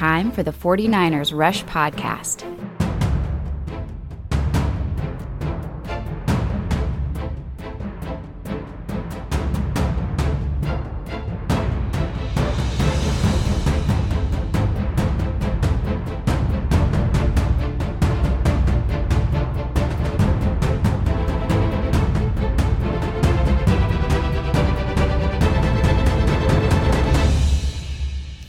Time 0.00 0.32
for 0.32 0.42
the 0.42 0.50
49ers 0.50 1.36
Rush 1.36 1.62
Podcast. 1.64 2.40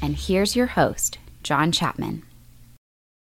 And 0.02 0.16
here's 0.16 0.56
your 0.56 0.68
host, 0.68 1.18
John 1.44 1.72
Chapman. 1.72 2.24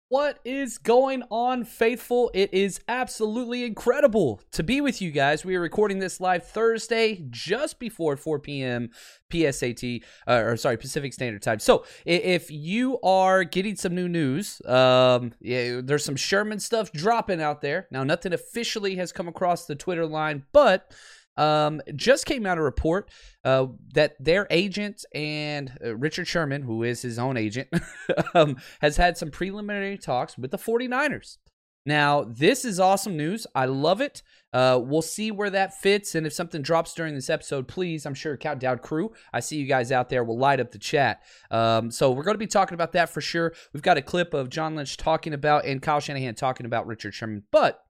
What 0.08 0.38
is 0.44 0.78
going 0.78 1.24
on, 1.30 1.64
faithful? 1.64 2.30
It 2.32 2.54
is 2.54 2.80
absolutely 2.86 3.64
incredible 3.64 4.40
to 4.52 4.62
be 4.62 4.80
with 4.80 5.02
you 5.02 5.10
guys. 5.10 5.44
We 5.44 5.56
are 5.56 5.60
recording 5.60 5.98
this 5.98 6.20
live 6.20 6.46
Thursday, 6.46 7.24
just 7.28 7.80
before 7.80 8.16
4 8.16 8.38
p.m. 8.38 8.90
PSAT, 9.32 10.04
uh, 10.28 10.42
or 10.44 10.56
sorry, 10.56 10.76
Pacific 10.76 11.12
Standard 11.12 11.42
Time. 11.42 11.58
So, 11.58 11.84
if 12.04 12.52
you 12.52 13.00
are 13.00 13.42
getting 13.42 13.74
some 13.74 13.96
new 13.96 14.08
news, 14.08 14.62
um, 14.64 15.32
yeah, 15.40 15.80
there's 15.82 16.04
some 16.04 16.14
Sherman 16.14 16.60
stuff 16.60 16.92
dropping 16.92 17.42
out 17.42 17.60
there. 17.60 17.88
Now, 17.90 18.04
nothing 18.04 18.32
officially 18.32 18.94
has 18.94 19.10
come 19.10 19.26
across 19.26 19.66
the 19.66 19.74
Twitter 19.74 20.06
line, 20.06 20.44
but 20.52 20.92
um, 21.36 21.80
just 21.94 22.26
came 22.26 22.46
out 22.46 22.58
a 22.58 22.62
report 22.62 23.10
uh, 23.44 23.66
that 23.94 24.16
their 24.18 24.46
agent 24.50 25.04
and 25.14 25.72
uh, 25.84 25.96
Richard 25.96 26.26
Sherman, 26.26 26.62
who 26.62 26.82
is 26.82 27.02
his 27.02 27.18
own 27.18 27.36
agent, 27.36 27.68
um, 28.34 28.56
has 28.80 28.96
had 28.96 29.16
some 29.16 29.30
preliminary 29.30 29.98
talks 29.98 30.36
with 30.38 30.50
the 30.50 30.58
49ers. 30.58 31.38
Now, 31.86 32.24
this 32.24 32.64
is 32.64 32.80
awesome 32.80 33.16
news. 33.16 33.46
I 33.54 33.66
love 33.66 34.00
it. 34.00 34.22
Uh, 34.52 34.80
we'll 34.82 35.02
see 35.02 35.30
where 35.30 35.50
that 35.50 35.78
fits. 35.80 36.16
And 36.16 36.26
if 36.26 36.32
something 36.32 36.60
drops 36.60 36.94
during 36.94 37.14
this 37.14 37.30
episode, 37.30 37.68
please, 37.68 38.04
I'm 38.04 38.14
sure 38.14 38.36
Countdown 38.36 38.78
Crew, 38.78 39.12
I 39.32 39.38
see 39.38 39.56
you 39.56 39.66
guys 39.66 39.92
out 39.92 40.08
there, 40.08 40.24
will 40.24 40.36
light 40.36 40.58
up 40.58 40.72
the 40.72 40.78
chat. 40.78 41.22
Um, 41.48 41.92
so 41.92 42.10
we're 42.10 42.24
going 42.24 42.34
to 42.34 42.38
be 42.38 42.48
talking 42.48 42.74
about 42.74 42.92
that 42.92 43.10
for 43.10 43.20
sure. 43.20 43.54
We've 43.72 43.84
got 43.84 43.98
a 43.98 44.02
clip 44.02 44.34
of 44.34 44.50
John 44.50 44.74
Lynch 44.74 44.96
talking 44.96 45.32
about 45.32 45.64
and 45.64 45.80
Kyle 45.80 46.00
Shanahan 46.00 46.34
talking 46.34 46.66
about 46.66 46.88
Richard 46.88 47.14
Sherman. 47.14 47.44
But 47.52 47.85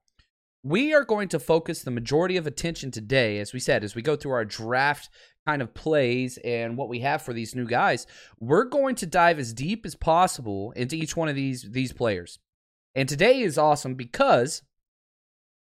we 0.63 0.93
are 0.93 1.05
going 1.05 1.29
to 1.29 1.39
focus 1.39 1.81
the 1.81 1.91
majority 1.91 2.37
of 2.37 2.47
attention 2.47 2.91
today, 2.91 3.39
as 3.39 3.53
we 3.53 3.59
said, 3.59 3.83
as 3.83 3.95
we 3.95 4.01
go 4.01 4.15
through 4.15 4.31
our 4.31 4.45
draft 4.45 5.09
kind 5.45 5.61
of 5.61 5.73
plays 5.73 6.37
and 6.43 6.75
what 6.75 6.89
we 6.89 6.99
have 6.99 7.21
for 7.21 7.33
these 7.33 7.55
new 7.55 7.65
guys. 7.65 8.05
We're 8.39 8.65
going 8.65 8.95
to 8.95 9.05
dive 9.05 9.39
as 9.39 9.53
deep 9.53 9.85
as 9.85 9.95
possible 9.95 10.71
into 10.75 10.95
each 10.95 11.15
one 11.15 11.29
of 11.29 11.35
these 11.35 11.69
these 11.71 11.93
players. 11.93 12.39
And 12.95 13.07
today 13.07 13.41
is 13.41 13.57
awesome 13.57 13.95
because 13.95 14.63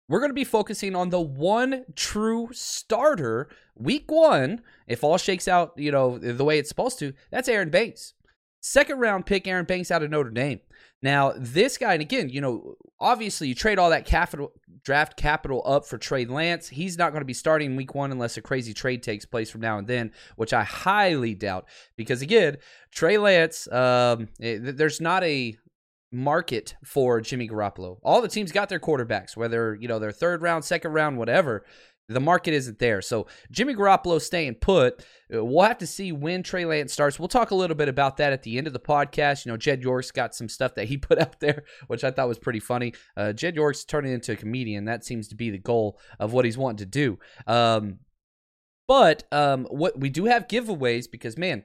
we're 0.08 0.20
going 0.20 0.30
to 0.30 0.34
be 0.34 0.44
focusing 0.44 0.96
on 0.96 1.10
the 1.10 1.20
one 1.20 1.84
true 1.94 2.48
starter 2.52 3.48
week 3.76 4.10
1 4.10 4.62
if 4.86 5.04
all 5.04 5.18
shakes 5.18 5.46
out, 5.46 5.74
you 5.76 5.92
know, 5.92 6.18
the 6.18 6.44
way 6.44 6.58
it's 6.58 6.70
supposed 6.70 6.98
to. 7.00 7.12
That's 7.30 7.48
Aaron 7.48 7.70
Banks. 7.70 8.14
Second 8.60 8.98
round 8.98 9.26
pick 9.26 9.46
Aaron 9.46 9.66
Banks 9.66 9.90
out 9.90 10.02
of 10.02 10.10
Notre 10.10 10.30
Dame. 10.30 10.60
Now, 11.02 11.32
this 11.36 11.78
guy, 11.78 11.92
and 11.92 12.02
again, 12.02 12.28
you 12.28 12.40
know, 12.40 12.74
obviously 12.98 13.48
you 13.48 13.54
trade 13.54 13.78
all 13.78 13.90
that 13.90 14.04
capital 14.04 14.52
draft 14.82 15.16
capital 15.16 15.62
up 15.64 15.86
for 15.86 15.98
Trey 15.98 16.24
Lance. 16.24 16.68
He's 16.68 16.98
not 16.98 17.12
going 17.12 17.20
to 17.20 17.26
be 17.26 17.34
starting 17.34 17.76
week 17.76 17.94
one 17.94 18.10
unless 18.10 18.36
a 18.36 18.42
crazy 18.42 18.74
trade 18.74 19.02
takes 19.02 19.24
place 19.24 19.50
from 19.50 19.60
now 19.60 19.78
and 19.78 19.86
then, 19.86 20.12
which 20.36 20.52
I 20.52 20.64
highly 20.64 21.34
doubt. 21.34 21.66
Because 21.96 22.22
again, 22.22 22.56
Trey 22.90 23.18
Lance, 23.18 23.70
um, 23.70 24.28
it, 24.40 24.66
eh, 24.66 24.72
there's 24.74 25.00
not 25.00 25.22
a 25.24 25.56
market 26.10 26.74
for 26.84 27.20
Jimmy 27.20 27.48
Garoppolo. 27.48 27.98
All 28.02 28.22
the 28.22 28.28
teams 28.28 28.50
got 28.50 28.68
their 28.68 28.80
quarterbacks, 28.80 29.36
whether 29.36 29.74
you 29.74 29.88
know 29.88 29.98
their 29.98 30.12
third 30.12 30.42
round, 30.42 30.64
second 30.64 30.92
round, 30.92 31.18
whatever. 31.18 31.64
The 32.08 32.20
market 32.20 32.54
isn't 32.54 32.78
there. 32.78 33.02
So 33.02 33.26
Jimmy 33.50 33.74
Garoppolo 33.74 34.20
staying 34.20 34.56
put. 34.56 35.04
Uh, 35.32 35.44
we'll 35.44 35.66
have 35.66 35.78
to 35.78 35.86
see 35.86 36.10
when 36.10 36.42
Trey 36.42 36.64
Lance 36.64 36.92
starts. 36.92 37.18
We'll 37.18 37.28
talk 37.28 37.50
a 37.50 37.54
little 37.54 37.76
bit 37.76 37.88
about 37.88 38.16
that 38.16 38.32
at 38.32 38.42
the 38.42 38.56
end 38.56 38.66
of 38.66 38.72
the 38.72 38.80
podcast. 38.80 39.44
You 39.44 39.52
know, 39.52 39.58
Jed 39.58 39.82
York's 39.82 40.10
got 40.10 40.34
some 40.34 40.48
stuff 40.48 40.74
that 40.76 40.88
he 40.88 40.96
put 40.96 41.18
out 41.18 41.40
there, 41.40 41.64
which 41.86 42.04
I 42.04 42.10
thought 42.10 42.28
was 42.28 42.38
pretty 42.38 42.60
funny. 42.60 42.94
Uh, 43.16 43.32
Jed 43.34 43.56
York's 43.56 43.84
turning 43.84 44.12
into 44.12 44.32
a 44.32 44.36
comedian. 44.36 44.86
That 44.86 45.04
seems 45.04 45.28
to 45.28 45.34
be 45.34 45.50
the 45.50 45.58
goal 45.58 45.98
of 46.18 46.32
what 46.32 46.46
he's 46.46 46.56
wanting 46.56 46.78
to 46.78 46.86
do. 46.86 47.18
Um, 47.46 47.98
but 48.86 49.24
um, 49.30 49.66
what 49.66 50.00
we 50.00 50.08
do 50.08 50.24
have 50.24 50.48
giveaways 50.48 51.10
because 51.10 51.36
man, 51.36 51.64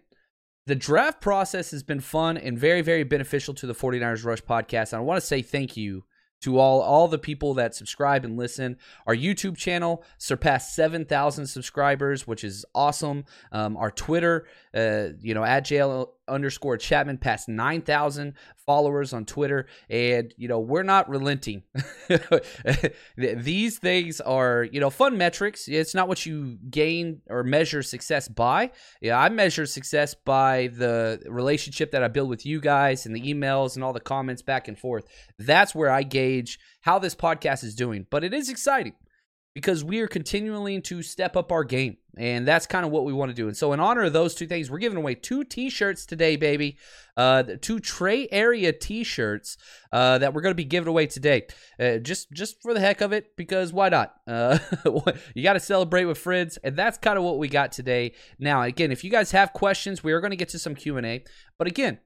the 0.66 0.76
draft 0.76 1.22
process 1.22 1.72
has 1.72 1.84
been 1.84 2.02
fun 2.02 2.38
and 2.38 2.60
very, 2.60 2.82
very 2.82 3.04
beneficial 3.04 3.54
to 3.56 3.68
the 3.68 3.74
49ers 3.74 4.26
Rush 4.26 4.42
podcast. 4.42 4.92
And 4.92 5.00
I 5.00 5.04
want 5.04 5.22
to 5.22 5.26
say 5.26 5.42
thank 5.42 5.76
you 5.78 6.04
to 6.44 6.60
all 6.60 6.82
all 6.82 7.08
the 7.08 7.18
people 7.18 7.54
that 7.56 7.74
subscribe 7.74 8.26
and 8.26 8.38
listen. 8.38 8.78
Our 9.08 9.16
YouTube 9.16 9.58
channel 9.58 10.04
surpassed 10.18 10.76
7,000 10.76 11.48
subscribers, 11.48 12.28
which 12.28 12.44
is 12.44 12.66
awesome. 12.76 13.26
Um, 13.52 13.78
our 13.78 13.92
Twitter, 13.92 14.48
uh, 14.74 15.10
you 15.22 15.34
know, 15.34 15.44
at 15.44 15.66
JL 15.66 16.10
underscore 16.28 16.78
Chapman 16.78 17.18
past 17.18 17.50
9,000 17.50 18.34
followers 18.66 19.14
on 19.14 19.26
Twitter. 19.26 19.68
And, 19.90 20.34
you 20.38 20.48
know, 20.48 20.60
we're 20.60 20.84
not 20.84 21.10
relenting. 21.10 21.64
These 23.18 23.78
things 23.80 24.22
are, 24.22 24.64
you 24.64 24.80
know, 24.80 24.90
fun 24.90 25.18
metrics. 25.18 25.68
It's 25.68 25.94
not 25.94 26.08
what 26.08 26.26
you 26.26 26.58
gain 26.70 27.22
or 27.30 27.44
measure 27.44 27.84
success 27.84 28.28
by. 28.28 28.72
Yeah, 29.02 29.20
I 29.20 29.30
measure 29.30 29.66
success 29.66 30.14
by 30.14 30.70
the 30.74 31.22
relationship 31.28 31.92
that 31.92 32.04
I 32.04 32.08
build 32.08 32.30
with 32.30 32.46
you 32.46 32.60
guys 32.60 33.06
and 33.06 33.16
the 33.16 33.22
emails 33.22 33.76
and 33.76 33.84
all 33.84 33.94
the 33.94 34.00
comments 34.00 34.42
back 34.42 34.68
and 34.68 34.78
forth. 34.78 35.06
That's 35.40 35.76
where 35.76 35.90
I 35.90 36.04
gauge 36.04 36.60
how 36.82 37.00
this 37.00 37.16
podcast 37.16 37.64
is 37.64 37.76
doing. 37.76 38.06
But 38.10 38.24
it 38.24 38.34
is 38.34 38.50
exciting 38.50 38.94
because 39.54 39.84
we 39.84 40.00
are 40.00 40.08
continuing 40.08 40.82
to 40.82 41.04
step 41.04 41.38
up 41.38 41.52
our 41.52 41.64
game. 41.64 41.98
And 42.16 42.48
that's 42.48 42.68
kind 42.68 42.86
of 42.86 42.92
what 42.92 43.06
we 43.06 43.14
want 43.14 43.30
to 43.30 43.36
do. 43.36 43.48
And 43.48 43.58
so, 43.58 43.74
in 43.74 43.80
honor 43.80 44.04
of 44.04 44.14
those 44.14 44.36
two 44.36 44.46
things, 44.46 44.70
we're 44.70 44.78
giving 44.78 45.00
away 45.00 45.16
two 45.16 45.44
t 45.44 45.70
shirts 45.72 46.06
today, 46.06 46.36
baby. 46.36 46.78
Uh, 47.18 47.44
two 47.60 47.80
Trey 47.80 48.28
Area 48.32 48.72
t 48.72 49.04
shirts 49.04 49.58
uh, 49.92 50.20
that 50.20 50.34
we're 50.34 50.42
going 50.42 50.52
to 50.52 50.56
be 50.56 50.64
giving 50.64 50.88
away 50.88 51.08
today. 51.08 51.48
Uh, 51.80 51.98
just 51.98 52.32
just 52.32 52.62
for 52.62 52.76
the 52.76 52.80
heck 52.80 53.02
of 53.02 53.14
it, 53.14 53.36
because 53.36 53.74
why 53.74 53.90
not? 53.90 54.14
Uh, 54.34 54.58
you 55.36 55.44
got 55.44 55.54
to 55.54 55.60
celebrate 55.60 56.06
with 56.06 56.18
friends. 56.18 56.58
And 56.64 56.76
that's 56.76 56.98
kind 56.98 57.18
of 57.18 57.24
what 57.24 57.38
we 57.38 57.48
got 57.48 57.72
today. 57.72 58.14
Now, 58.40 58.64
again, 58.64 58.92
if 58.92 59.04
you 59.04 59.12
guys 59.12 59.32
have 59.32 59.54
questions, 59.54 60.04
we 60.04 60.12
are 60.12 60.22
going 60.22 60.32
to 60.32 60.38
get 60.38 60.50
to 60.50 60.60
some 60.60 60.76
Q&A. 60.76 61.24
But 61.60 61.68
again, 61.68 62.00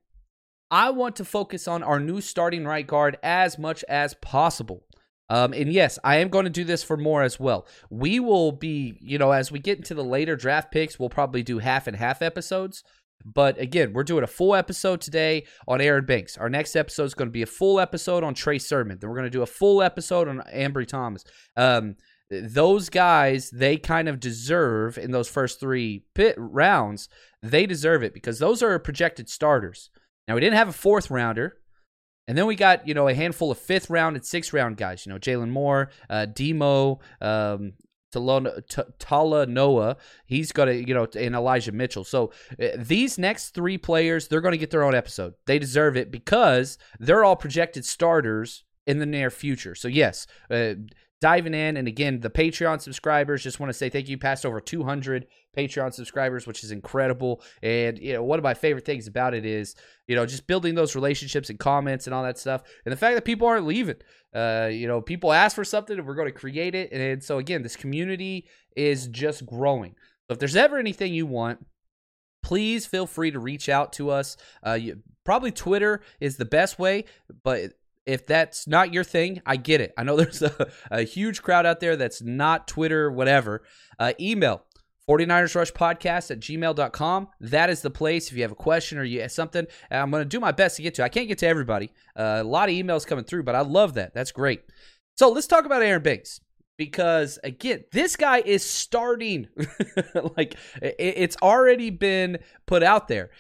I 0.69 0.89
want 0.89 1.15
to 1.17 1.25
focus 1.25 1.67
on 1.67 1.83
our 1.83 1.99
new 1.99 2.19
starting 2.19 2.65
right 2.65 2.85
guard 2.85 3.17
as 3.23 3.57
much 3.57 3.85
as 3.87 4.13
possible. 4.15 4.86
Um, 5.29 5.53
and 5.53 5.71
yes, 5.71 5.99
I 6.03 6.17
am 6.17 6.29
going 6.29 6.45
to 6.45 6.49
do 6.49 6.63
this 6.63 6.83
for 6.83 6.97
more 6.97 7.23
as 7.23 7.39
well. 7.39 7.67
We 7.89 8.19
will 8.19 8.51
be, 8.51 8.97
you 9.01 9.17
know, 9.17 9.31
as 9.31 9.51
we 9.51 9.59
get 9.59 9.77
into 9.77 9.93
the 9.93 10.03
later 10.03 10.35
draft 10.35 10.71
picks, 10.71 10.97
we'll 10.97 11.09
probably 11.09 11.43
do 11.43 11.59
half 11.59 11.87
and 11.87 11.97
half 11.97 12.21
episodes. 12.21 12.83
But 13.25 13.59
again, 13.59 13.93
we're 13.93 14.03
doing 14.03 14.23
a 14.23 14.27
full 14.27 14.55
episode 14.55 15.01
today 15.01 15.45
on 15.67 15.81
Aaron 15.81 16.05
Banks. 16.05 16.37
Our 16.37 16.49
next 16.49 16.75
episode 16.75 17.05
is 17.05 17.13
going 17.13 17.27
to 17.27 17.33
be 17.33 17.41
a 17.41 17.47
full 17.47 17.79
episode 17.79 18.23
on 18.23 18.33
Trey 18.33 18.59
Sermon. 18.59 18.99
Then 18.99 19.09
we're 19.09 19.17
going 19.17 19.25
to 19.25 19.29
do 19.29 19.41
a 19.41 19.47
full 19.47 19.81
episode 19.81 20.27
on 20.29 20.43
Ambry 20.53 20.87
Thomas. 20.87 21.25
Um, 21.57 21.95
those 22.29 22.89
guys, 22.89 23.49
they 23.49 23.77
kind 23.77 24.07
of 24.07 24.19
deserve 24.19 24.97
in 24.97 25.11
those 25.11 25.29
first 25.29 25.59
three 25.59 26.03
pit 26.13 26.35
rounds, 26.37 27.09
they 27.41 27.65
deserve 27.65 28.03
it 28.03 28.13
because 28.13 28.39
those 28.39 28.61
are 28.61 28.77
projected 28.79 29.29
starters. 29.29 29.89
Now, 30.27 30.35
we 30.35 30.41
didn't 30.41 30.57
have 30.57 30.69
a 30.69 30.73
fourth 30.73 31.09
rounder. 31.09 31.57
And 32.27 32.37
then 32.37 32.45
we 32.45 32.55
got, 32.55 32.87
you 32.87 32.93
know, 32.93 33.07
a 33.07 33.13
handful 33.13 33.51
of 33.51 33.57
fifth 33.57 33.89
round 33.89 34.15
and 34.15 34.25
sixth 34.25 34.53
round 34.53 34.77
guys, 34.77 35.05
you 35.05 35.11
know, 35.11 35.19
Jaylon 35.19 35.49
Moore, 35.49 35.89
uh, 36.09 36.25
Demo, 36.25 36.99
um, 37.21 37.73
Talanoa, 38.13 39.95
he's 40.25 40.51
got 40.51 40.65
to, 40.65 40.75
you 40.75 40.93
know, 40.93 41.07
and 41.17 41.35
Elijah 41.35 41.71
Mitchell. 41.71 42.03
So 42.03 42.31
uh, 42.61 42.67
these 42.77 43.17
next 43.17 43.49
three 43.49 43.77
players, 43.77 44.27
they're 44.27 44.41
going 44.41 44.53
to 44.53 44.57
get 44.57 44.71
their 44.71 44.83
own 44.83 44.95
episode. 44.95 45.33
They 45.45 45.59
deserve 45.59 45.97
it 45.97 46.11
because 46.11 46.77
they're 46.99 47.23
all 47.23 47.35
projected 47.35 47.85
starters 47.85 48.63
in 48.85 48.99
the 48.99 49.05
near 49.05 49.29
future. 49.29 49.75
So 49.75 49.87
yes, 49.87 50.27
uh, 50.49 50.75
diving 51.19 51.53
in. 51.53 51.77
And 51.77 51.87
again 51.87 52.19
the 52.19 52.29
patreon 52.29 52.81
subscribers 52.81 53.43
just 53.43 53.59
want 53.59 53.69
to 53.69 53.73
say 53.73 53.89
thank 53.89 54.07
you. 54.07 54.17
Passed 54.17 54.45
over 54.45 54.61
200 54.61 55.27
patreon 55.55 55.93
subscribers 55.93 56.45
which 56.45 56.63
is 56.63 56.71
incredible. 56.71 57.41
And 57.63 57.97
you 57.97 58.13
know 58.13 58.23
one 58.23 58.39
of 58.39 58.43
my 58.43 58.53
favorite 58.53 58.85
things 58.85 59.07
about 59.07 59.33
it 59.33 59.45
is 59.45 59.75
you 60.07 60.15
know 60.15 60.25
just 60.25 60.47
building 60.47 60.75
those 60.75 60.95
relationships 60.95 61.49
and 61.49 61.59
comments 61.59 62.07
and 62.07 62.13
all 62.13 62.23
that 62.23 62.37
stuff. 62.37 62.63
And 62.85 62.91
the 62.91 62.97
fact 62.97 63.15
that 63.15 63.25
people 63.25 63.47
aren't 63.47 63.65
leaving. 63.65 63.97
Uh 64.33 64.69
you 64.71 64.87
know 64.87 65.01
people 65.01 65.33
ask 65.33 65.55
for 65.55 65.65
something 65.65 65.97
and 65.97 66.07
we're 66.07 66.15
going 66.15 66.31
to 66.31 66.39
create 66.39 66.75
it. 66.75 66.91
And 66.91 67.23
so 67.23 67.39
again 67.39 67.63
this 67.63 67.75
community 67.75 68.47
is 68.75 69.07
just 69.07 69.45
growing. 69.45 69.95
So 70.27 70.33
if 70.33 70.39
there's 70.39 70.55
ever 70.55 70.77
anything 70.77 71.13
you 71.13 71.25
want 71.25 71.65
please 72.43 72.85
feel 72.85 73.07
free 73.07 73.31
to 73.31 73.39
reach 73.39 73.69
out 73.69 73.93
to 73.93 74.11
us. 74.11 74.37
Uh 74.65 74.73
you, 74.73 74.99
probably 75.25 75.51
twitter 75.51 76.01
is 76.21 76.37
the 76.37 76.45
best 76.45 76.79
way 76.79 77.03
but 77.43 77.73
if 78.07 78.25
that's 78.25 78.67
not 78.67 78.93
your 78.93 79.03
thing, 79.03 79.41
I 79.45 79.57
get 79.57 79.81
it. 79.81 79.93
I 79.97 80.03
know 80.03 80.15
there's 80.17 80.41
a, 80.41 80.71
a 80.89 81.03
huge 81.03 81.43
crowd 81.43 81.65
out 81.65 81.79
there 81.79 81.95
that's 81.95 82.21
not 82.21 82.67
Twitter, 82.67 83.11
whatever. 83.11 83.63
Uh, 83.99 84.13
email 84.19 84.63
49ers 85.07 85.55
Rush 85.55 85.71
Podcast 85.71 86.31
at 86.31 86.39
gmail.com. 86.39 87.27
That 87.39 87.69
is 87.69 87.81
the 87.81 87.89
place. 87.89 88.29
If 88.29 88.37
you 88.37 88.41
have 88.41 88.51
a 88.51 88.55
question 88.55 88.97
or 88.97 89.03
you 89.03 89.21
have 89.21 89.31
something, 89.31 89.67
I'm 89.91 90.11
going 90.11 90.21
to 90.21 90.27
do 90.27 90.39
my 90.39 90.51
best 90.51 90.77
to 90.77 90.81
get 90.81 90.95
to. 90.95 91.03
I 91.03 91.09
can't 91.09 91.27
get 91.27 91.37
to 91.39 91.47
everybody. 91.47 91.91
Uh, 92.15 92.39
a 92.41 92.43
lot 92.43 92.69
of 92.69 92.75
emails 92.75 93.05
coming 93.05 93.23
through, 93.23 93.43
but 93.43 93.55
I 93.55 93.61
love 93.61 93.93
that. 93.93 94.13
That's 94.13 94.31
great. 94.31 94.63
So 95.15 95.29
let's 95.29 95.47
talk 95.47 95.65
about 95.65 95.81
Aaron 95.81 96.03
Banks 96.03 96.41
because 96.77 97.39
again, 97.43 97.83
this 97.91 98.15
guy 98.15 98.39
is 98.39 98.63
starting. 98.63 99.47
like 100.37 100.55
it's 100.81 101.37
already 101.41 101.89
been 101.89 102.39
put 102.65 102.83
out 102.83 103.07
there. 103.07 103.31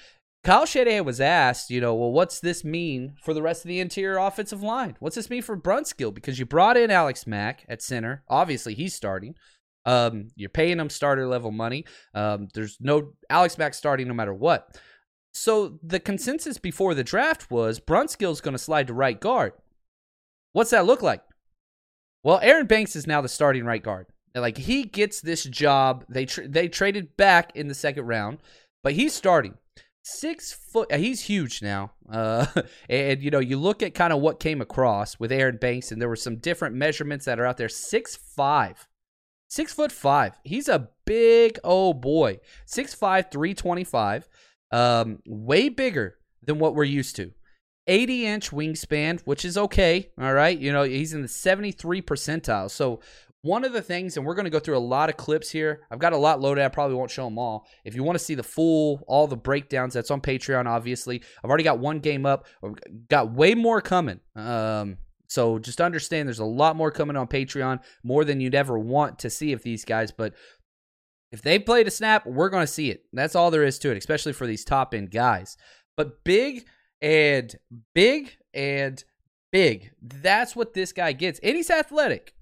Kyle 0.43 0.65
Shanahan 0.65 1.03
was 1.03 1.19
asked, 1.19 1.69
you 1.69 1.81
know, 1.81 1.93
well, 1.93 2.11
what's 2.11 2.39
this 2.39 2.63
mean 2.63 3.15
for 3.21 3.33
the 3.33 3.41
rest 3.41 3.65
of 3.65 3.69
the 3.69 3.79
interior 3.79 4.17
offensive 4.17 4.63
line? 4.63 4.95
What's 4.99 5.15
this 5.15 5.29
mean 5.29 5.41
for 5.41 5.57
Brunskill? 5.57 6.13
Because 6.13 6.39
you 6.39 6.45
brought 6.45 6.77
in 6.77 6.89
Alex 6.89 7.27
Mack 7.27 7.65
at 7.67 7.81
center. 7.81 8.23
Obviously, 8.29 8.73
he's 8.73 8.93
starting. 8.93 9.35
Um, 9.85 10.29
you're 10.35 10.49
paying 10.49 10.79
him 10.79 10.89
starter 10.89 11.27
level 11.27 11.51
money. 11.51 11.85
Um, 12.13 12.47
there's 12.53 12.77
no 12.79 13.13
Alex 13.29 13.57
Mack 13.57 13.73
starting 13.73 14.07
no 14.07 14.13
matter 14.13 14.33
what. 14.33 14.77
So 15.33 15.79
the 15.83 15.99
consensus 15.99 16.57
before 16.57 16.93
the 16.93 17.03
draft 17.03 17.51
was 17.51 17.79
Brunskill's 17.79 18.41
going 18.41 18.53
to 18.53 18.57
slide 18.57 18.87
to 18.87 18.93
right 18.93 19.19
guard. 19.19 19.53
What's 20.53 20.71
that 20.71 20.85
look 20.85 21.01
like? 21.01 21.21
Well, 22.23 22.39
Aaron 22.41 22.67
Banks 22.67 22.95
is 22.95 23.05
now 23.05 23.21
the 23.21 23.29
starting 23.29 23.63
right 23.63 23.83
guard. 23.83 24.07
Like 24.33 24.57
he 24.57 24.83
gets 24.83 25.21
this 25.21 25.43
job. 25.43 26.05
They 26.09 26.25
they 26.25 26.67
traded 26.67 27.15
back 27.17 27.55
in 27.55 27.67
the 27.67 27.75
second 27.75 28.05
round, 28.05 28.39
but 28.83 28.93
he's 28.93 29.13
starting 29.13 29.55
six 30.07 30.53
foot. 30.53 30.93
He's 30.93 31.21
huge 31.21 31.61
now. 31.61 31.91
Uh, 32.09 32.45
and 32.89 33.21
you 33.21 33.31
know, 33.31 33.39
you 33.39 33.57
look 33.57 33.83
at 33.83 33.93
kind 33.93 34.13
of 34.13 34.19
what 34.19 34.39
came 34.39 34.61
across 34.61 35.19
with 35.19 35.31
Aaron 35.31 35.57
Banks, 35.57 35.91
and 35.91 36.01
there 36.01 36.09
were 36.09 36.15
some 36.15 36.37
different 36.37 36.75
measurements 36.75 37.25
that 37.25 37.39
are 37.39 37.45
out 37.45 37.57
there. 37.57 37.69
Six 37.69 38.15
five, 38.15 38.87
six 39.49 39.73
foot 39.73 39.91
five. 39.91 40.33
He's 40.43 40.69
a 40.69 40.89
big 41.05 41.59
oh 41.63 41.93
boy. 41.93 42.39
Six 42.65 42.93
five, 42.93 43.31
three 43.31 43.53
twenty 43.53 43.83
five. 43.83 44.27
Um, 44.71 45.19
way 45.25 45.69
bigger 45.69 46.17
than 46.43 46.59
what 46.59 46.75
we're 46.75 46.83
used 46.83 47.15
to. 47.17 47.31
80 47.87 48.25
inch 48.25 48.51
wingspan, 48.51 49.21
which 49.23 49.45
is 49.45 49.57
okay. 49.57 50.11
All 50.19 50.33
right. 50.33 50.57
You 50.57 50.73
know, 50.73 50.83
he's 50.83 51.13
in 51.13 51.21
the 51.21 51.27
73 51.27 52.01
percentile. 52.01 52.69
So 52.69 52.99
one 53.41 53.63
of 53.63 53.73
the 53.73 53.81
things, 53.81 54.17
and 54.17 54.25
we're 54.25 54.35
going 54.35 54.45
to 54.45 54.51
go 54.51 54.59
through 54.59 54.77
a 54.77 54.79
lot 54.79 55.09
of 55.09 55.17
clips 55.17 55.49
here. 55.49 55.81
I've 55.91 55.99
got 55.99 56.13
a 56.13 56.17
lot 56.17 56.41
loaded. 56.41 56.63
I 56.63 56.69
probably 56.69 56.95
won't 56.95 57.11
show 57.11 57.25
them 57.25 57.37
all. 57.37 57.67
If 57.85 57.95
you 57.95 58.03
want 58.03 58.17
to 58.17 58.23
see 58.23 58.35
the 58.35 58.43
full, 58.43 59.03
all 59.07 59.27
the 59.27 59.37
breakdowns, 59.37 59.93
that's 59.93 60.11
on 60.11 60.21
Patreon, 60.21 60.65
obviously. 60.65 61.21
I've 61.43 61.49
already 61.49 61.63
got 61.63 61.79
one 61.79 61.99
game 61.99 62.25
up. 62.25 62.47
got 63.09 63.33
way 63.33 63.53
more 63.53 63.81
coming. 63.81 64.19
Um, 64.35 64.97
so 65.27 65.59
just 65.59 65.81
understand 65.81 66.27
there's 66.27 66.39
a 66.39 66.45
lot 66.45 66.75
more 66.75 66.91
coming 66.91 67.17
on 67.17 67.27
Patreon, 67.27 67.79
more 68.03 68.25
than 68.25 68.39
you'd 68.41 68.55
ever 68.55 68.79
want 68.79 69.19
to 69.19 69.29
see 69.29 69.53
of 69.53 69.61
these 69.61 69.85
guys. 69.85 70.11
But 70.11 70.33
if 71.31 71.41
they 71.41 71.59
played 71.59 71.87
a 71.87 71.91
snap, 71.91 72.25
we're 72.25 72.49
going 72.49 72.65
to 72.65 72.71
see 72.71 72.89
it. 72.89 73.03
That's 73.13 73.35
all 73.35 73.51
there 73.51 73.65
is 73.65 73.79
to 73.79 73.91
it, 73.91 73.97
especially 73.97 74.33
for 74.33 74.47
these 74.47 74.63
top 74.63 74.93
end 74.93 75.11
guys. 75.11 75.57
But 75.95 76.23
big 76.23 76.65
and 77.01 77.53
big 77.93 78.37
and 78.53 79.03
big. 79.51 79.91
That's 80.01 80.55
what 80.55 80.73
this 80.73 80.93
guy 80.93 81.11
gets. 81.11 81.39
And 81.39 81.55
he's 81.55 81.69
athletic. 81.69 82.33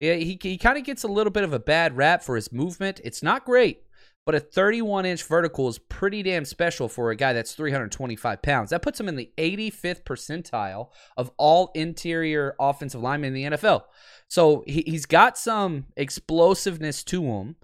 He, 0.00 0.38
he 0.40 0.58
kind 0.58 0.76
of 0.76 0.84
gets 0.84 1.04
a 1.04 1.08
little 1.08 1.30
bit 1.30 1.44
of 1.44 1.52
a 1.52 1.58
bad 1.58 1.96
rap 1.96 2.22
for 2.22 2.36
his 2.36 2.52
movement. 2.52 3.00
It's 3.04 3.22
not 3.22 3.44
great, 3.44 3.82
but 4.26 4.34
a 4.34 4.40
31 4.40 5.06
inch 5.06 5.22
vertical 5.22 5.68
is 5.68 5.78
pretty 5.78 6.22
damn 6.22 6.44
special 6.44 6.88
for 6.88 7.10
a 7.10 7.16
guy 7.16 7.32
that's 7.32 7.54
325 7.54 8.42
pounds. 8.42 8.70
That 8.70 8.82
puts 8.82 8.98
him 8.98 9.08
in 9.08 9.16
the 9.16 9.30
85th 9.38 10.02
percentile 10.02 10.88
of 11.16 11.30
all 11.36 11.70
interior 11.74 12.54
offensive 12.58 13.02
linemen 13.02 13.34
in 13.34 13.50
the 13.50 13.56
NFL. 13.56 13.84
So 14.28 14.64
he, 14.66 14.82
he's 14.86 15.06
got 15.06 15.38
some 15.38 15.86
explosiveness 15.96 17.04
to 17.04 17.24
him. 17.24 17.56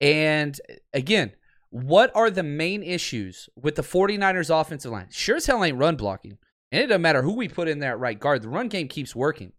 And 0.00 0.60
again, 0.92 1.32
what 1.70 2.12
are 2.14 2.30
the 2.30 2.42
main 2.42 2.82
issues 2.82 3.48
with 3.56 3.74
the 3.74 3.82
49ers 3.82 4.48
offensive 4.48 4.92
line? 4.92 5.08
Sure 5.10 5.36
as 5.36 5.46
hell 5.46 5.64
ain't 5.64 5.78
run 5.78 5.96
blocking. 5.96 6.38
And 6.70 6.82
it 6.82 6.86
doesn't 6.86 7.02
matter 7.02 7.22
who 7.22 7.34
we 7.34 7.48
put 7.48 7.68
in 7.68 7.78
there 7.78 7.92
at 7.92 7.98
right 7.98 8.18
guard, 8.18 8.42
the 8.42 8.48
run 8.48 8.68
game 8.68 8.88
keeps 8.88 9.14
working. 9.14 9.52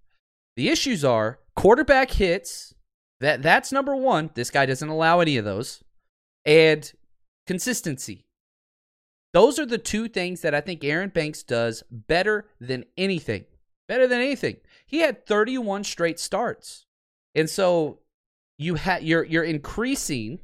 The 0.55 0.69
issues 0.69 1.03
are 1.03 1.39
quarterback 1.55 2.11
hits. 2.11 2.73
That 3.19 3.41
that's 3.41 3.71
number 3.71 3.95
one. 3.95 4.29
This 4.33 4.51
guy 4.51 4.65
doesn't 4.65 4.87
allow 4.87 5.19
any 5.19 5.37
of 5.37 5.45
those. 5.45 5.83
And 6.45 6.91
consistency. 7.47 8.25
Those 9.33 9.59
are 9.59 9.65
the 9.65 9.77
two 9.77 10.07
things 10.07 10.41
that 10.41 10.55
I 10.55 10.61
think 10.61 10.83
Aaron 10.83 11.09
Banks 11.09 11.43
does 11.43 11.83
better 11.91 12.45
than 12.59 12.85
anything. 12.97 13.45
Better 13.87 14.07
than 14.07 14.19
anything. 14.19 14.57
He 14.87 14.99
had 14.99 15.25
31 15.25 15.83
straight 15.83 16.19
starts. 16.19 16.85
And 17.33 17.49
so 17.49 17.99
you 18.57 18.75
ha- 18.75 18.99
you're 19.01 19.23
you're 19.23 19.43
increasing 19.43 20.39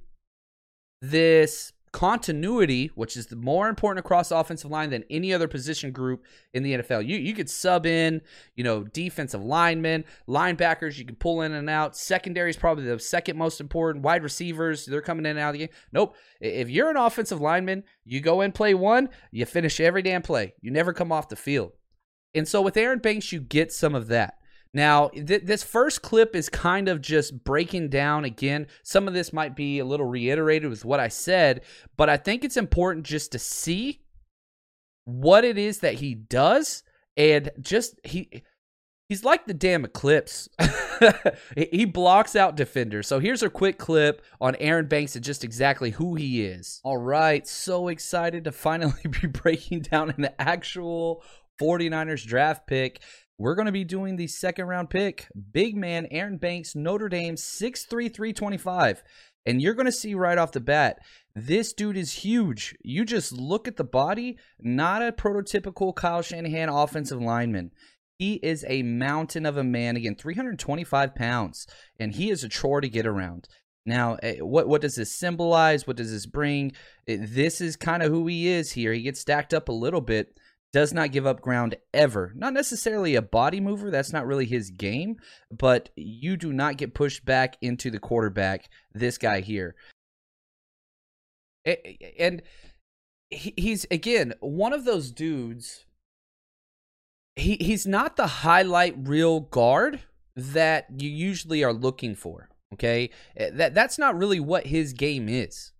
this 1.02 1.74
continuity, 1.92 2.90
which 2.96 3.18
is 3.18 3.34
more 3.36 3.68
important 3.68 4.06
across 4.06 4.32
offensive 4.32 4.72
line 4.72 4.90
than 4.90 5.04
any 5.10 5.34
other 5.34 5.48
position 5.48 5.92
group 5.92 6.24
in 6.54 6.64
the 6.64 6.74
NFL. 6.76 7.06
You 7.06 7.18
you 7.18 7.34
could 7.34 7.50
sub 7.50 7.86
in, 7.86 8.22
you 8.56 8.64
know, 8.64 8.84
defensive 8.84 9.44
linemen, 9.44 10.06
linebackers, 10.28 10.98
you 10.98 11.06
can 11.06 11.16
pull 11.16 11.42
in 11.42 11.52
and 11.52 11.70
out. 11.70 11.98
Secondary 11.98 12.50
is 12.50 12.58
probably 12.58 12.86
the 12.86 13.00
second 13.00 13.38
most 13.38 13.60
important. 13.60 14.06
Wide 14.06 14.24
receivers, 14.24 14.86
they're 14.86 15.02
coming 15.02 15.26
in 15.26 15.32
and 15.32 15.40
out 15.40 15.50
of 15.50 15.54
the 15.54 15.60
game. 15.60 15.76
Nope. 15.92 16.16
If 16.40 16.70
you're 16.70 16.90
an 16.90 16.98
offensive 16.98 17.42
lineman, 17.42 17.84
you 18.06 18.22
go 18.22 18.42
and 18.42 18.56
play 18.56 18.74
one, 18.74 19.10
you 19.32 19.46
finish 19.46 19.80
every 19.80 20.02
damn 20.02 20.22
play. 20.22 20.54
You 20.62 20.72
never 20.72 20.94
come 20.94 21.12
off 21.12 21.30
the 21.30 21.36
field. 21.36 21.74
And 22.34 22.48
so 22.48 22.62
with 22.62 22.78
Aaron 22.78 23.00
Banks, 23.00 23.32
you 23.32 23.42
get 23.42 23.74
some 23.74 23.96
of 23.96 24.08
that. 24.08 24.36
Now, 24.74 25.10
th- 25.10 25.44
this 25.44 25.64
first 25.64 26.02
clip 26.02 26.36
is 26.36 26.50
kind 26.50 26.88
of 26.88 27.02
just 27.02 27.44
breaking 27.44 27.90
down 27.90 28.24
again. 28.24 28.68
Some 28.84 29.08
of 29.08 29.14
this 29.14 29.34
might 29.34 29.56
be 29.56 29.80
a 29.80 29.86
little 29.86 30.06
reiterated 30.06 30.70
with 30.70 30.86
what 30.86 31.00
I 31.00 31.10
said, 31.10 31.62
but 31.98 32.10
I 32.10 32.18
think 32.18 32.44
it's 32.44 32.58
important 32.58 33.06
just 33.06 33.34
to 33.34 33.40
see 33.40 34.02
what 35.06 35.44
it 35.44 35.58
is 35.58 35.80
that 35.80 35.96
he 35.96 36.14
does 36.14 36.84
and 37.18 37.50
just 37.60 38.00
he 38.04 38.44
he's 39.10 39.26
like 39.26 39.46
the 39.46 39.54
damn 39.54 39.84
eclipse. 39.84 40.48
he 41.58 41.84
blocks 41.84 42.34
out 42.34 42.56
defenders. 42.56 43.08
So 43.08 43.20
here's 43.20 43.44
a 43.44 43.50
quick 43.50 43.78
clip 43.78 44.24
on 44.40 44.56
Aaron 44.56 44.88
Banks 44.88 45.16
and 45.18 45.26
just 45.26 45.44
exactly 45.44 45.92
who 45.92 46.16
he 46.16 46.46
is. 46.46 46.80
All 46.84 46.98
right, 46.98 47.46
so 47.46 47.90
excited 47.90 48.46
to 48.46 48.54
finally 48.54 49.02
be 49.22 49.28
breaking 49.28 49.82
down 49.82 50.12
an 50.12 50.30
actual 50.40 51.24
49ers 51.62 52.26
draft 52.26 52.66
pick. 52.68 53.02
We're 53.42 53.56
going 53.56 53.66
to 53.66 53.72
be 53.72 53.84
doing 53.84 54.18
the 54.18 54.28
second 54.28 54.68
round 54.68 54.92
pick. 54.92 55.28
Big 55.52 55.76
man 55.76 56.08
Aaron 56.12 56.38
Banks, 56.38 56.76
Notre 56.76 57.10
Dame, 57.10 57.34
6'3, 57.34 58.14
325. 58.14 59.02
And 59.48 59.60
you're 59.60 59.74
going 59.74 59.88
to 59.88 59.92
see 59.92 60.14
right 60.14 60.38
off 60.38 60.52
the 60.52 60.60
bat, 60.60 61.00
this 61.34 61.74
dude 61.74 61.98
is 61.98 62.14
huge. 62.14 62.76
You 62.84 63.04
just 63.04 63.32
look 63.32 63.68
at 63.68 63.78
the 63.78 63.84
body, 63.84 64.38
not 64.60 65.02
a 65.02 65.12
prototypical 65.12 65.96
Kyle 65.96 66.22
Shanahan 66.22 66.70
offensive 66.70 67.20
lineman. 67.20 67.72
He 68.20 68.36
is 68.44 68.64
a 68.68 68.84
mountain 68.84 69.48
of 69.48 69.58
a 69.58 69.64
man. 69.64 69.96
Again, 69.96 70.14
325 70.14 71.16
pounds, 71.16 71.66
and 72.00 72.14
he 72.14 72.30
is 72.30 72.44
a 72.44 72.50
chore 72.50 72.80
to 72.80 72.90
get 72.90 73.08
around. 73.08 73.48
Now, 73.88 74.18
eh, 74.22 74.38
what 74.38 74.68
what 74.68 74.82
does 74.82 74.94
this 74.94 75.18
symbolize? 75.18 75.88
What 75.88 75.98
does 75.98 76.12
this 76.12 76.28
bring? 76.28 76.74
Eh, 77.08 77.18
this 77.20 77.60
is 77.60 77.76
kind 77.76 78.04
of 78.04 78.12
who 78.12 78.28
he 78.28 78.48
is 78.50 78.74
here. 78.74 78.94
He 78.94 79.02
gets 79.02 79.20
stacked 79.20 79.56
up 79.56 79.68
a 79.68 79.74
little 79.74 80.02
bit, 80.02 80.38
does 80.74 80.94
not 80.94 81.12
give 81.12 81.26
up 81.26 81.42
ground 81.42 81.76
ever. 81.94 82.32
Not 82.36 82.54
necessarily 82.54 83.16
a 83.16 83.22
body 83.22 83.60
mover, 83.60 83.92
that's 83.92 84.14
not 84.14 84.26
really 84.26 84.46
his 84.46 84.70
game, 84.70 85.18
but 85.52 85.90
you 85.96 86.38
do 86.38 86.54
not 86.54 86.78
get 86.78 86.94
pushed 86.94 87.26
back 87.26 87.58
into 87.62 87.92
the 87.92 88.00
quarterback, 88.00 88.70
this 88.94 89.18
guy 89.18 89.42
here. 89.42 89.76
And 92.18 92.42
he's, 93.30 93.86
again, 93.92 94.34
one 94.40 94.74
of 94.74 94.86
those 94.86 95.12
dudes. 95.12 95.86
He, 97.36 97.58
he's 97.60 97.86
not 97.86 98.18
the 98.18 98.28
highlight 98.28 98.96
real 98.98 99.40
guard 99.40 100.02
that 100.36 100.88
you 100.98 101.10
usually 101.10 101.64
are 101.64 101.74
looking 101.74 102.16
for. 102.16 102.50
Okay. 102.74 103.10
That, 103.36 103.74
that's 103.74 103.98
not 103.98 104.18
really 104.18 104.40
what 104.40 104.68
his 104.68 104.94
game 104.94 105.28
is. 105.30 105.72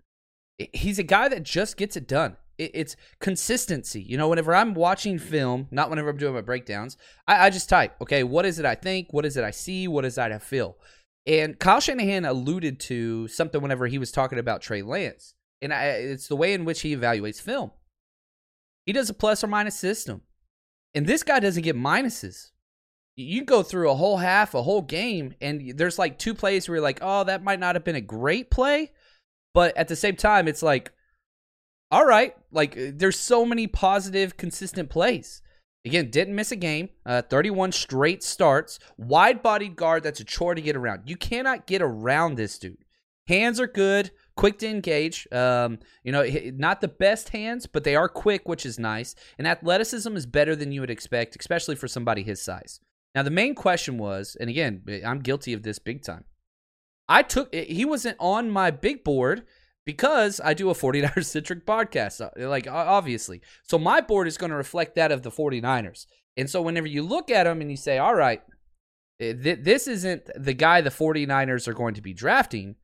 He's 0.74 1.00
a 1.00 1.04
guy 1.04 1.30
that 1.30 1.44
just 1.44 1.78
gets 1.78 1.96
it 1.96 2.08
done 2.08 2.38
it's 2.62 2.96
consistency. 3.20 4.02
You 4.02 4.18
know, 4.18 4.30
whenever 4.30 4.54
I'm 4.54 4.74
watching 4.74 5.18
film, 5.20 5.68
not 5.72 5.90
whenever 5.90 6.10
I'm 6.10 6.18
doing 6.18 6.34
my 6.34 6.42
breakdowns, 6.42 6.98
I, 7.28 7.48
I 7.48 7.50
just 7.50 7.70
type, 7.70 7.96
okay, 8.02 8.24
what 8.24 8.46
is 8.46 8.60
it 8.60 8.66
I 8.66 8.76
think? 8.76 9.12
What 9.12 9.26
is 9.26 9.38
it 9.38 9.44
I 9.44 9.52
see? 9.52 9.88
What 9.88 10.06
is 10.06 10.18
it 10.18 10.32
I 10.32 10.40
feel? 10.40 10.78
And 11.26 11.60
Kyle 11.60 11.80
Shanahan 11.80 12.26
alluded 12.26 12.80
to 12.82 13.28
something 13.28 13.62
whenever 13.62 13.88
he 13.88 14.00
was 14.00 14.12
talking 14.12 14.40
about 14.40 14.62
Trey 14.62 14.82
Lance, 14.82 15.36
and 15.62 15.74
I, 15.74 15.86
it's 15.86 16.28
the 16.28 16.36
way 16.36 16.54
in 16.54 16.66
which 16.66 16.82
he 16.82 16.96
evaluates 16.96 17.42
film. 17.42 17.72
He 18.86 18.94
does 18.94 19.10
a 19.10 19.14
plus 19.14 19.44
or 19.44 19.48
minus 19.48 19.76
system, 19.76 20.22
and 20.96 21.06
this 21.06 21.22
guy 21.22 21.40
doesn't 21.40 21.62
get 21.62 21.76
minuses. 21.76 22.50
You 23.16 23.46
go 23.46 23.62
through 23.62 23.92
a 23.92 23.96
whole 23.96 24.18
half, 24.18 24.56
a 24.56 24.64
whole 24.64 24.82
game, 24.82 25.36
and 25.42 25.78
there's 25.78 26.00
like 26.00 26.18
two 26.18 26.34
plays 26.34 26.68
where 26.68 26.78
you're 26.78 26.84
like, 26.84 27.00
oh, 27.02 27.24
that 27.26 27.44
might 27.44 27.60
not 27.60 27.76
have 27.76 27.84
been 27.84 27.96
a 27.96 28.02
great 28.02 28.50
play, 28.50 28.92
but 29.54 29.78
at 29.78 29.90
the 29.90 29.96
same 29.96 30.16
time, 30.16 30.48
it's 30.48 30.64
like, 30.64 30.92
all 31.92 32.06
right, 32.06 32.36
like 32.52 32.76
there's 32.78 33.20
so 33.20 33.46
many 33.46 33.68
positive, 33.68 34.38
consistent 34.38 34.90
plays. 34.90 35.42
Again, 35.84 36.10
didn't 36.10 36.36
miss 36.36 36.52
a 36.52 36.56
game. 36.56 36.90
Uh, 37.06 37.24
31 37.24 37.72
straight 37.72 38.24
starts. 38.24 38.80
Wide 38.98 39.42
bodied 39.42 39.76
guard, 39.76 40.04
that's 40.04 40.20
a 40.20 40.24
chore 40.24 40.56
to 40.56 40.62
get 40.62 40.76
around. 40.76 41.04
You 41.06 41.18
cannot 41.18 41.68
get 41.68 41.82
around 41.82 42.36
this 42.36 42.58
dude. 42.60 42.86
Hands 43.28 43.60
are 43.60 43.68
good, 43.68 44.12
quick 44.36 44.60
to 44.60 44.68
engage. 44.68 45.28
Um, 45.32 45.80
you 46.04 46.12
know, 46.12 46.24
not 46.56 46.82
the 46.82 46.88
best 46.88 47.30
hands, 47.30 47.66
but 47.66 47.84
they 47.84 47.96
are 47.96 48.10
quick, 48.10 48.48
which 48.48 48.66
is 48.66 48.80
nice. 48.80 49.16
And 49.38 49.48
athleticism 49.48 50.16
is 50.16 50.26
better 50.26 50.56
than 50.56 50.72
you 50.72 50.82
would 50.82 50.90
expect, 50.90 51.36
especially 51.40 51.76
for 51.76 51.88
somebody 51.88 52.24
his 52.24 52.42
size. 52.42 52.80
Now, 53.16 53.24
the 53.24 53.32
main 53.32 53.56
question 53.56 53.98
was, 53.98 54.38
and 54.40 54.50
again, 54.50 54.84
I'm 55.06 55.20
guilty 55.20 55.54
of 55.54 55.64
this 55.64 55.80
big 55.80 56.04
time. 56.04 56.26
I 57.10 57.24
took, 57.24 57.54
he 57.54 57.84
wasn't 57.84 58.18
on 58.20 58.50
my 58.50 58.72
big 58.72 59.04
board 59.04 59.44
because 59.86 60.40
I 60.44 60.54
do 60.54 60.70
a 60.70 60.74
49ers 60.74 61.26
centric 61.26 61.66
podcast, 61.66 62.22
uh, 62.22 62.48
like 62.48 62.68
obviously. 62.68 63.42
So 63.64 63.78
my 63.78 64.02
board 64.02 64.28
is 64.28 64.38
going 64.38 64.52
to 64.52 64.56
reflect 64.56 64.96
that 64.96 65.12
of 65.12 65.24
the 65.24 65.32
49ers. 65.32 66.06
And 66.38 66.50
so 66.50 66.62
whenever 66.62 66.88
you 66.88 67.04
look 67.04 67.30
at 67.30 67.44
them 67.44 67.62
and 67.62 67.70
you 67.70 67.78
say, 67.78 67.98
all 67.98 68.16
right, 68.16 68.42
eh, 69.20 69.34
th- 69.34 69.60
this 69.64 69.88
isn't 69.88 70.30
the 70.36 70.54
guy 70.54 70.82
the 70.82 70.90
49ers 70.90 71.68
are 71.68 71.74
going 71.74 71.96
to 71.96 72.02
be 72.02 72.14
drafting 72.14 72.76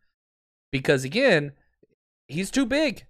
because 0.71 1.03
again, 1.03 1.53
he's 2.27 2.51
too 2.51 2.65
big. 2.65 3.05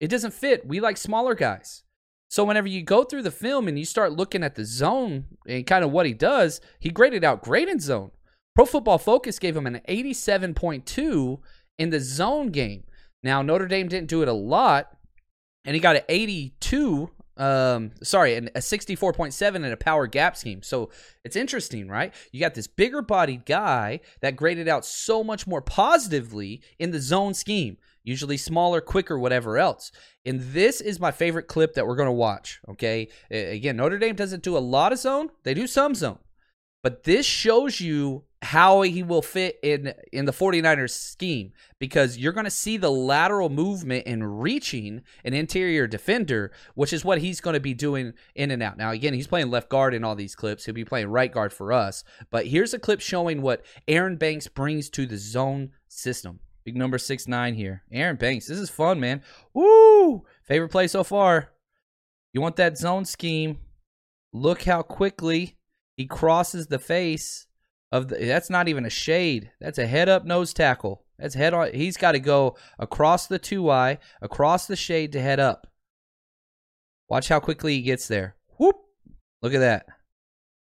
It 0.00 0.08
doesn't 0.08 0.34
fit. 0.34 0.66
We 0.66 0.80
like 0.80 0.96
smaller 0.96 1.34
guys. 1.34 1.82
So 2.28 2.44
whenever 2.44 2.66
you 2.66 2.82
go 2.82 3.04
through 3.04 3.22
the 3.22 3.30
film 3.30 3.68
and 3.68 3.78
you 3.78 3.84
start 3.84 4.12
looking 4.12 4.42
at 4.42 4.54
the 4.54 4.64
zone 4.64 5.26
and 5.46 5.66
kind 5.66 5.84
of 5.84 5.90
what 5.90 6.06
he 6.06 6.14
does, 6.14 6.62
he 6.80 6.88
graded 6.88 7.24
out 7.24 7.42
great 7.42 7.68
in 7.68 7.78
zone. 7.78 8.10
Pro 8.54 8.64
Football 8.64 8.98
Focus 8.98 9.38
gave 9.38 9.56
him 9.56 9.66
an 9.66 9.82
87.2 9.86 11.38
in 11.78 11.90
the 11.90 12.00
zone 12.00 12.48
game. 12.48 12.84
Now, 13.22 13.42
Notre 13.42 13.68
Dame 13.68 13.88
didn't 13.88 14.10
do 14.10 14.22
it 14.22 14.28
a 14.28 14.32
lot, 14.32 14.96
and 15.64 15.74
he 15.74 15.80
got 15.80 15.96
an 15.96 16.02
82, 16.08 17.10
um, 17.36 17.92
sorry, 18.02 18.34
and 18.34 18.48
a 18.48 18.58
64.7 18.58 19.54
in 19.54 19.64
a 19.64 19.76
power 19.76 20.06
gap 20.06 20.36
scheme. 20.36 20.62
So 20.62 20.90
it's 21.24 21.36
interesting, 21.36 21.88
right? 21.88 22.12
You 22.32 22.40
got 22.40 22.54
this 22.54 22.66
bigger 22.66 23.02
bodied 23.02 23.46
guy 23.46 24.00
that 24.20 24.36
graded 24.36 24.68
out 24.68 24.84
so 24.84 25.22
much 25.22 25.46
more 25.46 25.62
positively 25.62 26.62
in 26.78 26.90
the 26.90 27.00
zone 27.00 27.34
scheme, 27.34 27.76
usually 28.02 28.36
smaller, 28.36 28.80
quicker, 28.80 29.18
whatever 29.18 29.56
else. 29.56 29.92
And 30.24 30.40
this 30.40 30.80
is 30.80 30.98
my 30.98 31.12
favorite 31.12 31.46
clip 31.46 31.74
that 31.74 31.86
we're 31.86 31.96
going 31.96 32.06
to 32.06 32.12
watch, 32.12 32.60
okay? 32.70 33.08
Again, 33.30 33.76
Notre 33.76 33.98
Dame 33.98 34.16
doesn't 34.16 34.42
do 34.42 34.56
a 34.56 34.58
lot 34.58 34.92
of 34.92 34.98
zone, 34.98 35.30
they 35.44 35.54
do 35.54 35.68
some 35.68 35.94
zone. 35.94 36.18
But 36.82 37.04
this 37.04 37.24
shows 37.24 37.80
you 37.80 38.24
how 38.42 38.82
he 38.82 39.04
will 39.04 39.22
fit 39.22 39.56
in 39.62 39.94
in 40.12 40.24
the 40.24 40.32
49ers 40.32 40.90
scheme 40.90 41.52
because 41.78 42.18
you're 42.18 42.32
going 42.32 42.44
to 42.44 42.50
see 42.50 42.76
the 42.76 42.90
lateral 42.90 43.48
movement 43.48 44.02
and 44.04 44.42
reaching 44.42 45.02
an 45.24 45.32
interior 45.32 45.86
defender 45.86 46.50
which 46.74 46.92
is 46.92 47.04
what 47.04 47.18
he's 47.18 47.40
going 47.40 47.54
to 47.54 47.60
be 47.60 47.72
doing 47.72 48.12
in 48.34 48.50
and 48.50 48.60
out. 48.60 48.76
Now 48.76 48.90
again 48.90 49.14
he's 49.14 49.28
playing 49.28 49.50
left 49.50 49.68
guard 49.68 49.94
in 49.94 50.02
all 50.02 50.16
these 50.16 50.34
clips. 50.34 50.64
He'll 50.64 50.74
be 50.74 50.84
playing 50.84 51.06
right 51.06 51.30
guard 51.30 51.52
for 51.52 51.72
us. 51.72 52.02
But 52.30 52.46
here's 52.46 52.74
a 52.74 52.80
clip 52.80 53.00
showing 53.00 53.42
what 53.42 53.64
aaron 53.86 54.16
banks 54.16 54.48
brings 54.48 54.90
to 54.90 55.06
the 55.06 55.16
zone 55.16 55.70
system. 55.86 56.40
Big 56.64 56.76
number 56.76 56.98
six 56.98 57.28
nine 57.28 57.54
here. 57.54 57.84
Aaron 57.92 58.16
banks 58.16 58.48
this 58.48 58.58
is 58.58 58.70
fun 58.70 58.98
man. 58.98 59.22
Woo! 59.54 60.24
favorite 60.42 60.70
play 60.70 60.88
so 60.88 61.04
far. 61.04 61.52
You 62.32 62.40
want 62.40 62.56
that 62.56 62.76
zone 62.76 63.04
scheme. 63.04 63.58
Look 64.32 64.64
how 64.64 64.82
quickly 64.82 65.58
he 65.96 66.06
crosses 66.06 66.66
the 66.66 66.80
face 66.80 67.46
of 67.92 68.08
the 68.08 68.16
that's 68.16 68.50
not 68.50 68.68
even 68.68 68.86
a 68.86 68.90
shade. 68.90 69.52
That's 69.60 69.78
a 69.78 69.86
head 69.86 70.08
up 70.08 70.24
nose 70.24 70.52
tackle. 70.54 71.04
That's 71.18 71.34
head 71.34 71.54
on 71.54 71.72
he's 71.72 71.98
got 71.98 72.12
to 72.12 72.18
go 72.18 72.56
across 72.78 73.26
the 73.26 73.38
two 73.38 73.70
eye, 73.70 73.98
across 74.20 74.66
the 74.66 74.74
shade 74.74 75.12
to 75.12 75.20
head 75.20 75.38
up. 75.38 75.68
Watch 77.08 77.28
how 77.28 77.38
quickly 77.38 77.74
he 77.74 77.82
gets 77.82 78.08
there. 78.08 78.34
Whoop. 78.58 78.76
Look 79.42 79.52
at 79.52 79.60
that. 79.60 79.86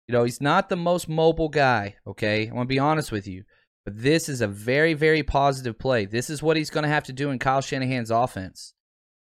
You 0.09 0.12
know, 0.12 0.25
he's 0.25 0.40
not 0.40 0.68
the 0.68 0.76
most 0.76 1.09
mobile 1.09 1.49
guy, 1.49 1.97
okay? 2.06 2.49
I 2.49 2.52
want 2.52 2.68
to 2.68 2.75
be 2.75 2.78
honest 2.78 3.12
with 3.12 3.26
you. 3.26 3.44
But 3.85 4.02
this 4.02 4.28
is 4.28 4.40
a 4.40 4.49
very, 4.49 4.94
very 4.94 5.23
positive 5.23 5.78
play. 5.78 6.06
This 6.06 6.28
is 6.28 6.42
what 6.42 6.56
he's 6.56 6.71
going 6.71 6.83
to 6.83 6.90
have 6.90 7.04
to 7.04 7.12
do 7.12 7.30
in 7.30 7.38
Kyle 7.38 7.61
Shanahan's 7.61 8.11
offense. 8.11 8.75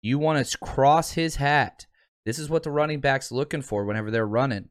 You 0.01 0.17
want 0.17 0.45
to 0.45 0.57
cross 0.57 1.11
his 1.11 1.35
hat. 1.35 1.85
This 2.25 2.39
is 2.39 2.49
what 2.49 2.63
the 2.63 2.71
running 2.71 2.99
back's 2.99 3.31
looking 3.31 3.61
for 3.61 3.85
whenever 3.85 4.09
they're 4.09 4.27
running 4.27 4.69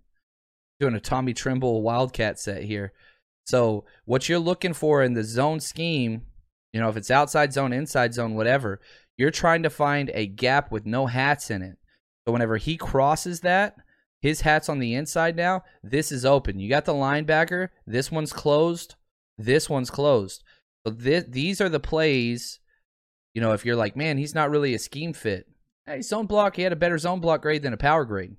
doing 0.79 0.95
a 0.95 1.01
Tommy 1.01 1.35
Tremble 1.35 1.83
Wildcat 1.83 2.39
set 2.39 2.63
here. 2.63 2.93
So 3.47 3.85
what 4.05 4.29
you're 4.29 4.39
looking 4.39 4.75
for 4.75 5.03
in 5.03 5.15
the 5.15 5.25
zone 5.25 5.61
scheme, 5.61 6.23
you 6.73 6.81
know, 6.81 6.89
if 6.89 6.97
it's 6.97 7.11
outside 7.11 7.53
zone, 7.53 7.73
inside 7.73 8.13
zone, 8.13 8.35
whatever, 8.35 8.81
you're 9.17 9.31
trying 9.31 9.63
to 9.63 9.71
find 9.71 10.11
a 10.13 10.27
gap 10.27 10.71
with 10.71 10.85
no 10.85 11.07
hats 11.07 11.51
in 11.51 11.63
it. 11.63 11.77
So 12.27 12.33
whenever 12.33 12.57
he 12.57 12.77
crosses 12.77 13.41
that, 13.41 13.77
his 14.21 14.41
hat's 14.41 14.69
on 14.69 14.81
the 14.81 14.95
inside 14.95 15.37
now. 15.37 15.63
This 15.83 16.11
is 16.11 16.25
open. 16.25 16.59
You 16.59 16.69
got 16.69 16.85
the 16.85 16.93
linebacker. 16.93 17.69
This 17.87 18.11
one's 18.11 18.33
closed. 18.33 18.97
This 19.39 19.71
one's 19.71 19.91
closed. 19.91 20.43
So 20.87 20.93
these 20.93 21.61
are 21.61 21.69
the 21.69 21.81
plays. 21.81 22.59
You 23.33 23.41
know, 23.41 23.53
if 23.53 23.65
you're 23.65 23.77
like, 23.77 23.97
man, 23.97 24.19
he's 24.19 24.35
not 24.35 24.51
really 24.51 24.75
a 24.75 24.79
scheme 24.79 25.13
fit. 25.13 25.47
Hey, 25.87 26.03
zone 26.03 26.27
block. 26.27 26.57
He 26.57 26.63
had 26.63 26.73
a 26.73 26.77
better 26.77 26.99
zone 26.99 27.21
block 27.21 27.43
grade 27.43 27.63
than 27.63 27.73
a 27.73 27.79
power 27.79 28.05
grade 28.05 28.37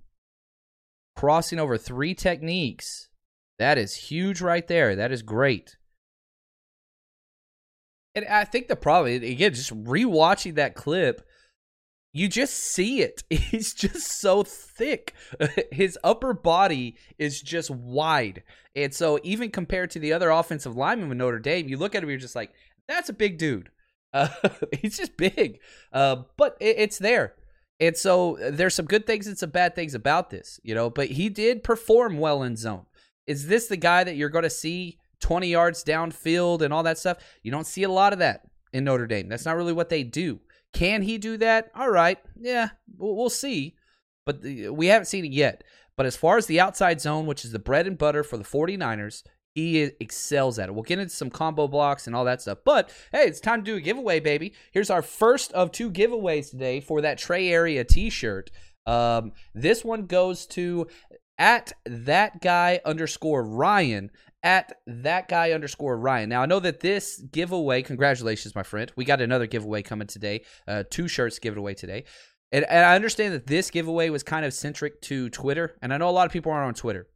crossing 1.17 1.59
over 1.59 1.77
three 1.77 2.13
techniques. 2.13 3.09
That 3.57 3.79
is 3.79 3.95
huge 3.95 4.39
right 4.39 4.65
there. 4.67 4.95
That 4.95 5.11
is 5.11 5.23
great. 5.23 5.75
And 8.13 8.25
I 8.25 8.45
think 8.45 8.67
the 8.67 8.75
problem, 8.75 9.23
again, 9.23 9.53
just 9.53 9.73
rewatching 9.83 10.55
that 10.55 10.75
clip, 10.75 11.27
you 12.13 12.27
just 12.27 12.53
see 12.53 13.01
it. 13.01 13.23
He's 13.29 13.73
just 13.73 14.19
so 14.19 14.43
thick. 14.43 15.13
His 15.71 15.97
upper 16.03 16.33
body 16.33 16.95
is 17.17 17.41
just 17.41 17.71
wide. 17.71 18.43
And 18.75 18.93
so, 18.93 19.19
even 19.23 19.49
compared 19.49 19.89
to 19.91 19.99
the 19.99 20.13
other 20.13 20.29
offensive 20.29 20.77
linemen 20.77 21.09
with 21.09 21.17
Notre 21.17 21.39
Dame, 21.39 21.67
you 21.67 21.77
look 21.77 21.95
at 21.95 22.03
him, 22.03 22.09
you're 22.09 22.19
just 22.19 22.35
like, 22.35 22.51
that's 22.87 23.09
a 23.09 23.13
big 23.13 23.39
dude. 23.39 23.69
Uh, 24.13 24.29
he's 24.81 24.97
just 24.97 25.17
big. 25.17 25.59
Uh, 25.91 26.23
but 26.37 26.57
it, 26.59 26.75
it's 26.77 26.99
there. 26.99 27.33
And 27.79 27.95
so 27.95 28.39
uh, 28.39 28.51
there's 28.51 28.75
some 28.75 28.85
good 28.85 29.05
things 29.05 29.27
and 29.27 29.37
some 29.37 29.51
bad 29.51 29.75
things 29.75 29.93
about 29.93 30.29
this, 30.29 30.59
you 30.63 30.73
know, 30.73 30.89
but 30.89 31.09
he 31.09 31.29
did 31.29 31.63
perform 31.63 32.17
well 32.17 32.43
in 32.43 32.55
zone. 32.55 32.85
Is 33.27 33.47
this 33.47 33.67
the 33.67 33.77
guy 33.77 34.03
that 34.03 34.15
you're 34.15 34.29
going 34.29 34.43
to 34.43 34.49
see 34.49 34.99
20 35.19 35.47
yards 35.47 35.83
downfield 35.83 36.61
and 36.61 36.73
all 36.73 36.83
that 36.83 36.97
stuff? 36.97 37.17
You 37.43 37.51
don't 37.51 37.67
see 37.67 37.83
a 37.83 37.89
lot 37.89 38.13
of 38.13 38.19
that 38.19 38.47
in 38.73 38.83
Notre 38.83 39.07
Dame. 39.07 39.29
That's 39.29 39.45
not 39.45 39.57
really 39.57 39.73
what 39.73 39.89
they 39.89 40.03
do. 40.03 40.39
Can 40.73 41.01
he 41.01 41.17
do 41.17 41.37
that? 41.37 41.71
All 41.75 41.89
right. 41.89 42.17
Yeah, 42.39 42.69
we'll, 42.97 43.29
see. 43.29 43.75
But 44.25 44.41
we 44.41 44.87
haven't 44.87 45.05
seen 45.05 45.25
it 45.25 45.31
yet. 45.31 45.63
But 45.95 46.05
as 46.05 46.15
far 46.15 46.37
as 46.37 46.45
the 46.45 46.59
outside 46.59 47.01
zone, 47.01 47.25
which 47.25 47.43
is 47.43 47.51
the 47.51 47.59
bread 47.59 47.87
and 47.87 47.97
butter 47.97 48.23
for 48.23 48.37
the 48.37 48.43
49ers, 48.43 49.23
he 49.57 49.79
excels 49.99 50.59
at 50.59 50.69
it. 50.69 50.73
We'll 50.73 50.83
get 50.83 50.99
into 50.99 51.13
some 51.13 51.31
combo 51.31 51.67
blocks 51.67 52.05
and 52.05 52.15
all 52.15 52.25
that 52.25 52.43
stuff. 52.43 52.59
But 52.63 52.91
hey, 53.11 53.23
it's 53.23 53.39
time 53.39 53.63
to 53.63 53.71
do 53.71 53.75
a 53.75 53.81
giveaway, 53.81 54.19
baby. 54.19 54.53
Here's 54.71 54.91
our 54.91 55.01
first 55.01 55.51
of 55.53 55.71
two 55.71 55.89
giveaways 55.89 56.51
today 56.51 56.79
for 56.79 57.01
that 57.01 57.17
Trey 57.17 57.49
Area 57.49 57.83
t-shirt. 57.83 58.51
Um, 58.85 59.31
this 59.55 59.83
one 59.83 60.05
goes 60.05 60.45
to 60.47 60.87
at 61.39 61.73
that 61.85 62.39
guy 62.39 62.81
underscore 62.85 63.43
Ryan 63.43 64.11
at 64.43 64.73
that 64.85 65.27
guy 65.27 65.51
underscore 65.51 65.97
Ryan. 65.97 66.29
Now 66.29 66.43
I 66.43 66.45
know 66.45 66.59
that 66.59 66.81
this 66.81 67.17
giveaway, 67.19 67.81
congratulations, 67.81 68.53
my 68.53 68.63
friend. 68.63 68.91
We 68.95 69.05
got 69.05 69.21
another 69.21 69.47
giveaway 69.47 69.81
coming 69.81 70.07
today. 70.07 70.43
Uh, 70.67 70.83
two 70.87 71.07
shirts 71.07 71.39
given 71.39 71.57
away 71.57 71.73
today. 71.73 72.03
And, 72.51 72.63
and 72.65 72.85
I 72.85 72.95
understand 72.95 73.33
that 73.33 73.47
this 73.47 73.71
giveaway 73.71 74.09
was 74.09 74.21
kind 74.21 74.45
of 74.45 74.53
centric 74.53 75.01
to 75.01 75.29
Twitter, 75.29 75.75
and 75.81 75.93
I 75.93 75.97
know 75.97 76.09
a 76.09 76.11
lot 76.11 76.27
of 76.27 76.31
people 76.31 76.51
aren't 76.51 76.67
on 76.67 76.73
Twitter. 76.75 77.07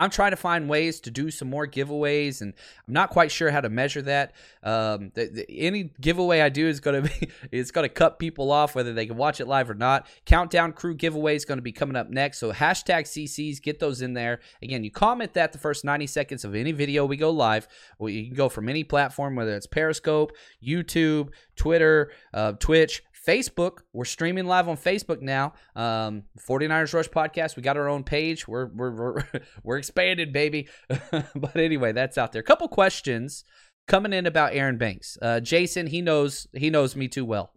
I'm 0.00 0.10
trying 0.10 0.30
to 0.30 0.36
find 0.36 0.68
ways 0.68 1.00
to 1.00 1.10
do 1.10 1.30
some 1.30 1.50
more 1.50 1.66
giveaways, 1.66 2.40
and 2.40 2.54
I'm 2.86 2.94
not 2.94 3.10
quite 3.10 3.32
sure 3.32 3.50
how 3.50 3.60
to 3.60 3.68
measure 3.68 4.02
that. 4.02 4.32
Um, 4.62 5.10
the, 5.14 5.26
the, 5.26 5.46
any 5.50 5.90
giveaway 6.00 6.40
I 6.40 6.50
do 6.50 6.68
is 6.68 6.80
going 6.80 7.02
to 7.02 7.08
be 7.08 7.28
it's 7.50 7.70
going 7.70 7.84
to 7.84 7.92
cut 7.92 8.18
people 8.18 8.52
off 8.52 8.74
whether 8.74 8.92
they 8.92 9.06
can 9.06 9.16
watch 9.16 9.40
it 9.40 9.48
live 9.48 9.68
or 9.68 9.74
not. 9.74 10.06
Countdown 10.24 10.72
crew 10.72 10.94
giveaway 10.94 11.34
is 11.34 11.44
going 11.44 11.58
to 11.58 11.62
be 11.62 11.72
coming 11.72 11.96
up 11.96 12.10
next, 12.10 12.38
so 12.38 12.52
hashtag 12.52 13.02
CCs, 13.02 13.60
get 13.60 13.80
those 13.80 14.02
in 14.02 14.14
there. 14.14 14.40
Again, 14.62 14.84
you 14.84 14.90
comment 14.90 15.34
that 15.34 15.52
the 15.52 15.58
first 15.58 15.84
90 15.84 16.06
seconds 16.06 16.44
of 16.44 16.54
any 16.54 16.72
video 16.72 17.04
we 17.04 17.16
go 17.16 17.30
live. 17.30 17.66
Well, 17.98 18.10
you 18.10 18.26
can 18.26 18.34
go 18.34 18.48
from 18.48 18.68
any 18.68 18.84
platform, 18.84 19.34
whether 19.34 19.56
it's 19.56 19.66
Periscope, 19.66 20.32
YouTube, 20.64 21.30
Twitter, 21.56 22.12
uh, 22.32 22.52
Twitch, 22.52 23.02
Facebook. 23.28 23.80
We're 23.92 24.06
streaming 24.06 24.46
live 24.46 24.68
on 24.68 24.78
Facebook 24.78 25.20
now. 25.20 25.52
Um, 25.76 26.24
49ers 26.48 26.94
Rush 26.94 27.08
Podcast. 27.08 27.56
We 27.56 27.62
got 27.62 27.76
our 27.76 27.88
own 27.88 28.02
page. 28.02 28.48
We're 28.48 28.66
we're 28.66 28.90
we're, 28.90 29.24
we're 29.62 29.78
expanded, 29.78 30.32
baby. 30.32 30.68
but 30.88 31.56
anyway, 31.56 31.92
that's 31.92 32.16
out 32.16 32.32
there. 32.32 32.40
A 32.40 32.44
couple 32.44 32.66
questions 32.68 33.44
coming 33.86 34.14
in 34.14 34.26
about 34.26 34.54
Aaron 34.54 34.78
Banks. 34.78 35.18
Uh, 35.20 35.40
Jason, 35.40 35.88
he 35.88 36.00
knows 36.00 36.46
he 36.54 36.70
knows 36.70 36.96
me 36.96 37.06
too 37.06 37.26
well. 37.26 37.52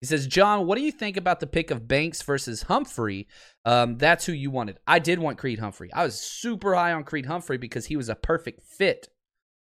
He 0.00 0.06
says, 0.06 0.26
John, 0.26 0.66
what 0.66 0.76
do 0.76 0.84
you 0.84 0.92
think 0.92 1.16
about 1.16 1.40
the 1.40 1.46
pick 1.46 1.70
of 1.70 1.88
Banks 1.88 2.20
versus 2.20 2.64
Humphrey? 2.64 3.26
Um, 3.64 3.96
that's 3.96 4.26
who 4.26 4.32
you 4.32 4.50
wanted. 4.50 4.78
I 4.86 4.98
did 4.98 5.18
want 5.18 5.38
Creed 5.38 5.60
Humphrey. 5.60 5.90
I 5.94 6.04
was 6.04 6.20
super 6.20 6.74
high 6.74 6.92
on 6.92 7.04
Creed 7.04 7.24
Humphrey 7.24 7.56
because 7.56 7.86
he 7.86 7.96
was 7.96 8.10
a 8.10 8.14
perfect 8.14 8.62
fit. 8.62 9.08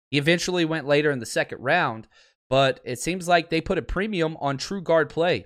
He 0.10 0.18
eventually 0.18 0.64
went 0.64 0.88
later 0.88 1.12
in 1.12 1.20
the 1.20 1.26
second 1.26 1.60
round, 1.60 2.08
but 2.52 2.82
it 2.84 3.00
seems 3.00 3.30
like 3.30 3.50
they 3.50 3.62
put 3.62 3.78
a 3.78 3.82
premium 3.82 4.36
on 4.42 4.58
true 4.58 4.82
guard 4.82 5.10
play. 5.10 5.46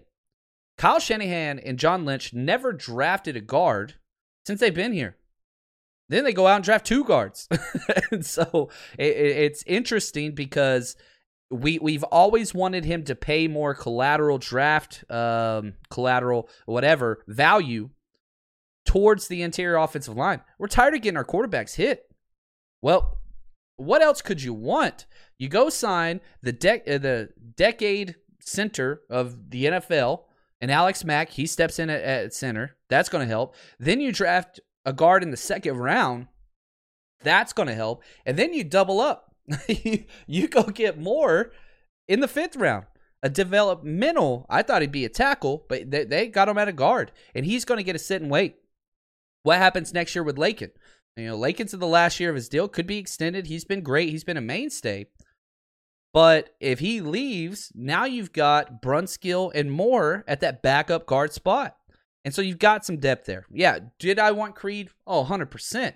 Kyle 0.76 1.00
Shanahan 1.00 1.60
and 1.60 1.78
John 1.78 2.04
Lynch 2.04 2.34
never 2.34 2.74
drafted 2.74 3.38
a 3.38 3.42
guard 3.42 3.94
since 4.44 4.60
they've 4.60 4.74
been 4.74 4.92
here. 4.92 5.16
Then 6.10 6.24
they 6.24 6.34
go 6.34 6.48
out 6.48 6.56
and 6.56 6.66
draft 6.66 6.88
two 6.88 7.04
guards. 7.04 7.48
and 8.12 8.26
so 8.26 8.72
it, 8.98 9.16
it's 9.16 9.64
interesting 9.68 10.34
because 10.34 10.96
we 11.52 11.78
we've 11.78 12.04
always 12.06 12.56
wanted 12.56 12.86
him 12.86 13.04
to 13.04 13.14
pay 13.14 13.48
more 13.48 13.76
collateral 13.76 14.40
draft 14.40 15.04
um, 15.12 15.74
collateral 15.92 16.50
whatever 16.66 17.24
value 17.28 17.92
towards 18.84 19.28
the 19.28 19.44
interior 19.44 19.78
offensive 19.78 20.18
line. 20.18 20.42
We're 20.58 20.68
tired 20.70 20.96
of 20.96 21.04
getting 21.04 21.18
our 21.18 21.24
quarterbacks 21.24 21.76
hit. 21.76 22.08
Well, 22.82 23.20
what 23.78 24.02
else 24.02 24.24
could 24.24 24.42
you 24.42 24.56
want? 24.56 25.06
You 25.38 25.50
go 25.50 25.70
sign 25.70 26.22
the 26.42 26.54
de- 26.54 26.96
uh, 26.96 26.98
the 26.98 27.30
decade 27.56 28.16
center 28.40 29.02
of 29.10 29.50
the 29.50 29.66
NFL 29.66 30.22
and 30.62 30.72
Alex 30.72 31.04
Mack, 31.04 31.32
he 31.32 31.46
steps 31.46 31.80
in 31.80 31.90
at, 31.90 32.02
at 32.02 32.34
center. 32.34 32.76
That's 32.90 33.10
going 33.10 33.24
to 33.24 33.28
help. 33.28 33.56
Then 33.80 34.00
you 34.00 34.12
draft 34.12 34.60
a 34.86 34.94
guard 34.94 35.24
in 35.24 35.32
the 35.32 35.38
second 35.38 35.78
round. 35.78 36.28
That's 37.24 37.54
going 37.54 37.68
to 37.68 37.76
help. 37.76 38.04
And 38.26 38.38
then 38.38 38.54
you 38.54 38.64
double 38.64 39.00
up. 39.00 39.36
you 40.28 40.48
go 40.48 40.64
get 40.64 41.00
more 41.00 41.52
in 42.08 42.20
the 42.20 42.28
fifth 42.28 42.56
round. 42.56 42.86
A 43.24 43.30
developmental, 43.30 44.46
I 44.50 44.62
thought 44.62 44.82
he'd 44.82 44.92
be 44.92 45.06
a 45.06 45.10
tackle, 45.10 45.66
but 45.68 45.90
they, 45.90 46.04
they 46.04 46.28
got 46.28 46.48
him 46.50 46.60
at 46.60 46.68
a 46.68 46.74
guard, 46.74 47.12
and 47.34 47.44
he's 47.44 47.66
going 47.66 47.80
to 47.80 47.84
get 47.84 47.96
a 47.96 48.00
sit 48.00 48.22
and 48.22 48.30
wait. 48.30 48.56
What 49.42 49.58
happens 49.58 49.94
next 49.94 50.14
year 50.14 50.24
with 50.24 50.38
Laken? 50.38 50.70
You 51.18 51.28
know, 51.28 51.38
Laken's 51.38 51.74
in 51.74 51.80
the 51.80 51.88
last 51.88 52.20
year 52.20 52.30
of 52.30 52.36
his 52.36 52.50
deal, 52.50 52.68
could 52.68 52.86
be 52.86 52.98
extended. 52.98 53.48
He's 53.48 53.66
been 53.66 53.82
great. 53.82 54.10
He's 54.10 54.24
been 54.24 54.38
a 54.38 54.42
mainstay. 54.42 55.08
But 56.16 56.56
if 56.62 56.80
he 56.80 57.02
leaves, 57.02 57.74
now 57.76 58.06
you've 58.06 58.32
got 58.32 58.82
Brunskill 58.82 59.52
and 59.54 59.70
Moore 59.70 60.24
at 60.30 60.40
that 60.40 60.62
backup 60.64 61.06
guard 61.06 61.34
spot. 61.34 61.76
And 62.24 62.34
so 62.34 62.42
you've 62.42 62.58
got 62.58 62.86
some 62.86 63.02
depth 63.02 63.26
there. 63.26 63.46
Yeah, 63.52 63.80
did 64.00 64.18
I 64.18 64.32
want 64.32 64.56
Creed? 64.56 64.92
Oh, 65.06 65.26
100%. 65.26 65.94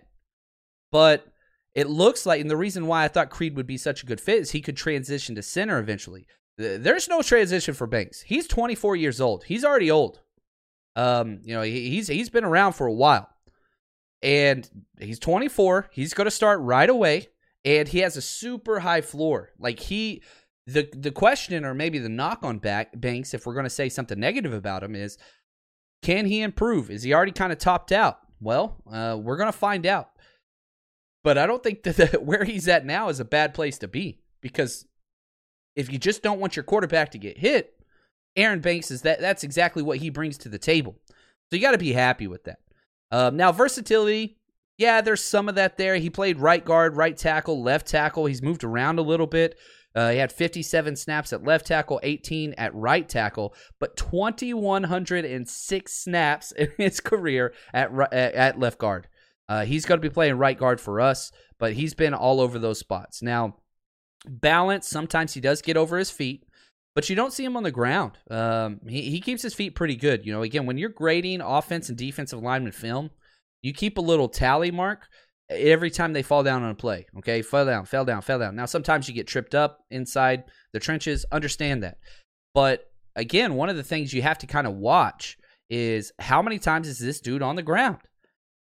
But 0.91 1.25
it 1.73 1.87
looks 1.87 2.25
like, 2.25 2.41
and 2.41 2.49
the 2.49 2.57
reason 2.57 2.85
why 2.85 3.05
I 3.05 3.07
thought 3.07 3.29
Creed 3.29 3.55
would 3.55 3.65
be 3.65 3.77
such 3.77 4.03
a 4.03 4.05
good 4.05 4.19
fit 4.19 4.41
is 4.41 4.51
he 4.51 4.59
could 4.59 4.75
transition 4.75 5.35
to 5.35 5.41
center 5.41 5.79
eventually. 5.79 6.27
There's 6.57 7.07
no 7.07 7.21
transition 7.21 7.73
for 7.73 7.87
Banks. 7.87 8.19
He's 8.19 8.45
24 8.45 8.97
years 8.97 9.21
old. 9.21 9.45
He's 9.45 9.63
already 9.63 9.89
old. 9.89 10.19
Um, 10.97 11.39
you 11.45 11.55
know, 11.55 11.61
he's 11.61 12.09
he's 12.09 12.29
been 12.29 12.43
around 12.43 12.73
for 12.73 12.87
a 12.87 12.93
while, 12.93 13.29
and 14.21 14.69
he's 14.99 15.19
24. 15.19 15.87
He's 15.93 16.13
going 16.13 16.25
to 16.25 16.31
start 16.31 16.59
right 16.59 16.89
away, 16.89 17.29
and 17.65 17.87
he 17.87 17.99
has 17.99 18.17
a 18.17 18.21
super 18.21 18.79
high 18.79 19.01
floor. 19.01 19.51
Like 19.59 19.79
he, 19.79 20.23
the 20.65 20.89
the 20.93 21.11
question 21.11 21.65
or 21.65 21.73
maybe 21.73 21.99
the 21.99 22.09
knock 22.09 22.39
on 22.43 22.59
back 22.59 22.99
Banks, 22.99 23.33
if 23.33 23.45
we're 23.45 23.53
going 23.53 23.65
to 23.65 23.69
say 23.69 23.89
something 23.89 24.19
negative 24.19 24.53
about 24.53 24.83
him, 24.83 24.95
is 24.95 25.17
can 26.01 26.25
he 26.25 26.41
improve? 26.41 26.89
Is 26.89 27.03
he 27.03 27.13
already 27.13 27.31
kind 27.31 27.51
of 27.51 27.57
topped 27.57 27.91
out? 27.91 28.19
Well, 28.39 28.77
uh, 28.91 29.17
we're 29.19 29.37
going 29.37 29.51
to 29.51 29.57
find 29.57 29.85
out. 29.85 30.09
But 31.23 31.37
I 31.37 31.45
don't 31.45 31.61
think 31.61 31.83
that 31.83 31.97
the, 31.97 32.19
where 32.19 32.43
he's 32.43 32.67
at 32.67 32.85
now 32.85 33.09
is 33.09 33.19
a 33.19 33.25
bad 33.25 33.53
place 33.53 33.77
to 33.79 33.87
be 33.87 34.21
because 34.41 34.85
if 35.75 35.91
you 35.91 35.97
just 35.97 36.23
don't 36.23 36.39
want 36.39 36.55
your 36.55 36.63
quarterback 36.63 37.11
to 37.11 37.17
get 37.17 37.37
hit, 37.37 37.73
Aaron 38.35 38.59
Banks 38.59 38.91
is 38.91 39.01
that 39.03 39.19
that's 39.19 39.43
exactly 39.43 39.83
what 39.83 39.97
he 39.97 40.09
brings 40.09 40.37
to 40.39 40.49
the 40.49 40.59
table. 40.59 40.95
So 41.49 41.55
you 41.55 41.61
got 41.61 41.71
to 41.71 41.77
be 41.77 41.93
happy 41.93 42.27
with 42.27 42.43
that. 42.45 42.59
Um, 43.11 43.37
now 43.37 43.51
versatility, 43.51 44.38
yeah, 44.79 45.01
there's 45.01 45.21
some 45.21 45.49
of 45.49 45.55
that 45.55 45.77
there. 45.77 45.97
He 45.97 46.09
played 46.09 46.39
right 46.39 46.63
guard, 46.63 46.95
right 46.95 47.15
tackle, 47.15 47.61
left 47.61 47.85
tackle. 47.85 48.27
He's 48.27 48.41
moved 48.41 48.63
around 48.63 48.97
a 48.97 49.01
little 49.01 49.27
bit. 49.27 49.59
Uh, 49.93 50.11
he 50.11 50.17
had 50.17 50.31
57 50.31 50.95
snaps 50.95 51.33
at 51.33 51.43
left 51.43 51.67
tackle, 51.67 51.99
18 52.01 52.53
at 52.53 52.73
right 52.73 53.07
tackle, 53.07 53.53
but 53.77 53.97
2,106 53.97 55.93
snaps 55.93 56.51
in 56.57 56.69
his 56.77 57.01
career 57.01 57.53
at 57.73 57.91
at 58.13 58.57
left 58.57 58.79
guard. 58.79 59.09
Uh, 59.49 59.65
he's 59.65 59.85
going 59.85 59.99
to 59.99 60.07
be 60.07 60.13
playing 60.13 60.37
right 60.37 60.57
guard 60.57 60.79
for 60.79 61.01
us, 61.01 61.33
but 61.57 61.73
he's 61.73 61.93
been 61.93 62.13
all 62.13 62.39
over 62.39 62.57
those 62.57 62.79
spots. 62.79 63.21
Now, 63.21 63.57
balance, 64.25 64.87
sometimes 64.87 65.33
he 65.33 65.41
does 65.41 65.61
get 65.61 65.75
over 65.75 65.97
his 65.97 66.11
feet, 66.11 66.45
but 66.95 67.09
you 67.09 67.17
don't 67.17 67.33
see 67.33 67.43
him 67.43 67.57
on 67.57 67.63
the 67.63 67.71
ground. 67.71 68.17
Um, 68.31 68.79
he, 68.87 69.09
he 69.09 69.19
keeps 69.19 69.41
his 69.41 69.53
feet 69.53 69.75
pretty 69.75 69.97
good. 69.97 70.25
You 70.25 70.31
know, 70.31 70.43
again, 70.43 70.65
when 70.65 70.77
you're 70.77 70.87
grading 70.87 71.41
offense 71.41 71.89
and 71.89 71.97
defensive 71.97 72.41
lineman 72.41 72.71
film, 72.71 73.09
you 73.61 73.73
keep 73.73 73.97
a 73.97 74.01
little 74.01 74.29
tally 74.29 74.71
mark 74.71 75.07
every 75.49 75.89
time 75.89 76.13
they 76.13 76.21
fall 76.21 76.43
down 76.43 76.63
on 76.63 76.71
a 76.71 76.75
play. 76.75 77.07
Okay, 77.17 77.41
fell 77.41 77.65
down, 77.65 77.85
fell 77.85 78.05
down, 78.05 78.21
fell 78.21 78.39
down. 78.39 78.55
Now, 78.55 78.65
sometimes 78.65 79.07
you 79.07 79.13
get 79.13 79.27
tripped 79.27 79.55
up 79.55 79.79
inside 79.89 80.43
the 80.73 80.79
trenches. 80.79 81.25
Understand 81.31 81.83
that. 81.83 81.97
But 82.53 82.85
again, 83.15 83.55
one 83.55 83.69
of 83.69 83.75
the 83.75 83.83
things 83.83 84.13
you 84.13 84.21
have 84.21 84.37
to 84.39 84.47
kind 84.47 84.67
of 84.67 84.75
watch 84.75 85.37
is 85.69 86.11
how 86.19 86.41
many 86.41 86.59
times 86.59 86.87
is 86.87 86.99
this 86.99 87.19
dude 87.19 87.41
on 87.41 87.55
the 87.55 87.63
ground? 87.63 87.97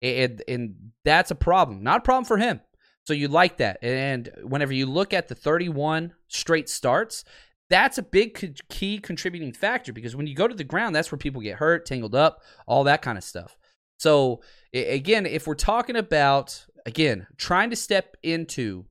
And, 0.03 0.43
and 0.47 0.75
that's 1.05 1.31
a 1.31 1.37
problem. 1.37 1.83
Not 1.83 1.99
a 1.99 2.03
problem 2.03 2.25
for 2.25 2.37
him. 2.37 2.61
So 3.07 3.13
you 3.13 3.29
like 3.29 3.59
that. 3.59 3.83
And 3.83 4.31
whenever 4.43 4.73
you 4.73 4.87
look 4.87 5.13
at 5.13 5.29
the 5.29 5.35
31 5.35 6.13
straight 6.29 6.69
starts, 6.69 7.25
that's 7.71 7.99
a 7.99 8.03
big 8.03 8.59
key 8.69 8.99
contributing 8.99 9.53
factor 9.53 9.93
because 9.93 10.15
when 10.15 10.27
you 10.27 10.35
go 10.35 10.49
to 10.49 10.55
the 10.55 10.65
ground, 10.65 10.95
that's 10.95 11.11
where 11.11 11.19
people 11.19 11.41
get 11.41 11.57
hurt, 11.57 11.87
tangled 11.87 12.15
up, 12.15 12.43
all 12.67 12.85
that 12.85 13.03
kind 13.03 13.19
of 13.19 13.25
stuff. 13.25 13.57
So 14.05 14.43
again, 14.75 15.25
if 15.25 15.47
we're 15.47 15.55
talking 15.55 15.97
about 15.97 16.67
again 16.85 17.27
trying 17.39 17.71
to 17.71 17.77
step 17.77 18.19
into 18.23 18.85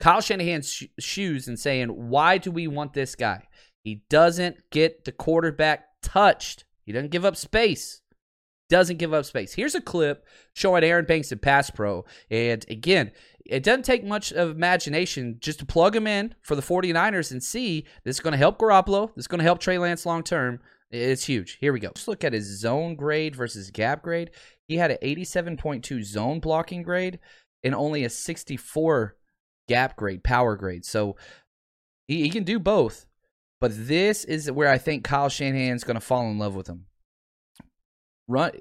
Kyle 0.00 0.20
Shanahan's 0.20 0.68
sh- 0.68 0.86
shoes 0.98 1.46
and 1.46 1.56
saying, 1.56 1.90
"Why 1.90 2.38
do 2.38 2.50
we 2.50 2.66
want 2.66 2.94
this 2.94 3.14
guy?" 3.14 3.46
He 3.84 4.02
doesn't 4.10 4.56
get 4.72 5.04
the 5.04 5.12
quarterback 5.12 5.84
touched. 6.02 6.64
He 6.86 6.90
doesn't 6.90 7.12
give 7.12 7.24
up 7.24 7.36
space 7.36 8.02
doesn't 8.68 8.98
give 8.98 9.14
up 9.14 9.24
space. 9.24 9.54
Here's 9.54 9.74
a 9.74 9.80
clip 9.80 10.26
showing 10.52 10.84
Aaron 10.84 11.06
Banks 11.06 11.32
in 11.32 11.38
Pass 11.38 11.70
Pro. 11.70 12.04
And 12.30 12.64
again, 12.68 13.12
it 13.46 13.62
doesn't 13.62 13.84
take 13.84 14.04
much 14.04 14.30
of 14.30 14.50
imagination 14.50 15.38
just 15.40 15.60
to 15.60 15.64
plug 15.64 15.96
him 15.96 16.06
in 16.06 16.34
for 16.42 16.54
the 16.54 16.60
49ers 16.60 17.32
and 17.32 17.42
see 17.42 17.86
this 18.04 18.16
is 18.16 18.20
going 18.20 18.32
to 18.32 18.38
help 18.38 18.58
Garoppolo. 18.58 19.08
This 19.14 19.22
is 19.22 19.26
going 19.28 19.38
to 19.38 19.44
help 19.44 19.58
Trey 19.58 19.78
Lance 19.78 20.04
long 20.04 20.22
term. 20.22 20.60
It's 20.90 21.24
huge. 21.24 21.58
Here 21.60 21.72
we 21.72 21.80
go. 21.80 21.88
Let's 21.88 22.08
look 22.08 22.24
at 22.24 22.32
his 22.32 22.60
zone 22.60 22.96
grade 22.96 23.36
versus 23.36 23.70
gap 23.70 24.02
grade. 24.02 24.30
He 24.66 24.76
had 24.76 24.90
an 24.90 24.98
87.2 25.02 26.02
zone 26.02 26.40
blocking 26.40 26.82
grade 26.82 27.18
and 27.62 27.74
only 27.74 28.04
a 28.04 28.10
64 28.10 29.16
gap 29.68 29.96
grade, 29.96 30.24
power 30.24 30.56
grade. 30.56 30.84
So 30.84 31.16
he, 32.06 32.22
he 32.22 32.30
can 32.30 32.44
do 32.44 32.58
both. 32.58 33.06
But 33.60 33.72
this 33.74 34.24
is 34.24 34.50
where 34.50 34.68
I 34.68 34.78
think 34.78 35.04
Kyle 35.04 35.28
Shanahan's 35.28 35.84
going 35.84 35.96
to 35.96 36.00
fall 36.00 36.30
in 36.30 36.38
love 36.38 36.54
with 36.54 36.68
him 36.68 36.86
run 38.28 38.52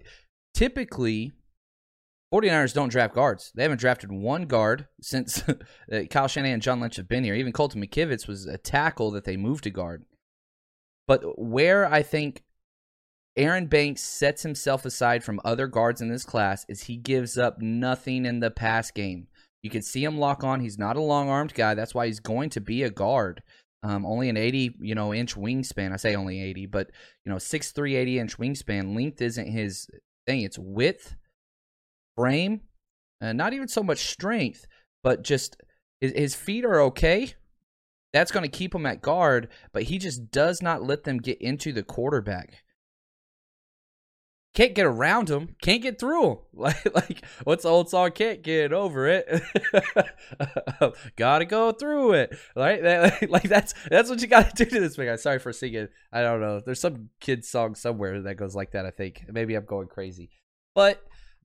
typically 0.54 1.34
49ers 2.34 2.74
don't 2.74 2.90
draft 2.90 3.14
guards. 3.14 3.52
They 3.56 3.64
haven't 3.64 3.80
drafted 3.80 4.12
one 4.12 4.44
guard 4.44 4.88
since 5.02 5.44
Kyle 6.10 6.28
Shanahan 6.28 6.56
and 6.56 6.62
John 6.62 6.80
Lynch 6.80 6.96
have 6.96 7.08
been 7.08 7.24
here. 7.24 7.36
Even 7.36 7.54
Colton 7.54 7.82
McKivitz 7.82 8.28
was 8.28 8.46
a 8.46 8.58
tackle 8.58 9.12
that 9.12 9.24
they 9.24 9.38
moved 9.38 9.64
to 9.66 9.70
guard. 9.70 10.04
But 11.08 11.40
where 11.40 11.92
I 11.92 12.04
think 12.04 12.44
Aaron 13.38 13.68
Banks 13.68 14.02
sets 14.02 14.44
himself 14.44 14.86
aside 14.86 15.24
from 15.24 15.40
other 15.46 15.68
guards 15.68 16.02
in 16.02 16.10
this 16.10 16.26
class 16.26 16.66
is 16.68 16.84
he 16.84 16.98
gives 16.98 17.38
up 17.38 17.62
nothing 17.62 18.26
in 18.26 18.40
the 18.40 18.52
pass 18.52 18.92
game. 18.92 19.28
You 19.64 19.70
can 19.70 19.82
see 19.82 20.04
him 20.04 20.18
lock 20.18 20.44
on. 20.44 20.60
He's 20.60 20.78
not 20.78 20.98
a 20.98 21.02
long 21.02 21.30
armed 21.30 21.54
guy. 21.54 21.74
That's 21.74 21.94
why 21.96 22.08
he's 22.08 22.20
going 22.20 22.50
to 22.52 22.62
be 22.62 22.84
a 22.84 22.90
guard. 22.90 23.42
Um, 23.84 24.06
only 24.06 24.28
an 24.28 24.38
80, 24.38 24.78
you 24.82 24.96
know, 24.96 25.14
inch 25.14 25.36
wingspan. 25.36 25.94
I 25.94 25.98
say 25.98 26.16
only 26.16 26.42
80, 26.42 26.66
but 26.66 26.90
you 27.26 27.32
know, 27.32 27.38
6'3", 27.38 27.96
80 27.96 28.20
inch 28.20 28.38
wingspan. 28.38 28.96
Length 28.96 29.22
isn't 29.22 29.48
his 29.48 29.88
thing. 30.26 30.42
It's 30.42 30.58
width, 30.58 31.16
frame, 32.16 32.62
and 33.22 33.38
not 33.38 33.54
even 33.54 33.68
so 33.68 33.84
much 33.84 34.10
strength, 34.10 34.66
but 35.04 35.24
just 35.24 35.58
his, 36.02 36.12
his 36.14 36.36
feet 36.36 36.66
are 36.66 36.82
okay. 36.82 37.34
That's 38.18 38.32
going 38.32 38.50
to 38.50 38.58
keep 38.58 38.74
him 38.74 38.88
at 38.88 39.04
guard, 39.04 39.48
but 39.74 39.84
he 39.84 40.00
just 40.00 40.32
does 40.32 40.60
not 40.60 40.82
let 40.82 41.04
them 41.04 41.20
get 41.20 41.40
into 41.40 41.72
the 41.72 41.84
quarterback. 41.84 42.64
can't 44.56 44.74
get 44.74 44.88
around 44.88 45.30
him, 45.30 45.56
can't 45.62 45.84
get 45.84 46.00
through 46.00 46.32
him. 46.32 46.38
Like, 46.56 46.96
like 46.96 47.26
what's 47.44 47.62
the 47.62 47.70
old 47.70 47.92
song? 47.92 48.10
Can't 48.14 48.42
get 48.42 48.74
over 48.74 49.06
it. 49.08 49.44
gotta 51.16 51.46
go 51.46 51.72
through 51.72 52.14
it. 52.14 52.36
Right? 52.56 52.82
That, 52.82 53.30
like 53.30 53.44
that's 53.44 53.76
that's 53.88 54.10
what 54.10 54.20
you 54.20 54.28
gotta 54.28 54.52
do 54.56 54.66
to 54.66 54.80
this 54.80 54.96
guy. 54.96 55.16
Sorry 55.18 55.38
for 55.38 55.54
singing. 55.54 55.88
I 56.12 56.24
don't 56.24 56.42
know. 56.42 56.60
There's 56.60 56.82
some 56.82 57.10
kid 57.20 57.46
song 57.46 57.76
somewhere 57.76 58.24
that 58.24 58.34
goes 58.34 58.56
like 58.56 58.72
that. 58.72 58.88
I 58.88 58.90
think 58.90 59.26
maybe 59.30 59.54
I'm 59.54 59.66
going 59.66 59.90
crazy, 59.90 60.32
but 60.74 61.04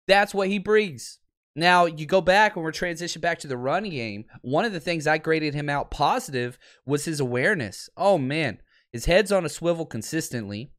that's 0.08 0.34
what 0.34 0.48
he 0.48 0.58
brings. 0.58 1.20
Now 1.56 1.86
you 1.86 2.04
go 2.04 2.20
back 2.20 2.54
when 2.54 2.62
we're 2.62 2.70
transitioning 2.70 3.22
back 3.22 3.38
to 3.40 3.48
the 3.48 3.56
run 3.56 3.88
game. 3.88 4.26
One 4.42 4.66
of 4.66 4.74
the 4.74 4.80
things 4.80 5.06
I 5.06 5.16
graded 5.16 5.54
him 5.54 5.70
out 5.70 5.90
positive 5.90 6.58
was 6.84 7.06
his 7.06 7.18
awareness. 7.18 7.88
Oh 7.96 8.18
man, 8.18 8.58
his 8.92 9.06
head's 9.06 9.32
on 9.32 9.46
a 9.46 9.48
swivel 9.48 9.86
consistently. 9.86 10.70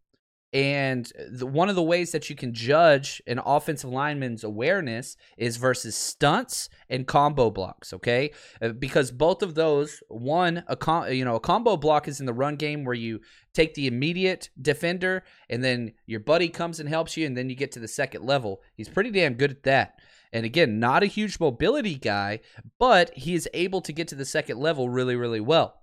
And 0.53 1.11
the, 1.29 1.45
one 1.45 1.67
of 1.67 1.75
the 1.75 1.83
ways 1.83 2.13
that 2.13 2.29
you 2.29 2.35
can 2.35 2.53
judge 2.53 3.21
an 3.27 3.39
offensive 3.45 3.89
lineman's 3.89 4.45
awareness 4.45 5.17
is 5.37 5.57
versus 5.57 5.97
stunts 5.97 6.69
and 6.89 7.05
combo 7.05 7.49
blocks. 7.49 7.91
Okay, 7.91 8.31
uh, 8.61 8.69
because 8.69 9.11
both 9.11 9.41
of 9.41 9.55
those, 9.55 10.01
one 10.07 10.63
a 10.67 10.75
com- 10.75 11.11
you 11.11 11.25
know 11.25 11.35
a 11.35 11.39
combo 11.39 11.75
block 11.75 12.07
is 12.07 12.19
in 12.19 12.25
the 12.25 12.33
run 12.33 12.55
game 12.55 12.85
where 12.85 12.93
you 12.93 13.19
take 13.53 13.73
the 13.73 13.87
immediate 13.87 14.49
defender 14.61 15.23
and 15.49 15.63
then 15.63 15.91
your 16.05 16.21
buddy 16.21 16.47
comes 16.47 16.79
and 16.79 16.87
helps 16.87 17.17
you, 17.17 17.25
and 17.25 17.35
then 17.35 17.49
you 17.49 17.55
get 17.55 17.73
to 17.73 17.79
the 17.79 17.87
second 17.87 18.23
level. 18.23 18.61
He's 18.75 18.89
pretty 18.89 19.11
damn 19.11 19.33
good 19.33 19.51
at 19.51 19.63
that. 19.63 19.95
And 20.33 20.45
again, 20.45 20.79
not 20.79 21.03
a 21.03 21.07
huge 21.07 21.39
mobility 21.39 21.95
guy, 21.95 22.39
but 22.79 23.15
he 23.15 23.33
is 23.33 23.49
able 23.53 23.81
to 23.81 23.93
get 23.93 24.07
to 24.09 24.15
the 24.15 24.25
second 24.25 24.59
level 24.59 24.89
really, 24.89 25.15
really 25.15 25.39
well. 25.39 25.81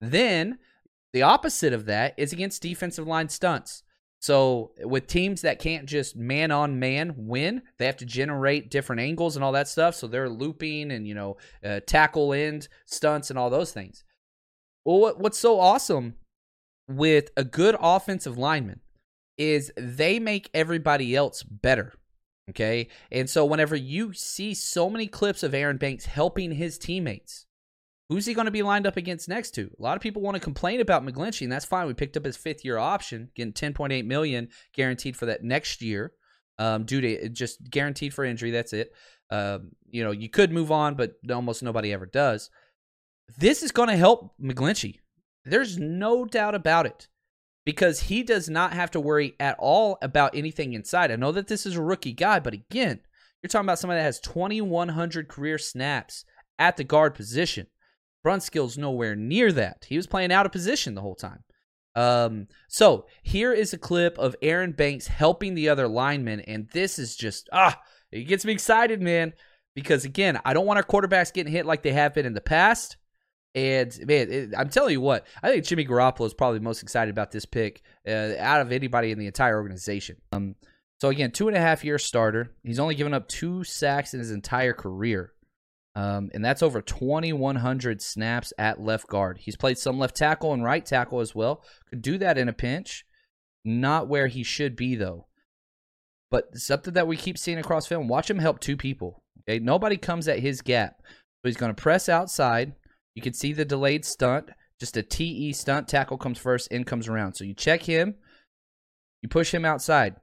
Then 0.00 0.58
the 1.12 1.22
opposite 1.22 1.72
of 1.72 1.86
that 1.86 2.14
is 2.16 2.32
against 2.32 2.62
defensive 2.62 3.06
line 3.06 3.28
stunts. 3.28 3.82
So 4.20 4.72
with 4.80 5.06
teams 5.06 5.42
that 5.42 5.60
can't 5.60 5.86
just 5.86 6.16
man 6.16 6.50
on 6.50 6.78
man 6.78 7.14
win, 7.16 7.62
they 7.78 7.86
have 7.86 7.96
to 7.98 8.06
generate 8.06 8.70
different 8.70 9.00
angles 9.00 9.36
and 9.36 9.44
all 9.44 9.52
that 9.52 9.68
stuff. 9.68 9.94
So 9.94 10.06
they're 10.06 10.28
looping 10.28 10.90
and 10.90 11.06
you 11.06 11.14
know 11.14 11.36
uh, 11.64 11.80
tackle 11.86 12.32
end 12.32 12.68
stunts 12.86 13.30
and 13.30 13.38
all 13.38 13.50
those 13.50 13.72
things. 13.72 14.04
Well, 14.84 14.98
what, 14.98 15.20
what's 15.20 15.38
so 15.38 15.60
awesome 15.60 16.14
with 16.88 17.30
a 17.36 17.44
good 17.44 17.76
offensive 17.78 18.36
lineman 18.36 18.80
is 19.36 19.70
they 19.76 20.18
make 20.18 20.50
everybody 20.52 21.14
else 21.14 21.42
better. 21.42 21.92
Okay. 22.50 22.88
And 23.12 23.28
so 23.28 23.44
whenever 23.44 23.76
you 23.76 24.12
see 24.12 24.54
so 24.54 24.88
many 24.88 25.06
clips 25.06 25.42
of 25.42 25.54
Aaron 25.54 25.76
Banks 25.76 26.06
helping 26.06 26.52
his 26.52 26.78
teammates, 26.78 27.46
who's 28.08 28.26
he 28.26 28.34
going 28.34 28.46
to 28.46 28.50
be 28.50 28.62
lined 28.62 28.86
up 28.86 28.96
against 28.96 29.28
next 29.28 29.50
to? 29.52 29.70
A 29.78 29.82
lot 29.82 29.96
of 29.96 30.02
people 30.02 30.22
want 30.22 30.34
to 30.36 30.40
complain 30.40 30.80
about 30.80 31.04
McGlinchey, 31.04 31.42
and 31.42 31.52
that's 31.52 31.66
fine. 31.66 31.86
We 31.86 31.94
picked 31.94 32.16
up 32.16 32.24
his 32.24 32.36
fifth 32.36 32.64
year 32.64 32.78
option, 32.78 33.30
getting 33.34 33.52
10.8 33.52 34.06
million 34.06 34.48
guaranteed 34.72 35.16
for 35.16 35.26
that 35.26 35.44
next 35.44 35.82
year, 35.82 36.12
um, 36.58 36.84
due 36.84 37.00
to 37.00 37.28
just 37.28 37.70
guaranteed 37.70 38.14
for 38.14 38.24
injury. 38.24 38.50
That's 38.50 38.72
it. 38.72 38.92
Um, 39.30 39.72
you 39.90 40.02
know, 40.02 40.10
you 40.10 40.30
could 40.30 40.50
move 40.50 40.72
on, 40.72 40.94
but 40.94 41.16
almost 41.30 41.62
nobody 41.62 41.92
ever 41.92 42.06
does. 42.06 42.50
This 43.36 43.62
is 43.62 43.72
going 43.72 43.90
to 43.90 43.96
help 43.96 44.32
McGlinchey. 44.42 45.00
There's 45.44 45.76
no 45.76 46.24
doubt 46.24 46.54
about 46.54 46.86
it 46.86 47.08
because 47.68 48.00
he 48.00 48.22
does 48.22 48.48
not 48.48 48.72
have 48.72 48.90
to 48.90 48.98
worry 48.98 49.36
at 49.38 49.54
all 49.58 49.98
about 50.00 50.34
anything 50.34 50.72
inside. 50.72 51.12
I 51.12 51.16
know 51.16 51.32
that 51.32 51.48
this 51.48 51.66
is 51.66 51.76
a 51.76 51.82
rookie 51.82 52.14
guy, 52.14 52.40
but 52.40 52.54
again, 52.54 53.00
you're 53.42 53.48
talking 53.48 53.66
about 53.66 53.78
somebody 53.78 53.98
that 54.00 54.04
has 54.04 54.20
2,100 54.20 55.28
career 55.28 55.58
snaps 55.58 56.24
at 56.58 56.78
the 56.78 56.84
guard 56.84 57.14
position. 57.14 57.66
Brunskill's 58.24 58.78
nowhere 58.78 59.14
near 59.14 59.52
that. 59.52 59.84
He 59.86 59.98
was 59.98 60.06
playing 60.06 60.32
out 60.32 60.46
of 60.46 60.52
position 60.52 60.94
the 60.94 61.02
whole 61.02 61.14
time. 61.14 61.44
Um, 61.94 62.48
so 62.68 63.04
here 63.22 63.52
is 63.52 63.74
a 63.74 63.78
clip 63.78 64.16
of 64.16 64.34
Aaron 64.40 64.72
Banks 64.72 65.08
helping 65.08 65.54
the 65.54 65.68
other 65.68 65.88
lineman, 65.88 66.40
and 66.40 66.70
this 66.72 66.98
is 66.98 67.16
just 67.16 67.50
ah, 67.52 67.78
it 68.10 68.24
gets 68.24 68.46
me 68.46 68.52
excited, 68.54 69.02
man. 69.02 69.34
Because 69.74 70.06
again, 70.06 70.40
I 70.42 70.54
don't 70.54 70.64
want 70.64 70.78
our 70.78 70.82
quarterbacks 70.82 71.34
getting 71.34 71.52
hit 71.52 71.66
like 71.66 71.82
they 71.82 71.92
have 71.92 72.14
been 72.14 72.24
in 72.24 72.32
the 72.32 72.40
past. 72.40 72.96
And 73.54 73.96
man, 74.06 74.30
it, 74.30 74.50
I'm 74.56 74.68
telling 74.68 74.92
you 74.92 75.00
what, 75.00 75.26
I 75.42 75.50
think 75.50 75.64
Jimmy 75.64 75.84
Garoppolo 75.84 76.26
is 76.26 76.34
probably 76.34 76.60
most 76.60 76.82
excited 76.82 77.10
about 77.10 77.30
this 77.30 77.46
pick 77.46 77.82
uh, 78.06 78.32
out 78.38 78.60
of 78.60 78.72
anybody 78.72 79.10
in 79.10 79.18
the 79.18 79.26
entire 79.26 79.56
organization. 79.56 80.16
Um, 80.32 80.54
so 81.00 81.08
again, 81.08 81.30
two 81.30 81.48
and 81.48 81.56
a 81.56 81.60
half 81.60 81.84
year 81.84 81.98
starter. 81.98 82.54
He's 82.62 82.78
only 82.78 82.94
given 82.94 83.14
up 83.14 83.28
two 83.28 83.64
sacks 83.64 84.14
in 84.14 84.20
his 84.20 84.30
entire 84.30 84.72
career, 84.72 85.32
um, 85.94 86.30
and 86.34 86.44
that's 86.44 86.62
over 86.62 86.82
2,100 86.82 88.02
snaps 88.02 88.52
at 88.58 88.80
left 88.80 89.08
guard. 89.08 89.38
He's 89.38 89.56
played 89.56 89.78
some 89.78 89.98
left 89.98 90.16
tackle 90.16 90.52
and 90.52 90.62
right 90.62 90.84
tackle 90.84 91.20
as 91.20 91.34
well. 91.34 91.62
Could 91.88 92.02
do 92.02 92.18
that 92.18 92.38
in 92.38 92.48
a 92.48 92.52
pinch. 92.52 93.04
Not 93.64 94.08
where 94.08 94.26
he 94.26 94.42
should 94.42 94.76
be 94.76 94.94
though. 94.94 95.26
But 96.30 96.56
something 96.58 96.94
that 96.94 97.08
we 97.08 97.16
keep 97.16 97.38
seeing 97.38 97.58
across 97.58 97.86
film. 97.86 98.08
Watch 98.08 98.28
him 98.28 98.38
help 98.38 98.60
two 98.60 98.76
people. 98.76 99.22
Okay, 99.48 99.58
nobody 99.58 99.96
comes 99.96 100.28
at 100.28 100.40
his 100.40 100.60
gap. 100.60 100.96
So 101.00 101.48
he's 101.48 101.56
going 101.56 101.74
to 101.74 101.82
press 101.82 102.08
outside. 102.08 102.74
You 103.18 103.22
can 103.22 103.32
see 103.32 103.52
the 103.52 103.64
delayed 103.64 104.04
stunt. 104.04 104.50
Just 104.78 104.96
a 104.96 105.02
TE 105.02 105.52
stunt. 105.52 105.88
Tackle 105.88 106.18
comes 106.18 106.38
first, 106.38 106.68
in 106.68 106.84
comes 106.84 107.08
around. 107.08 107.34
So 107.34 107.42
you 107.42 107.52
check 107.52 107.82
him, 107.82 108.14
you 109.22 109.28
push 109.28 109.52
him 109.52 109.64
outside. 109.64 110.14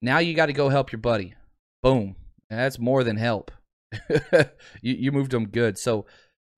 Now 0.00 0.20
you 0.20 0.34
got 0.34 0.46
to 0.46 0.52
go 0.52 0.68
help 0.68 0.92
your 0.92 1.00
buddy. 1.00 1.34
Boom. 1.82 2.14
That's 2.48 2.78
more 2.78 3.02
than 3.02 3.16
help. 3.16 3.50
you, 4.80 4.94
you 4.94 5.10
moved 5.10 5.34
him 5.34 5.48
good. 5.48 5.78
So 5.78 6.06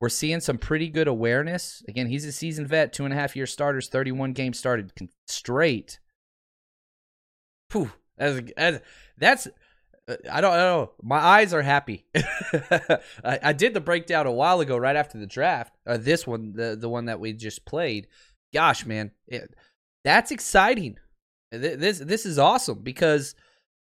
we're 0.03 0.11
seeing 0.11 0.41
some 0.41 0.59
pretty 0.59 0.91
good 0.91 1.09
awareness. 1.09 1.83
Again, 1.89 2.09
he's 2.09 2.27
a 2.27 2.33
seasoned 2.33 2.69
vet, 2.69 2.93
two 2.93 3.07
and 3.07 3.15
a 3.15 3.17
half 3.17 3.35
year 3.35 3.47
starters, 3.47 3.89
31 3.89 4.35
games 4.35 4.59
started 4.59 4.93
straight. 5.29 5.99
Whew, 7.73 7.91
that's, 8.19 8.81
that's 9.17 9.49
I 10.31 10.41
don't, 10.41 10.53
I 10.53 10.57
don't 10.57 10.81
know. 10.81 10.91
My 11.03 11.19
eyes 11.19 11.53
are 11.53 11.63
happy. 11.63 12.05
I, 12.15 13.39
I, 13.43 13.53
did 13.53 13.75
the 13.75 13.81
breakdown 13.81 14.27
a 14.27 14.33
while 14.33 14.61
ago, 14.61 14.77
right 14.77 14.97
after 14.97 15.19
the 15.19 15.27
draft. 15.27 15.77
Uh, 15.87 15.97
this 15.97 16.27
one, 16.27 16.53
the 16.53 16.77
the 16.79 16.89
one 16.89 17.07
that 17.07 17.21
we 17.21 17.33
just 17.33 17.65
played. 17.65 18.07
Gosh, 18.53 18.87
man, 18.87 19.13
it, 19.27 19.55
that's 20.05 20.31
exciting. 20.31 20.99
This 21.53 21.99
this 21.99 22.27
is 22.27 22.39
awesome 22.39 22.81
because 22.83 23.35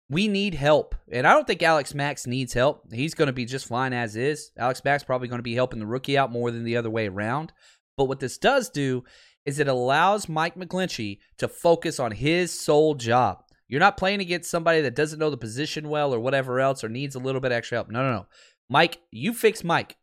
we 0.09 0.29
need 0.29 0.55
help, 0.55 0.95
and 1.11 1.27
I 1.27 1.33
don't 1.33 1.47
think 1.47 1.63
Alex 1.63 1.95
Mack 1.95 2.27
needs 2.27 2.53
help. 2.53 2.93
He's 2.93 3.15
going 3.15 3.29
to 3.29 3.33
be 3.33 3.45
just 3.45 3.67
fine 3.67 3.93
as 3.93 4.17
is. 4.17 4.51
Alex 4.59 4.83
Mack 4.85 5.07
probably 5.07 5.29
going 5.29 5.39
to 5.39 5.45
be 5.45 5.55
helping 5.55 5.81
the 5.81 5.87
rookie 5.87 6.19
out 6.19 6.31
more 6.31 6.51
than 6.51 6.65
the 6.65 6.77
other 6.77 6.91
way 6.91 7.09
around. 7.09 7.53
But 7.97 8.05
what 8.05 8.21
this 8.21 8.39
does 8.39 8.69
do 8.69 9.05
is 9.45 9.59
it 9.59 9.69
allows 9.69 10.29
Mike 10.29 10.55
McGlinchey 10.55 11.19
to 11.39 11.49
focus 11.49 11.99
on 11.99 12.13
his 12.13 12.59
sole 12.59 12.95
job. 12.95 13.45
You're 13.69 13.81
not 13.81 13.97
playing 13.97 14.21
against 14.21 14.51
somebody 14.51 14.81
that 14.83 14.95
doesn't 14.95 15.19
know 15.19 15.31
the 15.31 15.37
position 15.37 15.89
well 15.89 16.13
or 16.15 16.21
whatever 16.21 16.61
else 16.61 16.85
or 16.85 16.89
needs 16.89 17.15
a 17.15 17.21
little 17.21 17.41
bit 17.41 17.53
extra 17.53 17.79
help. 17.79 17.91
No, 17.91 18.03
no, 18.03 18.13
no. 18.13 18.27
Mike, 18.69 19.01
you 19.11 19.35
fix 19.35 19.65
Mike. 19.65 19.97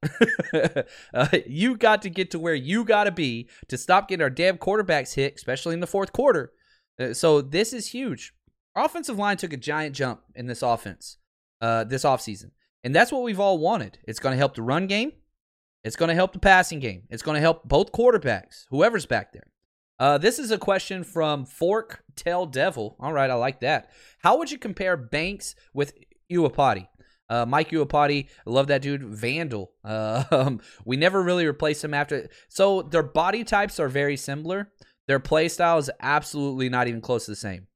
uh, 1.14 1.28
you 1.48 1.76
got 1.76 2.02
to 2.04 2.10
get 2.10 2.32
to 2.32 2.40
where 2.40 2.54
you 2.54 2.84
got 2.84 3.06
to 3.06 3.12
be 3.12 3.50
to 3.68 3.78
stop 3.78 4.08
getting 4.08 4.22
our 4.22 4.30
damn 4.30 4.58
quarterbacks 4.58 5.16
hit, 5.16 5.36
especially 5.36 5.74
in 5.74 5.80
the 5.80 5.88
fourth 5.88 6.14
quarter. 6.14 6.52
Uh, 7.00 7.14
so 7.14 7.42
this 7.42 7.74
is 7.74 7.88
huge. 7.88 8.34
Offensive 8.76 9.18
line 9.18 9.38
took 9.38 9.54
a 9.54 9.58
giant 9.58 9.96
jump 9.96 10.22
in 10.36 10.46
this 10.46 10.62
offense 10.62 11.18
uh, 11.62 11.84
this 11.84 12.04
offseason. 12.04 12.52
And 12.84 12.96
that's 12.96 13.12
what 13.12 13.24
we've 13.24 13.40
all 13.40 13.58
wanted. 13.58 13.98
It's 14.04 14.20
going 14.20 14.34
to 14.34 14.38
help 14.38 14.56
the 14.56 14.62
run 14.62 14.88
game. 14.88 15.14
It's 15.84 15.96
going 15.96 16.10
to 16.10 16.16
help 16.16 16.34
the 16.34 16.40
passing 16.40 16.80
game. 16.80 17.04
It's 17.10 17.24
going 17.24 17.36
to 17.36 17.42
help 17.42 17.68
both 17.68 17.92
quarterbacks, 17.92 18.66
whoever's 18.70 19.06
back 19.06 19.34
there. 19.34 19.52
Uh, 20.00 20.18
this 20.18 20.40
is 20.40 20.50
a 20.50 20.58
question 20.58 21.04
from 21.04 21.46
Fork 21.46 22.04
Tail 22.16 22.46
Devil. 22.46 22.96
All 23.00 23.12
right, 23.12 23.30
I 23.30 23.34
like 23.34 23.60
that. 23.60 23.90
How 24.20 24.38
would 24.38 24.50
you 24.50 24.58
compare 24.58 24.96
Banks 24.96 25.56
with 25.74 25.94
Iupati? 26.32 26.88
Uh, 27.30 27.46
Mike 27.46 27.70
Iupati, 27.70 28.28
I 28.48 28.50
love 28.50 28.68
that 28.68 28.82
dude. 28.82 29.04
Vandal. 29.04 29.72
Uh, 29.84 30.24
um, 30.32 30.62
we 30.86 30.98
never 30.98 31.22
really 31.22 31.46
replaced 31.46 31.84
him 31.84 31.94
after. 31.94 32.30
So 32.48 32.82
their 32.82 33.04
body 33.04 33.44
types 33.44 33.80
are 33.80 33.90
very 33.90 34.18
similar. 34.18 34.72
Their 35.08 35.20
play 35.20 35.50
style 35.50 35.78
is 35.78 35.92
absolutely 36.00 36.70
not 36.70 36.88
even 36.88 37.02
close 37.02 37.26
to 37.26 37.32
the 37.32 37.36
same. 37.36 37.68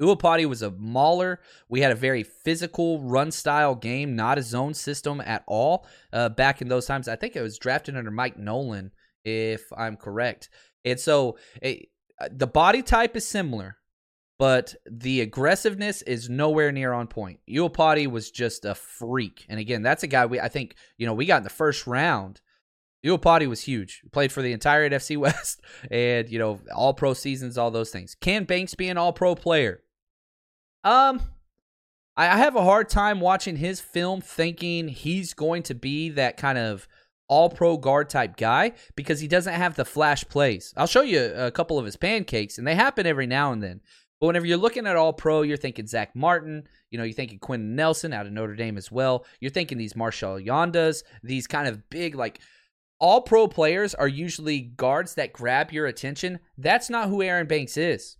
Iupati 0.00 0.46
was 0.48 0.62
a 0.62 0.70
mauler. 0.70 1.40
We 1.68 1.80
had 1.80 1.92
a 1.92 1.96
very 1.96 2.22
physical 2.22 3.00
run 3.00 3.30
style 3.30 3.74
game, 3.74 4.16
not 4.16 4.38
a 4.38 4.42
zone 4.42 4.74
system 4.74 5.20
at 5.20 5.44
all. 5.46 5.86
Uh, 6.12 6.28
back 6.28 6.62
in 6.62 6.68
those 6.68 6.86
times, 6.86 7.08
I 7.08 7.16
think 7.16 7.36
it 7.36 7.42
was 7.42 7.58
drafted 7.58 7.96
under 7.96 8.10
Mike 8.10 8.38
Nolan, 8.38 8.90
if 9.24 9.64
I'm 9.76 9.96
correct. 9.96 10.48
And 10.84 10.98
so 10.98 11.38
it, 11.60 11.88
uh, 12.20 12.28
the 12.30 12.46
body 12.46 12.82
type 12.82 13.16
is 13.16 13.26
similar, 13.26 13.76
but 14.38 14.74
the 14.90 15.20
aggressiveness 15.20 16.02
is 16.02 16.28
nowhere 16.28 16.72
near 16.72 16.92
on 16.92 17.06
point. 17.06 17.40
Iupati 17.48 18.06
was 18.06 18.30
just 18.30 18.64
a 18.64 18.74
freak. 18.74 19.46
And 19.48 19.60
again, 19.60 19.82
that's 19.82 20.02
a 20.02 20.08
guy 20.08 20.26
we 20.26 20.40
I 20.40 20.48
think, 20.48 20.76
you 20.98 21.06
know, 21.06 21.14
we 21.14 21.26
got 21.26 21.38
in 21.38 21.42
the 21.44 21.50
first 21.50 21.86
round. 21.86 22.40
Iupati 23.04 23.48
was 23.48 23.62
huge. 23.62 24.02
Played 24.12 24.32
for 24.32 24.42
the 24.42 24.52
entire 24.52 24.88
NFC 24.90 25.16
West 25.16 25.60
and, 25.90 26.28
you 26.28 26.38
know, 26.38 26.60
all 26.74 26.94
pro 26.94 27.14
seasons, 27.14 27.58
all 27.58 27.70
those 27.70 27.90
things. 27.90 28.14
Can 28.14 28.44
Banks 28.44 28.74
be 28.74 28.88
an 28.88 28.98
all 28.98 29.12
pro 29.12 29.34
player? 29.34 29.82
Um, 30.84 31.20
I 32.16 32.36
have 32.36 32.56
a 32.56 32.64
hard 32.64 32.88
time 32.88 33.20
watching 33.20 33.56
his 33.56 33.80
film 33.80 34.20
thinking 34.20 34.88
he's 34.88 35.32
going 35.32 35.62
to 35.64 35.74
be 35.74 36.10
that 36.10 36.36
kind 36.36 36.58
of 36.58 36.86
all 37.32 37.48
pro 37.48 37.78
guard 37.78 38.10
type 38.10 38.36
guy 38.36 38.72
because 38.94 39.18
he 39.18 39.26
doesn't 39.26 39.54
have 39.54 39.74
the 39.74 39.86
flash 39.86 40.22
plays. 40.28 40.74
I'll 40.76 40.86
show 40.86 41.00
you 41.00 41.32
a 41.34 41.50
couple 41.50 41.78
of 41.78 41.86
his 41.86 41.96
pancakes, 41.96 42.58
and 42.58 42.66
they 42.66 42.74
happen 42.74 43.06
every 43.06 43.26
now 43.26 43.52
and 43.52 43.62
then. 43.62 43.80
But 44.20 44.26
whenever 44.26 44.44
you're 44.44 44.58
looking 44.58 44.86
at 44.86 44.96
all 44.96 45.14
pro, 45.14 45.40
you're 45.40 45.56
thinking 45.56 45.86
Zach 45.86 46.14
Martin, 46.14 46.68
you 46.90 46.98
know, 46.98 47.04
you're 47.04 47.14
thinking 47.14 47.38
Quenton 47.38 47.74
Nelson 47.74 48.12
out 48.12 48.26
of 48.26 48.32
Notre 48.32 48.54
Dame 48.54 48.76
as 48.76 48.92
well. 48.92 49.24
You're 49.40 49.50
thinking 49.50 49.78
these 49.78 49.96
Marshal 49.96 50.34
Yandas, 50.34 51.04
these 51.22 51.46
kind 51.46 51.66
of 51.66 51.88
big, 51.88 52.14
like 52.14 52.38
all 53.00 53.22
pro 53.22 53.48
players 53.48 53.94
are 53.94 54.06
usually 54.06 54.60
guards 54.60 55.14
that 55.14 55.32
grab 55.32 55.72
your 55.72 55.86
attention. 55.86 56.38
That's 56.58 56.90
not 56.90 57.08
who 57.08 57.22
Aaron 57.22 57.46
Banks 57.46 57.78
is. 57.78 58.18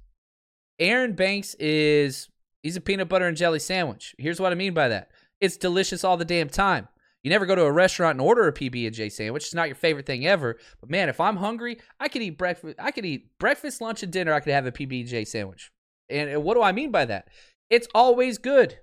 Aaron 0.79 1.12
Banks 1.12 1.53
is 1.59 2.31
he's 2.62 2.77
a 2.77 2.81
peanut 2.81 3.11
butter 3.11 3.27
and 3.27 3.37
jelly 3.37 3.59
sandwich. 3.59 4.14
Here's 4.16 4.40
what 4.40 4.53
I 4.53 4.55
mean 4.55 4.72
by 4.72 4.88
that. 4.88 5.11
It's 5.38 5.59
delicious 5.59 6.03
all 6.03 6.16
the 6.16 6.25
damn 6.25 6.48
time. 6.48 6.88
You 7.22 7.30
never 7.30 7.46
go 7.46 7.54
to 7.54 7.62
a 7.62 7.72
restaurant 7.72 8.18
and 8.18 8.20
order 8.20 8.48
a 8.48 8.52
PB 8.52 8.87
and 8.87 8.94
J 8.94 9.08
sandwich. 9.08 9.44
It's 9.44 9.54
not 9.54 9.68
your 9.68 9.76
favorite 9.76 10.06
thing 10.06 10.26
ever. 10.26 10.58
But 10.80 10.90
man, 10.90 11.08
if 11.08 11.20
I'm 11.20 11.37
hungry, 11.37 11.78
I 12.00 12.08
could 12.08 12.22
eat 12.22 12.37
breakfast. 12.37 12.76
I 12.78 12.90
could 12.90 13.06
eat 13.06 13.38
breakfast, 13.38 13.80
lunch, 13.80 14.02
and 14.02 14.12
dinner. 14.12 14.32
I 14.32 14.40
could 14.40 14.52
have 14.52 14.66
a 14.66 14.72
PB 14.72 15.00
and 15.00 15.08
J 15.08 15.24
sandwich. 15.24 15.70
And 16.11 16.42
what 16.42 16.54
do 16.54 16.62
I 16.62 16.72
mean 16.72 16.90
by 16.90 17.04
that? 17.04 17.28
It's 17.70 17.88
always 17.94 18.38
good. 18.38 18.78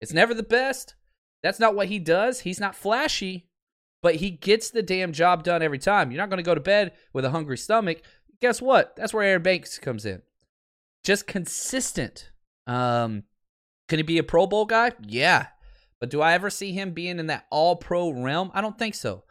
It's 0.00 0.12
never 0.12 0.34
the 0.34 0.42
best. 0.42 0.94
That's 1.42 1.58
not 1.58 1.74
what 1.74 1.88
he 1.88 1.98
does. 1.98 2.40
He's 2.40 2.60
not 2.60 2.74
flashy, 2.74 3.48
but 4.02 4.16
he 4.16 4.30
gets 4.30 4.70
the 4.70 4.82
damn 4.82 5.12
job 5.12 5.42
done 5.42 5.62
every 5.62 5.78
time. 5.78 6.10
You're 6.10 6.20
not 6.20 6.30
going 6.30 6.38
to 6.38 6.42
go 6.42 6.54
to 6.54 6.60
bed 6.60 6.92
with 7.12 7.24
a 7.24 7.30
hungry 7.30 7.58
stomach. 7.58 8.02
Guess 8.40 8.62
what? 8.62 8.94
That's 8.96 9.12
where 9.12 9.24
Aaron 9.24 9.42
Banks 9.42 9.78
comes 9.78 10.06
in. 10.06 10.22
Just 11.04 11.26
consistent. 11.26 12.30
Um, 12.66 13.24
can 13.88 13.98
he 13.98 14.02
be 14.02 14.18
a 14.18 14.22
Pro 14.22 14.46
Bowl 14.46 14.64
guy? 14.64 14.92
Yeah. 15.06 15.46
But 16.00 16.10
do 16.10 16.22
I 16.22 16.32
ever 16.32 16.50
see 16.50 16.72
him 16.72 16.92
being 16.92 17.18
in 17.18 17.26
that 17.26 17.46
all 17.50 17.76
pro 17.76 18.10
realm? 18.10 18.50
I 18.54 18.60
don't 18.60 18.78
think 18.78 18.94
so. 18.94 19.24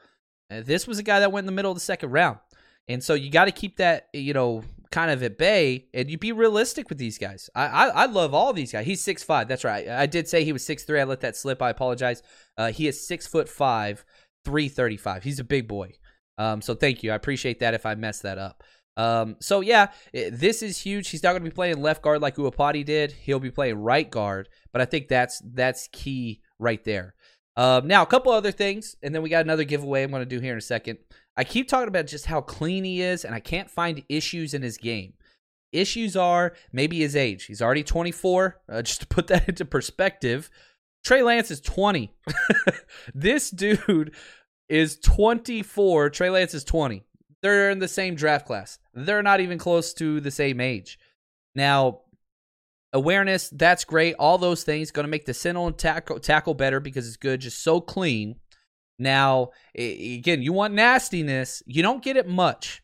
Uh, 0.51 0.61
this 0.61 0.87
was 0.87 0.99
a 0.99 1.03
guy 1.03 1.19
that 1.19 1.31
went 1.31 1.43
in 1.43 1.47
the 1.47 1.51
middle 1.51 1.71
of 1.71 1.77
the 1.77 1.81
second 1.81 2.11
round. 2.11 2.39
And 2.87 3.03
so 3.03 3.13
you 3.13 3.29
got 3.29 3.45
to 3.45 3.51
keep 3.51 3.77
that, 3.77 4.07
you 4.13 4.33
know, 4.33 4.63
kind 4.91 5.11
of 5.11 5.21
at 5.21 5.37
bay 5.37 5.85
and 5.93 6.09
you 6.09 6.17
be 6.17 6.31
realistic 6.31 6.89
with 6.89 6.97
these 6.97 7.17
guys. 7.17 7.49
I, 7.53 7.67
I, 7.67 7.87
I 7.87 8.05
love 8.05 8.33
all 8.33 8.53
these 8.53 8.71
guys. 8.71 8.85
He's 8.85 9.03
six 9.03 9.23
five. 9.23 9.47
That's 9.47 9.63
right. 9.63 9.87
I 9.87 10.05
did 10.05 10.27
say 10.27 10.43
he 10.43 10.53
was 10.53 10.65
six 10.65 10.83
three. 10.83 10.99
I 10.99 11.03
let 11.03 11.21
that 11.21 11.35
slip. 11.35 11.61
I 11.61 11.69
apologize. 11.69 12.23
Uh, 12.57 12.71
he 12.71 12.87
is 12.87 13.05
six 13.05 13.27
foot 13.27 13.47
five, 13.47 14.05
335. 14.45 15.23
He's 15.23 15.39
a 15.39 15.43
big 15.43 15.67
boy. 15.67 15.93
Um, 16.37 16.61
so 16.61 16.73
thank 16.73 17.03
you. 17.03 17.11
I 17.11 17.15
appreciate 17.15 17.59
that 17.59 17.73
if 17.73 17.85
I 17.85 17.95
messed 17.95 18.23
that 18.23 18.37
up. 18.37 18.63
Um, 18.97 19.37
so 19.39 19.61
yeah, 19.61 19.91
this 20.11 20.61
is 20.61 20.79
huge. 20.79 21.09
He's 21.09 21.23
not 21.23 21.31
going 21.31 21.43
to 21.43 21.49
be 21.49 21.53
playing 21.53 21.81
left 21.81 22.01
guard 22.01 22.21
like 22.21 22.35
Iupati 22.35 22.83
did. 22.83 23.11
He'll 23.11 23.39
be 23.39 23.51
playing 23.51 23.75
right 23.75 24.09
guard, 24.09 24.49
but 24.73 24.81
I 24.81 24.85
think 24.85 25.07
that's 25.07 25.41
that's 25.45 25.87
key 25.91 26.41
right 26.59 26.83
there. 26.83 27.15
Um, 27.55 27.87
now 27.87 28.03
a 28.03 28.05
couple 28.05 28.31
other 28.31 28.51
things, 28.51 28.95
and 29.01 29.13
then 29.13 29.21
we 29.21 29.29
got 29.29 29.43
another 29.43 29.63
giveaway 29.63 30.03
I'm 30.03 30.11
going 30.11 30.21
to 30.21 30.25
do 30.25 30.39
here 30.39 30.53
in 30.53 30.57
a 30.57 30.61
second. 30.61 30.99
I 31.35 31.43
keep 31.43 31.67
talking 31.67 31.87
about 31.87 32.07
just 32.07 32.25
how 32.25 32.41
clean 32.41 32.83
he 32.83 33.01
is, 33.01 33.25
and 33.25 33.33
I 33.33 33.39
can't 33.39 33.69
find 33.69 34.03
issues 34.09 34.53
in 34.53 34.61
his 34.61 34.77
game. 34.77 35.13
Issues 35.71 36.15
are 36.15 36.53
maybe 36.71 36.99
his 36.99 37.15
age. 37.15 37.45
He's 37.45 37.61
already 37.61 37.83
24. 37.83 38.61
Uh, 38.67 38.81
just 38.83 39.01
to 39.01 39.07
put 39.07 39.27
that 39.27 39.47
into 39.49 39.65
perspective, 39.65 40.49
Trey 41.03 41.23
Lance 41.23 41.51
is 41.51 41.61
20. 41.61 42.11
this 43.13 43.49
dude 43.49 44.13
is 44.67 44.97
24. 44.99 46.09
Trey 46.09 46.29
Lance 46.29 46.53
is 46.53 46.63
20. 46.63 47.03
They're 47.41 47.71
in 47.71 47.79
the 47.79 47.87
same 47.87 48.15
draft 48.15 48.45
class. 48.45 48.79
They're 48.93 49.23
not 49.23 49.39
even 49.39 49.57
close 49.57 49.93
to 49.95 50.19
the 50.19 50.31
same 50.31 50.59
age. 50.59 50.99
Now, 51.55 52.01
awareness, 52.93 53.49
that's 53.49 53.83
great. 53.83 54.15
All 54.15 54.37
those 54.37 54.63
things 54.63 54.91
going 54.91 55.05
to 55.05 55.09
make 55.09 55.25
the 55.25 55.33
Sentinel 55.33 55.67
and 55.67 55.77
tackle, 55.77 56.19
tackle 56.19 56.53
better 56.53 56.79
because 56.79 57.07
it's 57.07 57.17
good, 57.17 57.41
just 57.41 57.63
so 57.63 57.81
clean. 57.81 58.35
Now, 58.97 59.51
again, 59.75 60.41
you 60.41 60.51
want 60.51 60.73
nastiness. 60.73 61.63
You 61.65 61.81
don't 61.81 62.03
get 62.03 62.17
it 62.17 62.27
much, 62.27 62.81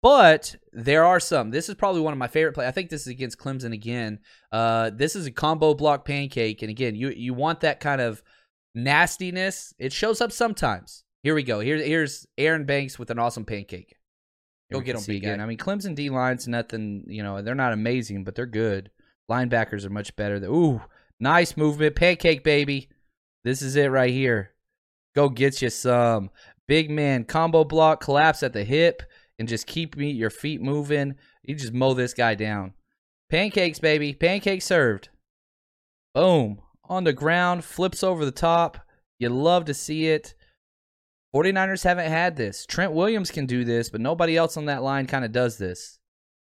but 0.00 0.56
there 0.72 1.04
are 1.04 1.20
some. 1.20 1.50
This 1.50 1.68
is 1.68 1.74
probably 1.74 2.00
one 2.00 2.14
of 2.14 2.18
my 2.18 2.28
favorite 2.28 2.54
plays. 2.54 2.68
I 2.68 2.72
think 2.72 2.88
this 2.88 3.02
is 3.02 3.08
against 3.08 3.38
Clemson 3.38 3.74
again. 3.74 4.20
Uh, 4.50 4.90
this 4.94 5.14
is 5.14 5.26
a 5.26 5.30
combo 5.30 5.74
block 5.74 6.06
pancake, 6.06 6.62
and 6.62 6.70
again, 6.70 6.94
you 6.94 7.10
you 7.10 7.34
want 7.34 7.60
that 7.60 7.80
kind 7.80 8.00
of 8.00 8.22
nastiness. 8.74 9.74
It 9.78 9.92
shows 9.92 10.22
up 10.22 10.32
sometimes. 10.32 11.04
Here 11.22 11.34
we 11.34 11.42
go. 11.42 11.60
Here, 11.60 11.76
here's 11.76 12.26
Aaron 12.38 12.64
Banks 12.64 12.98
with 12.98 13.10
an 13.10 13.18
awesome 13.18 13.44
pancake. 13.44 13.94
Go 14.72 14.80
get 14.80 14.96
him, 14.96 15.02
big 15.06 15.22
guy. 15.22 15.32
I 15.32 15.46
mean, 15.46 15.58
Clemson 15.58 15.94
D 15.94 16.10
line's 16.10 16.46
nothing. 16.46 17.04
You 17.08 17.22
know, 17.22 17.42
they're 17.42 17.54
not 17.54 17.72
amazing, 17.72 18.24
but 18.24 18.34
they're 18.34 18.46
good. 18.46 18.90
Linebackers 19.30 19.84
are 19.84 19.90
much 19.90 20.14
better. 20.16 20.38
Than, 20.38 20.50
Ooh, 20.50 20.80
nice 21.20 21.56
movement, 21.56 21.96
pancake 21.96 22.44
baby. 22.44 22.88
This 23.44 23.62
is 23.62 23.76
it 23.76 23.90
right 23.90 24.12
here. 24.12 24.52
Go 25.14 25.28
get 25.28 25.62
you 25.62 25.70
some 25.70 26.30
big 26.66 26.90
man 26.90 27.24
combo 27.24 27.64
block, 27.64 28.00
collapse 28.00 28.42
at 28.42 28.52
the 28.52 28.64
hip, 28.64 29.02
and 29.38 29.48
just 29.48 29.66
keep 29.66 29.96
me 29.96 30.10
your 30.10 30.30
feet 30.30 30.60
moving. 30.60 31.16
You 31.42 31.54
just 31.54 31.72
mow 31.72 31.94
this 31.94 32.14
guy 32.14 32.34
down. 32.34 32.74
Pancakes, 33.30 33.78
baby. 33.78 34.14
Pancakes 34.14 34.64
served. 34.64 35.10
Boom. 36.14 36.60
On 36.84 37.04
the 37.04 37.12
ground, 37.12 37.64
flips 37.64 38.02
over 38.02 38.24
the 38.24 38.30
top. 38.30 38.78
You 39.18 39.28
love 39.28 39.66
to 39.66 39.74
see 39.74 40.06
it. 40.06 40.34
49ers 41.34 41.84
haven't 41.84 42.10
had 42.10 42.36
this. 42.36 42.64
Trent 42.64 42.92
Williams 42.92 43.30
can 43.30 43.44
do 43.44 43.64
this, 43.64 43.90
but 43.90 44.00
nobody 44.00 44.36
else 44.36 44.56
on 44.56 44.64
that 44.66 44.82
line 44.82 45.06
kind 45.06 45.24
of 45.24 45.32
does 45.32 45.58
this. 45.58 45.98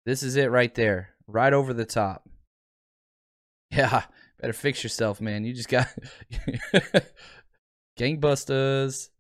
This 0.06 0.22
is 0.22 0.36
it 0.36 0.50
right 0.50 0.74
there, 0.74 1.10
right 1.26 1.52
over 1.52 1.74
the 1.74 1.84
top. 1.84 2.29
Yeah, 3.76 4.02
better 4.40 4.52
fix 4.52 4.82
yourself, 4.82 5.20
man. 5.20 5.44
You 5.44 5.54
just 5.54 5.68
got 5.68 5.86
gangbusters. 7.98 9.10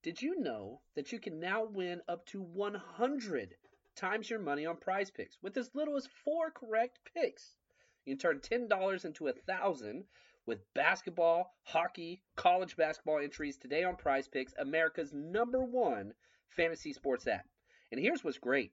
Did 0.00 0.22
you 0.22 0.38
know 0.38 0.80
that 0.94 1.10
you 1.10 1.18
can 1.18 1.40
now 1.40 1.64
win 1.64 2.00
up 2.08 2.24
to 2.26 2.40
100 2.40 3.56
times 3.96 4.30
your 4.30 4.38
money 4.38 4.64
on 4.64 4.76
prize 4.76 5.10
picks 5.10 5.38
with 5.42 5.56
as 5.56 5.74
little 5.74 5.96
as 5.96 6.08
four 6.24 6.52
correct 6.52 7.00
picks? 7.16 7.56
You 8.04 8.14
can 8.14 8.20
turn 8.20 8.68
$10 8.68 9.04
into 9.04 9.26
a 9.26 9.32
thousand 9.32 10.04
with 10.46 10.72
basketball, 10.74 11.54
hockey, 11.64 12.22
college 12.36 12.76
basketball 12.76 13.18
entries 13.18 13.56
today 13.56 13.82
on 13.82 13.96
Prize 13.96 14.28
Picks, 14.28 14.52
America's 14.58 15.12
number 15.12 15.64
one 15.64 16.12
fantasy 16.50 16.92
sports 16.92 17.26
app. 17.26 17.46
And 17.90 18.00
here's 18.00 18.22
what's 18.22 18.38
great: 18.38 18.72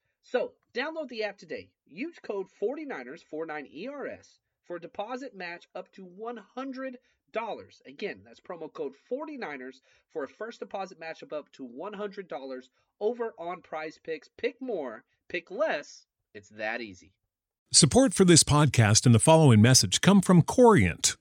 So 0.23 0.53
download 0.73 1.09
the 1.09 1.23
app 1.23 1.37
today. 1.37 1.69
Use 1.87 2.19
code 2.21 2.47
49ers, 2.61 3.21
49ERS, 3.31 4.39
for 4.63 4.77
a 4.77 4.81
deposit 4.81 5.35
match 5.35 5.67
up 5.75 5.91
to 5.93 6.05
$100. 6.05 6.95
Again, 7.85 8.21
that's 8.23 8.39
promo 8.39 8.71
code 8.71 8.93
49ers 9.11 9.81
for 10.11 10.23
a 10.23 10.27
first 10.29 10.59
deposit 10.59 10.99
match 10.99 11.23
up 11.23 11.51
to 11.53 11.67
$100 11.67 12.61
over 12.99 13.33
on 13.37 13.61
prize 13.61 13.99
picks. 14.03 14.29
Pick 14.37 14.61
more, 14.61 15.03
pick 15.27 15.51
less. 15.51 16.05
It's 16.33 16.49
that 16.49 16.81
easy. 16.81 17.13
Support 17.73 18.13
for 18.13 18.25
this 18.25 18.43
podcast 18.43 19.05
and 19.05 19.15
the 19.15 19.19
following 19.19 19.61
message 19.61 20.01
come 20.01 20.21
from 20.21 20.41
Corient. 20.41 21.15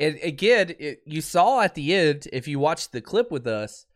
And 0.00 0.18
again, 0.22 0.74
it, 0.78 1.02
you 1.04 1.20
saw 1.20 1.60
at 1.60 1.74
the 1.74 1.94
end, 1.94 2.26
if 2.32 2.48
you 2.48 2.58
watched 2.58 2.90
the 2.90 3.00
clip 3.00 3.30
with 3.30 3.46
us, 3.46 3.86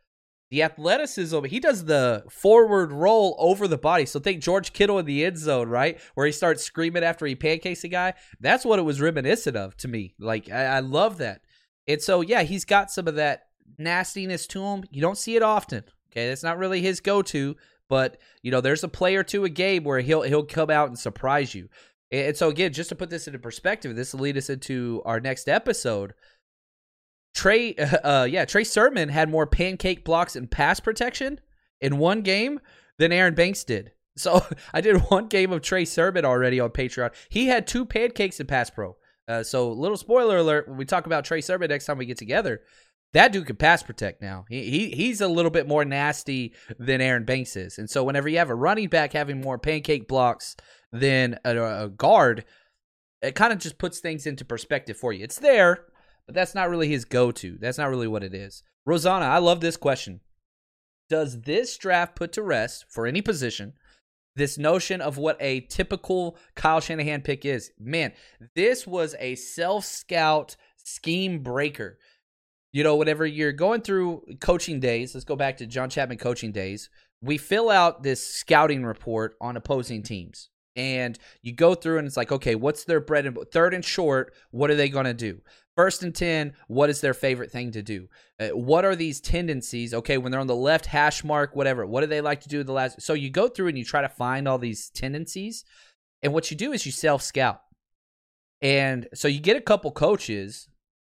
the 0.50 0.62
athleticism, 0.62 1.44
he 1.44 1.58
does 1.58 1.86
the 1.86 2.24
forward 2.30 2.92
roll 2.92 3.34
over 3.40 3.66
the 3.66 3.78
body. 3.78 4.06
So 4.06 4.20
think 4.20 4.40
George 4.40 4.72
Kittle 4.72 5.00
in 5.00 5.06
the 5.06 5.24
end 5.24 5.38
zone, 5.38 5.68
right? 5.68 5.98
Where 6.14 6.26
he 6.26 6.32
starts 6.32 6.62
screaming 6.62 7.02
after 7.02 7.26
he 7.26 7.34
pancakes 7.34 7.82
a 7.82 7.88
guy. 7.88 8.14
That's 8.38 8.64
what 8.64 8.78
it 8.78 8.82
was 8.82 9.00
reminiscent 9.00 9.56
of 9.56 9.76
to 9.78 9.88
me. 9.88 10.14
Like, 10.20 10.50
I, 10.52 10.64
I 10.64 10.80
love 10.80 11.18
that. 11.18 11.40
And 11.88 12.00
so, 12.00 12.20
yeah, 12.20 12.42
he's 12.42 12.64
got 12.64 12.92
some 12.92 13.08
of 13.08 13.16
that 13.16 13.46
nastiness 13.78 14.46
to 14.48 14.62
him. 14.62 14.84
You 14.90 15.00
don't 15.00 15.18
see 15.18 15.34
it 15.34 15.42
often. 15.42 15.82
Okay. 16.12 16.28
That's 16.28 16.44
not 16.44 16.58
really 16.58 16.82
his 16.82 17.00
go 17.00 17.22
to. 17.22 17.56
But, 17.88 18.18
you 18.42 18.50
know, 18.50 18.60
there's 18.60 18.84
a 18.84 18.88
play 18.88 19.16
or 19.16 19.24
two 19.24 19.44
a 19.44 19.48
game 19.48 19.84
where 19.84 20.00
he'll 20.00 20.22
he'll 20.22 20.44
come 20.44 20.70
out 20.70 20.88
and 20.88 20.98
surprise 20.98 21.54
you. 21.54 21.68
And 22.14 22.36
so 22.36 22.48
again, 22.48 22.72
just 22.72 22.90
to 22.90 22.94
put 22.94 23.10
this 23.10 23.26
into 23.26 23.38
perspective, 23.38 23.96
this 23.96 24.12
will 24.12 24.20
lead 24.20 24.36
us 24.36 24.50
into 24.50 25.02
our 25.04 25.20
next 25.20 25.48
episode. 25.48 26.14
Trey, 27.34 27.74
uh, 28.04 28.24
yeah, 28.24 28.44
Trey 28.44 28.64
Sermon 28.64 29.08
had 29.08 29.28
more 29.28 29.46
pancake 29.46 30.04
blocks 30.04 30.36
and 30.36 30.50
pass 30.50 30.80
protection 30.80 31.40
in 31.80 31.98
one 31.98 32.22
game 32.22 32.60
than 32.98 33.12
Aaron 33.12 33.34
Banks 33.34 33.64
did. 33.64 33.92
So 34.16 34.46
I 34.72 34.80
did 34.80 34.98
one 35.10 35.26
game 35.26 35.50
of 35.50 35.60
Trey 35.60 35.84
Sermon 35.84 36.24
already 36.24 36.60
on 36.60 36.70
Patreon. 36.70 37.12
He 37.30 37.46
had 37.48 37.66
two 37.66 37.84
pancakes 37.84 38.38
in 38.38 38.46
pass 38.46 38.70
pro. 38.70 38.94
Uh, 39.26 39.42
so 39.42 39.72
little 39.72 39.96
spoiler 39.96 40.36
alert 40.36 40.68
when 40.68 40.76
we 40.76 40.84
talk 40.84 41.06
about 41.06 41.24
Trey 41.24 41.40
Sermon 41.40 41.68
next 41.68 41.86
time 41.86 41.98
we 41.98 42.06
get 42.06 42.16
together. 42.16 42.60
That 43.12 43.32
dude 43.32 43.46
can 43.46 43.56
pass 43.56 43.82
protect 43.82 44.22
now. 44.22 44.44
He, 44.48 44.70
he 44.70 44.90
he's 44.90 45.20
a 45.20 45.26
little 45.26 45.50
bit 45.50 45.66
more 45.66 45.84
nasty 45.84 46.54
than 46.78 47.00
Aaron 47.00 47.24
Banks 47.24 47.56
is. 47.56 47.76
And 47.76 47.90
so 47.90 48.04
whenever 48.04 48.28
you 48.28 48.38
have 48.38 48.50
a 48.50 48.54
running 48.54 48.88
back 48.88 49.14
having 49.14 49.40
more 49.40 49.58
pancake 49.58 50.06
blocks 50.06 50.54
than 50.94 51.38
a, 51.44 51.84
a 51.84 51.88
guard, 51.88 52.44
it 53.20 53.34
kind 53.34 53.52
of 53.52 53.58
just 53.58 53.78
puts 53.78 53.98
things 53.98 54.26
into 54.26 54.44
perspective 54.44 54.96
for 54.96 55.12
you. 55.12 55.24
It's 55.24 55.38
there, 55.38 55.86
but 56.26 56.34
that's 56.34 56.54
not 56.54 56.70
really 56.70 56.88
his 56.88 57.04
go 57.04 57.32
to. 57.32 57.58
That's 57.60 57.78
not 57.78 57.90
really 57.90 58.06
what 58.06 58.22
it 58.22 58.32
is. 58.32 58.62
Rosanna, 58.86 59.26
I 59.26 59.38
love 59.38 59.60
this 59.60 59.76
question. 59.76 60.20
Does 61.10 61.42
this 61.42 61.76
draft 61.76 62.14
put 62.14 62.32
to 62.32 62.42
rest 62.42 62.86
for 62.88 63.06
any 63.06 63.20
position 63.20 63.74
this 64.36 64.58
notion 64.58 65.00
of 65.00 65.16
what 65.16 65.36
a 65.40 65.60
typical 65.60 66.36
Kyle 66.54 66.80
Shanahan 66.80 67.22
pick 67.22 67.44
is? 67.44 67.70
Man, 67.78 68.12
this 68.54 68.86
was 68.86 69.14
a 69.18 69.34
self 69.34 69.84
scout 69.84 70.56
scheme 70.76 71.42
breaker. 71.42 71.98
You 72.72 72.82
know, 72.82 72.96
whenever 72.96 73.24
you're 73.26 73.52
going 73.52 73.82
through 73.82 74.24
coaching 74.40 74.80
days, 74.80 75.14
let's 75.14 75.24
go 75.24 75.36
back 75.36 75.58
to 75.58 75.66
John 75.66 75.90
Chapman 75.90 76.18
coaching 76.18 76.50
days, 76.50 76.90
we 77.22 77.38
fill 77.38 77.70
out 77.70 78.02
this 78.02 78.26
scouting 78.26 78.84
report 78.84 79.36
on 79.40 79.56
opposing 79.56 80.02
teams 80.02 80.50
and 80.76 81.18
you 81.42 81.52
go 81.52 81.74
through 81.74 81.98
and 81.98 82.06
it's 82.06 82.16
like 82.16 82.32
okay 82.32 82.54
what's 82.54 82.84
their 82.84 83.00
bread 83.00 83.26
and 83.26 83.38
third 83.52 83.74
and 83.74 83.84
short 83.84 84.34
what 84.50 84.70
are 84.70 84.74
they 84.74 84.88
going 84.88 85.04
to 85.04 85.14
do 85.14 85.40
First 85.76 86.04
and 86.04 86.14
10, 86.14 86.52
what 86.68 86.88
is 86.88 87.00
their 87.00 87.14
favorite 87.14 87.50
thing 87.50 87.72
to 87.72 87.82
do? 87.82 88.08
Uh, 88.38 88.48
what 88.50 88.84
are 88.84 88.94
these 88.94 89.20
tendencies? 89.20 89.92
Okay, 89.92 90.18
when 90.18 90.30
they're 90.30 90.40
on 90.40 90.46
the 90.46 90.54
left 90.54 90.86
hash 90.86 91.24
mark, 91.24 91.56
whatever, 91.56 91.84
what 91.84 92.02
do 92.02 92.06
they 92.06 92.20
like 92.20 92.42
to 92.42 92.48
do 92.48 92.62
the 92.62 92.72
last? 92.72 93.02
So 93.02 93.12
you 93.12 93.28
go 93.28 93.48
through 93.48 93.68
and 93.68 93.78
you 93.78 93.84
try 93.84 94.00
to 94.00 94.08
find 94.08 94.46
all 94.46 94.58
these 94.58 94.88
tendencies. 94.90 95.64
And 96.22 96.32
what 96.32 96.50
you 96.50 96.56
do 96.56 96.72
is 96.72 96.86
you 96.86 96.92
self 96.92 97.22
scout. 97.22 97.60
And 98.62 99.08
so 99.14 99.26
you 99.26 99.40
get 99.40 99.56
a 99.56 99.60
couple 99.60 99.90
coaches 99.90 100.68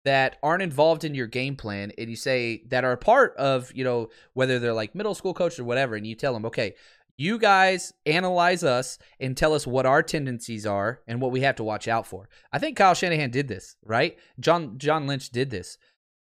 that 0.05 0.37
aren't 0.41 0.63
involved 0.63 1.03
in 1.03 1.15
your 1.15 1.27
game 1.27 1.55
plan 1.55 1.91
and 1.97 2.09
you 2.09 2.15
say 2.15 2.63
that 2.69 2.85
are 2.85 2.93
a 2.93 2.97
part 2.97 3.35
of, 3.35 3.71
you 3.75 3.83
know, 3.83 4.07
whether 4.33 4.57
they're 4.57 4.73
like 4.73 4.95
middle 4.95 5.15
school 5.15 5.33
coach 5.33 5.59
or 5.59 5.65
whatever, 5.65 5.95
and 5.95 6.07
you 6.07 6.15
tell 6.15 6.33
them, 6.33 6.45
okay, 6.45 6.75
you 7.17 7.37
guys 7.39 7.93
analyze 8.05 8.63
us 8.63 8.97
and 9.19 9.37
tell 9.37 9.53
us 9.53 9.65
what 9.65 9.85
our 9.85 10.03
tendencies 10.03 10.65
are 10.65 11.01
and 11.07 11.21
what 11.21 11.31
we 11.31 11.41
have 11.41 11.55
to 11.55 11.63
watch 11.63 11.87
out 11.87 12.05
for. 12.05 12.29
I 12.51 12.59
think 12.59 12.77
Kyle 12.77 12.93
Shanahan 12.93 13.31
did 13.31 13.47
this, 13.47 13.75
right? 13.83 14.17
John 14.39 14.77
John 14.77 15.07
Lynch 15.07 15.29
did 15.29 15.49
this 15.49 15.77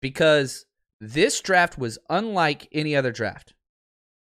because 0.00 0.64
this 1.00 1.40
draft 1.40 1.78
was 1.78 1.98
unlike 2.08 2.68
any 2.72 2.96
other 2.96 3.12
draft. 3.12 3.54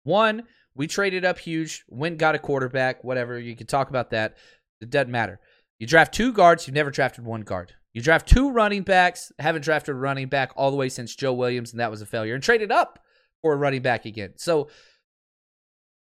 One, 0.04 0.44
we 0.74 0.86
traded 0.86 1.24
up 1.24 1.38
huge, 1.38 1.84
went 1.88 2.18
got 2.18 2.34
a 2.34 2.38
quarterback, 2.38 3.04
whatever. 3.04 3.38
You 3.38 3.56
can 3.56 3.66
talk 3.66 3.90
about 3.90 4.10
that. 4.10 4.36
It 4.80 4.90
doesn't 4.90 5.10
matter. 5.10 5.40
You 5.78 5.86
draft 5.86 6.14
two 6.14 6.32
guards, 6.32 6.66
you've 6.66 6.74
never 6.74 6.90
drafted 6.90 7.24
one 7.24 7.42
guard. 7.42 7.74
You 7.92 8.02
draft 8.02 8.28
two 8.28 8.50
running 8.50 8.82
backs, 8.82 9.30
haven't 9.38 9.62
drafted 9.62 9.94
a 9.94 9.98
running 9.98 10.28
back 10.28 10.52
all 10.56 10.70
the 10.70 10.76
way 10.76 10.88
since 10.88 11.14
Joe 11.14 11.32
Williams, 11.32 11.72
and 11.72 11.80
that 11.80 11.90
was 11.90 12.02
a 12.02 12.06
failure, 12.06 12.34
and 12.34 12.42
traded 12.42 12.72
up 12.72 12.98
for 13.40 13.52
a 13.52 13.56
running 13.56 13.82
back 13.82 14.04
again. 14.04 14.32
So 14.36 14.68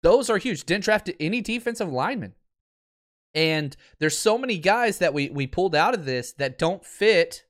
those 0.07 0.31
are 0.31 0.39
huge. 0.39 0.63
Didn't 0.63 0.85
draft 0.85 1.11
any 1.19 1.41
defensive 1.41 1.91
linemen. 1.93 2.35
And 3.35 3.77
there's 3.99 4.17
so 4.17 4.39
many 4.39 4.57
guys 4.57 4.99
that 4.99 5.13
we 5.13 5.29
we 5.31 5.49
pulled 5.49 5.75
out 5.75 5.95
of 5.95 6.05
this 6.05 6.33
that 6.35 6.61
don't 6.61 6.85
fit 6.85 7.43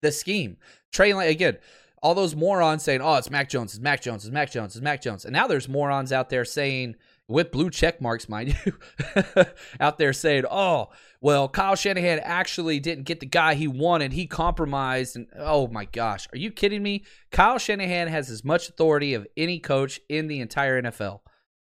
the 0.00 0.12
scheme. 0.12 0.56
Trey 0.92 1.10
again, 1.10 1.58
all 2.00 2.14
those 2.14 2.36
morons 2.36 2.84
saying, 2.84 3.00
"Oh, 3.02 3.16
it's 3.16 3.28
Mac 3.28 3.48
Jones, 3.48 3.74
it's 3.74 3.82
Mac 3.82 4.00
Jones, 4.00 4.24
it's 4.24 4.32
Mac 4.32 4.52
Jones, 4.52 4.76
it's 4.76 4.84
Mac 4.84 5.02
Jones," 5.02 5.24
and 5.24 5.32
now 5.32 5.48
there's 5.48 5.68
morons 5.68 6.12
out 6.12 6.30
there 6.30 6.44
saying, 6.44 6.94
with 7.26 7.50
blue 7.50 7.70
check 7.70 8.00
marks, 8.00 8.28
mind 8.28 8.56
you, 8.64 8.78
out 9.80 9.98
there 9.98 10.12
saying, 10.12 10.44
"Oh, 10.48 10.90
well, 11.20 11.48
Kyle 11.48 11.74
Shanahan 11.74 12.20
actually 12.20 12.78
didn't 12.78 13.04
get 13.04 13.18
the 13.18 13.26
guy 13.26 13.54
he 13.54 13.66
wanted. 13.66 14.12
He 14.12 14.28
compromised." 14.28 15.16
And 15.16 15.26
oh 15.36 15.66
my 15.66 15.86
gosh, 15.86 16.28
are 16.32 16.38
you 16.38 16.52
kidding 16.52 16.84
me? 16.84 17.04
Kyle 17.32 17.58
Shanahan 17.58 18.06
has 18.06 18.30
as 18.30 18.44
much 18.44 18.68
authority 18.68 19.12
of 19.14 19.26
any 19.36 19.58
coach 19.58 20.00
in 20.08 20.28
the 20.28 20.38
entire 20.40 20.80
NFL. 20.80 21.20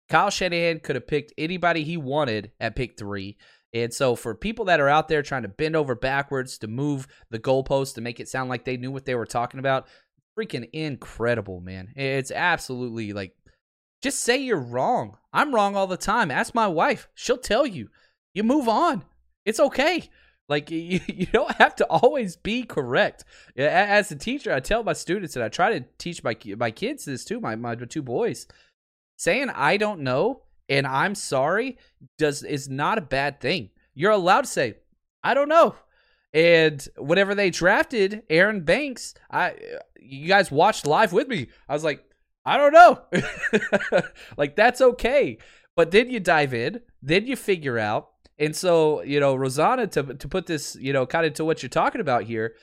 Kyle 0.10 0.30
Shanahan 0.30 0.80
could 0.80 0.96
have 0.96 1.08
picked 1.08 1.34
anybody 1.38 1.84
he 1.84 1.98
wanted 1.98 2.52
at 2.60 2.76
pick 2.76 2.98
three. 2.98 3.38
And 3.74 3.94
so, 3.94 4.16
for 4.16 4.34
people 4.34 4.66
that 4.66 4.80
are 4.80 4.88
out 4.88 5.10
there 5.10 5.22
trying 5.22 5.42
to 5.42 5.50
bend 5.50 5.76
over 5.76 5.96
backwards 5.96 6.58
to 6.60 6.68
move 6.68 7.08
the 7.30 7.40
goalpost 7.40 7.96
to 7.96 8.02
make 8.02 8.20
it 8.20 8.30
sound 8.30 8.50
like 8.50 8.64
they 8.64 8.78
knew 8.78 8.92
what 8.92 9.06
they 9.06 9.16
were 9.16 9.26
talking 9.26 9.60
about, 9.60 9.88
freaking 10.38 10.70
incredible, 10.72 11.60
man. 11.60 11.92
It's 11.96 12.32
absolutely 12.32 13.12
like, 13.12 13.36
just 14.02 14.22
say 14.22 14.38
you're 14.38 14.58
wrong. 14.58 15.18
I'm 15.34 15.54
wrong 15.54 15.76
all 15.76 15.88
the 15.88 15.98
time. 15.98 16.32
Ask 16.32 16.56
my 16.56 16.68
wife, 16.68 17.10
she'll 17.16 17.38
tell 17.38 17.66
you. 17.66 17.90
You 18.34 18.44
move 18.44 18.70
on. 18.70 19.04
It's 19.46 19.60
okay. 19.60 20.10
Like, 20.48 20.70
you, 20.72 21.02
you 21.08 21.26
don't 21.26 21.56
have 21.58 21.76
to 21.78 21.86
always 21.86 22.38
be 22.38 22.64
correct. 22.64 23.26
As 23.58 24.10
a 24.12 24.16
teacher, 24.16 24.54
I 24.54 24.62
tell 24.62 24.84
my 24.84 24.94
students, 24.94 25.36
and 25.36 25.44
I 25.44 25.50
try 25.50 25.80
to 25.80 25.86
teach 25.98 26.24
my 26.24 26.38
my 26.58 26.72
kids 26.72 27.06
this 27.06 27.26
too, 27.26 27.42
my, 27.42 27.56
my 27.56 27.76
two 27.76 28.04
boys 28.04 28.48
saying 29.18 29.50
I 29.50 29.78
don't 29.78 30.02
know 30.02 30.42
and 30.70 30.88
I'm 30.88 31.16
sorry 31.16 31.78
does 32.18 32.44
is 32.44 32.70
not 32.70 32.98
a 32.98 33.02
bad 33.02 33.40
thing. 33.40 33.70
You're 33.94 34.12
allowed 34.12 34.42
to 34.42 34.50
say 34.50 34.76
I 35.24 35.34
don't 35.34 35.50
know. 35.50 35.76
And 36.34 36.86
whenever 36.98 37.34
they 37.34 37.50
drafted 37.50 38.24
Aaron 38.30 38.62
Banks, 38.62 39.14
I 39.32 39.56
you 40.00 40.28
guys 40.28 40.52
watched 40.52 40.86
live 40.86 41.14
with 41.14 41.28
me. 41.28 41.48
I 41.68 41.74
was 41.74 41.84
like, 41.84 42.04
I 42.46 42.58
don't 42.58 42.74
know. 42.74 44.02
like 44.38 44.56
that's 44.56 44.82
okay. 44.82 45.38
But 45.76 45.92
then 45.92 46.10
you 46.10 46.20
dive 46.20 46.54
in, 46.54 46.82
then 47.02 47.26
you 47.26 47.36
figure 47.36 47.80
out. 47.80 48.10
And 48.38 48.56
so, 48.56 49.02
you 49.02 49.20
know, 49.20 49.36
Rosanna 49.36 49.88
to 49.88 50.14
to 50.14 50.28
put 50.28 50.46
this, 50.46 50.76
you 50.76 50.94
know, 50.94 51.06
kind 51.06 51.26
of 51.26 51.34
to 51.36 51.46
what 51.46 51.64
you're 51.64 51.70
talking 51.70 52.02
about 52.02 52.24
here, 52.24 52.56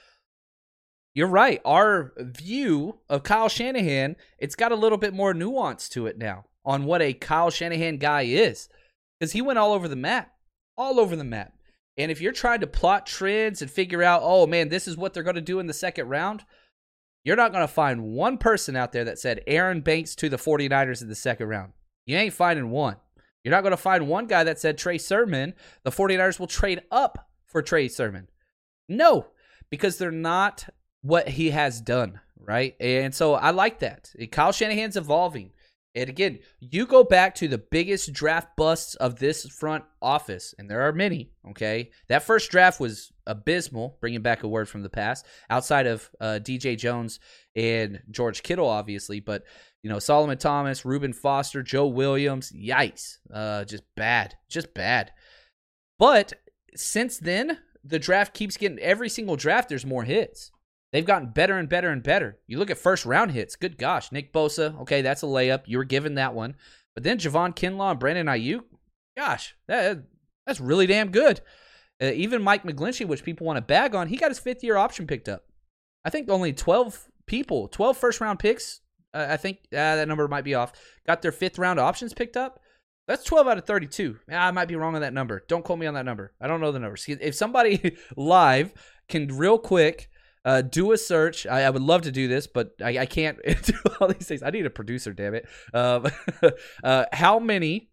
you're 1.15 1.29
right. 1.29 1.61
Our 1.65 2.13
view 2.19 2.99
of 3.09 3.23
Kyle 3.23 3.49
Shanahan, 3.49 4.17
it's 4.39 4.55
got 4.55 4.73
a 4.73 4.77
little 4.77 4.99
bit 4.99 5.13
more 5.13 5.35
nuance 5.35 5.89
to 5.91 6.07
it 6.07 6.17
now 6.19 6.45
on 6.65 6.85
what 6.85 7.03
a 7.03 7.13
Kyle 7.13 7.51
Shanahan 7.51 7.99
guy 7.99 8.23
is. 8.23 8.69
Because 9.19 9.33
he 9.33 9.43
went 9.43 9.59
all 9.59 9.73
over 9.73 9.89
the 9.89 9.97
map. 9.97 10.33
All 10.77 10.99
over 10.99 11.15
the 11.15 11.25
map. 11.25 11.53
And 11.99 12.11
if 12.11 12.21
you're 12.21 12.33
trying 12.33 12.61
to 12.61 12.67
plot 12.67 13.07
trends 13.07 13.61
and 13.61 13.71
figure 13.71 14.03
out, 14.03 14.23
oh 14.25 14.47
man, 14.47 14.69
this 14.69 14.89
is 14.89 14.97
what 14.97 15.13
they're 15.13 15.23
going 15.23 15.37
to 15.37 15.43
do 15.43 15.59
in 15.59 15.67
the 15.67 15.75
second 15.75 16.09
round, 16.09 16.45
you're 17.25 17.37
not 17.37 17.53
going 17.53 17.67
to 17.67 17.73
find 17.73 18.03
one 18.03 18.39
person 18.39 18.75
out 18.75 18.93
there 18.93 19.05
that 19.05 19.19
said 19.19 19.43
Aaron 19.47 19.81
Banks 19.81 20.15
to 20.17 20.29
the 20.29 20.39
49ers 20.39 21.03
in 21.03 21.09
the 21.09 21.15
second 21.15 21.49
round. 21.49 21.73
You 22.07 22.17
ain't 22.17 22.33
finding 22.33 22.71
one. 22.71 22.97
You're 23.45 23.53
not 23.53 23.63
going 23.63 23.73
to 23.73 23.77
find 23.77 24.09
one 24.09 24.27
guy 24.27 24.45
that 24.45 24.59
said 24.59 24.79
Trey 24.79 24.99
Sermon, 24.99 25.55
the 25.83 25.91
49ers 25.91 26.41
will 26.41 26.47
trade 26.47 26.83
up 26.91 27.29
for 27.47 27.61
Trey 27.61 27.89
Sermon. 27.89 28.29
No, 28.89 29.27
because 29.71 29.99
they're 29.99 30.11
not 30.11 30.69
what 31.03 31.29
he 31.29 31.51
has 31.51 31.81
done, 31.81 32.21
right? 32.39 32.75
And 32.81 33.15
so 33.15 33.35
I 33.35 33.51
like 33.51 33.81
that. 33.81 34.11
Kyle 34.31 34.53
Shanahan's 34.53 34.97
evolving. 34.97 35.51
And 35.95 36.09
again, 36.09 36.39
you 36.59 36.87
go 36.87 37.05
back 37.05 37.35
to 37.37 37.49
the 37.49 37.59
biggest 37.59 38.13
draft 38.15 38.57
busts 38.57 38.95
of 38.95 39.19
this 39.19 39.47
front 39.47 39.85
office, 40.01 40.55
and 40.59 40.71
there 40.71 40.83
are 40.83 40.93
many. 40.93 41.33
Okay, 41.51 41.91
that 42.09 42.23
first 42.23 42.51
draft 42.51 42.81
was 42.81 43.13
abysmal, 43.27 43.99
bringing 44.01 44.23
back 44.23 44.43
a 44.43 44.49
word 44.49 44.71
from 44.71 44.83
the 44.83 44.89
past. 44.89 45.27
Outside 45.51 45.87
of 45.87 46.09
uh, 46.19 46.41
DJ 46.43 46.79
Jones 46.79 47.21
and 47.55 48.01
George 48.11 48.43
Kittle, 48.43 48.69
obviously, 48.69 49.21
but 49.21 49.45
you 49.83 49.91
know 49.91 49.99
Solomon 49.99 50.39
Thomas, 50.39 50.87
Reuben 50.87 51.13
Foster, 51.13 51.63
Joe 51.63 51.89
Williams, 51.89 52.53
yikes, 52.53 53.19
uh, 53.33 53.65
just 53.65 53.83
bad, 53.95 54.35
just 54.49 54.73
bad. 54.73 55.13
But 55.99 56.33
since 56.75 57.19
then, 57.19 57.59
the 57.85 57.99
draft 57.99 58.33
keeps 58.33 58.57
getting 58.57 58.79
every 58.79 59.11
single 59.11 59.37
draft. 59.37 59.69
There's 59.69 59.85
more 59.85 60.05
hits. 60.05 60.53
They've 60.93 61.07
gotten 61.07 61.31
better 61.31 61.57
and 61.57 61.69
better 61.69 61.89
and 61.89 62.03
better. 62.03 62.39
You 62.47 62.59
look 62.59 62.71
at 62.71 62.79
first 62.79 63.07
round 63.07 63.33
hits. 63.33 63.57
Good 63.57 63.79
gosh, 63.79 64.13
Nick 64.13 64.33
Bosa. 64.33 64.79
Okay, 64.83 65.01
that's 65.01 65.23
a 65.23 65.27
layup. 65.27 65.63
You 65.67 65.79
were 65.79 65.85
given 65.85 66.17
that 66.17 66.35
one. 66.35 66.55
But 66.95 67.03
then 67.03 67.19
Javon 67.19 67.57
Kinlaw 67.57 67.93
and 67.93 68.01
Brandon 68.01 68.27
Aiyuk. 68.27 68.65
Gosh, 69.17 69.55
that 69.69 70.05
that's 70.47 70.61
really 70.61 70.87
damn 70.87 71.11
good. 71.11 71.41
Uh, 72.01 72.07
even 72.15 72.43
Mike 72.43 72.65
McGlinchey, 72.65 73.07
which 73.07 73.25
people 73.25 73.47
want 73.47 73.57
to 73.57 73.63
bag 73.63 73.95
on, 73.95 74.09
he 74.09 74.17
got 74.17 74.31
his 74.31 74.39
fifth 74.39 74.63
year 74.65 74.77
option 74.77 75.07
picked 75.07 75.29
up. 75.29 75.45
I 76.05 76.11
think 76.11 76.29
only 76.29 76.53
12 76.53 77.09
people, 77.27 77.69
12 77.69 77.97
first 77.97 78.21
round 78.21 78.39
picks, 78.39 78.81
uh, 79.15 79.27
I 79.31 79.37
think 79.37 79.59
uh, 79.73 79.97
that 79.97 80.09
number 80.09 80.27
might 80.29 80.45
be 80.45 80.55
off, 80.55 80.73
got 81.07 81.23
their 81.23 81.33
fifth 81.33 81.59
round 81.59 81.79
options 81.79 82.13
picked 82.13 82.37
up. 82.37 82.61
That's 83.09 83.25
12 83.25 83.47
out 83.47 83.59
of 83.59 83.67
32. 83.67 84.19
I 84.31 84.51
might 84.53 84.69
be 84.69 84.77
wrong 84.77 84.95
on 84.95 85.01
that 85.01 85.13
number. 85.13 85.45
Don't 85.49 85.65
quote 85.65 85.79
me 85.79 85.87
on 85.87 85.95
that 85.95 86.05
number. 86.05 86.35
I 86.41 86.47
don't 86.47 86.61
know 86.61 86.73
the 86.73 86.79
numbers. 86.79 87.05
If 87.09 87.35
somebody 87.35 87.97
live 88.17 88.73
can 89.09 89.29
real 89.29 89.59
quick 89.59 90.09
uh, 90.45 90.63
do 90.63 90.93
a 90.93 90.99
search. 90.99 91.47
I, 91.47 91.63
I, 91.63 91.71
would 91.71 91.83
love 91.83 92.03
to 92.03 92.13
do 92.13 92.29
this, 92.29 92.47
but 92.47 92.75
I, 92.83 92.99
I, 92.99 93.07
can't 93.07 93.39
do 93.63 93.75
all 94.01 94.09
these 94.09 94.27
things. 94.27 94.43
I 94.43 94.51
need 94.51 94.67
a 94.67 94.71
producer, 94.71 95.13
damn 95.13 95.35
it. 95.35 95.47
Um, 95.73 96.07
uh, 96.85 97.05
how 97.13 97.39
many 97.39 97.91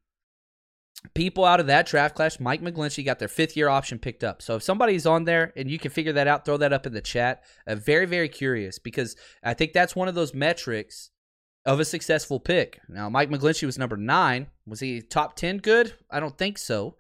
people 1.13 1.45
out 1.45 1.59
of 1.59 1.67
that 1.67 1.85
draft 1.85 2.15
class, 2.15 2.39
Mike 2.39 2.61
McGlinchey 2.61 3.05
got 3.05 3.19
their 3.19 3.27
fifth 3.27 3.55
year 3.55 3.69
option 3.69 3.99
picked 3.99 4.23
up. 4.23 4.41
So 4.41 4.55
if 4.55 4.63
somebody's 4.63 5.05
on 5.05 5.25
there 5.25 5.53
and 5.55 5.69
you 5.69 5.79
can 5.79 5.91
figure 5.91 6.13
that 6.13 6.27
out, 6.27 6.45
throw 6.45 6.57
that 6.57 6.73
up 6.73 6.85
in 6.85 6.93
the 6.93 7.01
chat. 7.01 7.43
Uh, 7.67 7.75
very, 7.75 8.05
very 8.05 8.29
curious 8.29 8.79
because 8.79 9.15
I 9.43 9.53
think 9.53 9.73
that's 9.73 9.95
one 9.95 10.07
of 10.07 10.15
those 10.15 10.33
metrics 10.33 11.11
of 11.65 11.79
a 11.79 11.85
successful 11.85 12.39
pick. 12.39 12.79
Now, 12.89 13.09
Mike 13.09 13.29
McGlinchey 13.29 13.65
was 13.65 13.77
number 13.77 13.97
nine. 13.97 14.47
Was 14.65 14.79
he 14.79 15.01
top 15.01 15.35
10 15.35 15.57
good? 15.57 15.93
I 16.09 16.19
don't 16.19 16.37
think 16.37 16.57
so. 16.57 16.95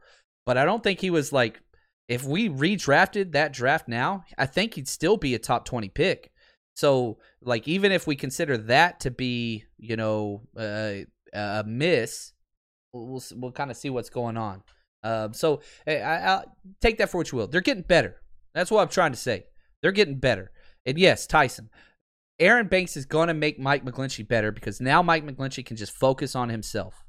But 0.45 0.57
I 0.57 0.65
don't 0.65 0.83
think 0.83 0.99
he 0.99 1.09
was 1.09 1.33
like, 1.33 1.61
if 2.09 2.25
we 2.25 2.49
redrafted 2.49 3.33
that 3.33 3.53
draft 3.53 3.87
now, 3.87 4.25
I 4.37 4.47
think 4.47 4.73
he'd 4.73 4.87
still 4.87 5.15
be 5.15 5.35
a 5.35 5.39
top 5.39 5.63
20 5.63 5.89
pick. 5.89 6.31
So, 6.75 7.19
like, 7.41 7.67
even 7.67 7.91
if 7.91 8.07
we 8.07 8.15
consider 8.15 8.57
that 8.57 9.01
to 9.01 9.11
be, 9.11 9.65
you 9.77 9.95
know, 9.95 10.41
uh, 10.57 11.05
a 11.33 11.63
miss, 11.65 12.33
we'll 12.93 13.21
we'll 13.35 13.51
kind 13.51 13.69
of 13.69 13.77
see 13.77 13.89
what's 13.89 14.09
going 14.09 14.37
on. 14.37 14.63
Um, 15.03 15.33
so 15.33 15.61
I, 15.85 15.97
I'll 15.97 16.57
take 16.81 16.97
that 16.97 17.09
for 17.09 17.17
what 17.19 17.31
you 17.31 17.37
will. 17.37 17.47
They're 17.47 17.61
getting 17.61 17.83
better. 17.83 18.21
That's 18.53 18.71
what 18.71 18.81
I'm 18.81 18.89
trying 18.89 19.11
to 19.11 19.17
say. 19.17 19.45
They're 19.81 19.91
getting 19.91 20.19
better. 20.19 20.51
And 20.85 20.97
yes, 20.97 21.27
Tyson, 21.27 21.69
Aaron 22.39 22.67
Banks 22.67 22.97
is 22.97 23.05
going 23.05 23.27
to 23.27 23.33
make 23.33 23.59
Mike 23.59 23.85
McGlinchey 23.85 24.27
better 24.27 24.51
because 24.51 24.81
now 24.81 25.03
Mike 25.03 25.25
McGlinchey 25.25 25.65
can 25.65 25.77
just 25.77 25.91
focus 25.91 26.35
on 26.35 26.49
himself. 26.49 27.05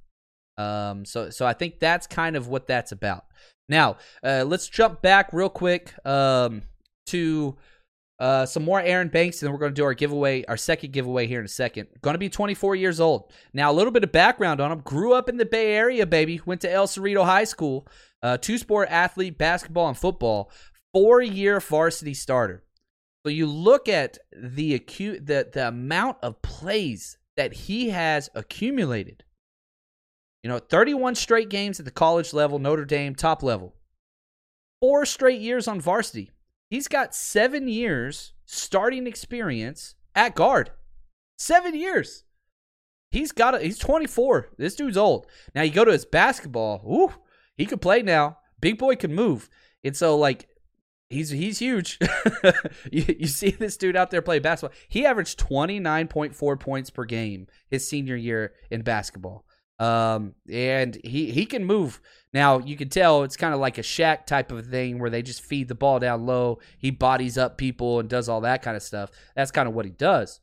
Um, 0.58 1.04
so 1.06 1.30
so 1.30 1.46
I 1.46 1.54
think 1.54 1.78
that's 1.80 2.06
kind 2.06 2.36
of 2.36 2.48
what 2.48 2.66
that's 2.66 2.92
about. 2.92 3.24
Now 3.70 3.96
uh, 4.22 4.44
let's 4.46 4.68
jump 4.68 5.00
back 5.00 5.32
real 5.32 5.48
quick 5.48 5.94
um, 6.04 6.62
to 7.06 7.56
uh, 8.18 8.44
some 8.44 8.64
more 8.64 8.82
Aaron 8.82 9.08
Banks, 9.08 9.40
and 9.40 9.46
then 9.46 9.52
we're 9.54 9.60
going 9.60 9.72
to 9.72 9.80
do 9.80 9.84
our 9.84 9.94
giveaway, 9.94 10.44
our 10.44 10.58
second 10.58 10.92
giveaway 10.92 11.26
here 11.26 11.38
in 11.38 11.46
a 11.46 11.48
second. 11.48 11.88
Going 12.02 12.12
to 12.12 12.18
be 12.18 12.28
24 12.28 12.76
years 12.76 13.00
old. 13.00 13.32
Now, 13.54 13.70
a 13.70 13.72
little 13.72 13.92
bit 13.92 14.04
of 14.04 14.12
background 14.12 14.60
on 14.60 14.70
him. 14.70 14.80
Grew 14.80 15.14
up 15.14 15.30
in 15.30 15.38
the 15.38 15.46
Bay 15.46 15.72
Area, 15.72 16.04
baby. 16.04 16.38
Went 16.44 16.60
to 16.60 16.70
El 16.70 16.86
Cerrito 16.86 17.24
High 17.24 17.44
School. 17.44 17.88
Uh, 18.22 18.36
two 18.36 18.58
sport 18.58 18.88
athlete, 18.90 19.38
basketball 19.38 19.88
and 19.88 19.96
football. 19.96 20.50
Four 20.92 21.22
year 21.22 21.60
varsity 21.60 22.12
starter. 22.12 22.62
So 23.24 23.30
you 23.30 23.46
look 23.46 23.88
at 23.88 24.18
the 24.36 24.74
acute 24.74 25.26
the 25.26 25.48
the 25.50 25.68
amount 25.68 26.18
of 26.22 26.42
plays 26.42 27.16
that 27.36 27.52
he 27.52 27.90
has 27.90 28.28
accumulated. 28.34 29.24
You 30.42 30.48
know, 30.48 30.58
31 30.58 31.14
straight 31.16 31.48
games 31.48 31.78
at 31.78 31.84
the 31.84 31.90
college 31.90 32.32
level, 32.32 32.58
Notre 32.58 32.84
Dame 32.84 33.14
top 33.14 33.42
level. 33.42 33.74
Four 34.80 35.04
straight 35.04 35.40
years 35.40 35.68
on 35.68 35.80
varsity. 35.80 36.30
He's 36.70 36.88
got 36.88 37.14
seven 37.14 37.68
years 37.68 38.32
starting 38.46 39.06
experience 39.06 39.96
at 40.14 40.34
guard. 40.34 40.70
Seven 41.36 41.74
years. 41.74 42.24
He's 43.10 43.32
got 43.32 43.56
a, 43.56 43.58
he's 43.58 43.78
24. 43.78 44.50
This 44.56 44.76
dude's 44.76 44.96
old. 44.96 45.26
Now 45.54 45.62
you 45.62 45.72
go 45.72 45.84
to 45.84 45.92
his 45.92 46.04
basketball. 46.04 46.82
Ooh, 46.86 47.12
he 47.56 47.66
could 47.66 47.82
play 47.82 48.02
now. 48.02 48.38
Big 48.60 48.78
boy 48.78 48.96
can 48.96 49.14
move. 49.14 49.50
And 49.82 49.96
so 49.96 50.16
like 50.16 50.48
he's 51.08 51.30
he's 51.30 51.58
huge. 51.58 51.98
you, 52.92 53.16
you 53.18 53.26
see 53.26 53.50
this 53.50 53.76
dude 53.76 53.96
out 53.96 54.10
there 54.10 54.22
play 54.22 54.38
basketball. 54.38 54.76
He 54.88 55.04
averaged 55.04 55.40
29.4 55.40 56.60
points 56.60 56.90
per 56.90 57.04
game 57.04 57.48
his 57.68 57.86
senior 57.86 58.16
year 58.16 58.54
in 58.70 58.82
basketball. 58.82 59.44
Um, 59.80 60.34
and 60.48 60.98
he 61.02 61.30
he 61.30 61.46
can 61.46 61.64
move. 61.64 62.00
Now 62.34 62.58
you 62.58 62.76
can 62.76 62.90
tell 62.90 63.24
it's 63.24 63.38
kind 63.38 63.54
of 63.54 63.60
like 63.60 63.78
a 63.78 63.82
Shaq 63.82 64.26
type 64.26 64.52
of 64.52 64.66
thing 64.66 64.98
where 64.98 65.08
they 65.08 65.22
just 65.22 65.42
feed 65.42 65.68
the 65.68 65.74
ball 65.74 65.98
down 65.98 66.26
low. 66.26 66.60
He 66.78 66.90
bodies 66.90 67.38
up 67.38 67.56
people 67.56 67.98
and 67.98 68.08
does 68.08 68.28
all 68.28 68.42
that 68.42 68.62
kind 68.62 68.76
of 68.76 68.82
stuff. 68.82 69.10
That's 69.34 69.50
kind 69.50 69.66
of 69.66 69.74
what 69.74 69.86
he 69.86 69.90
does. 69.90 70.40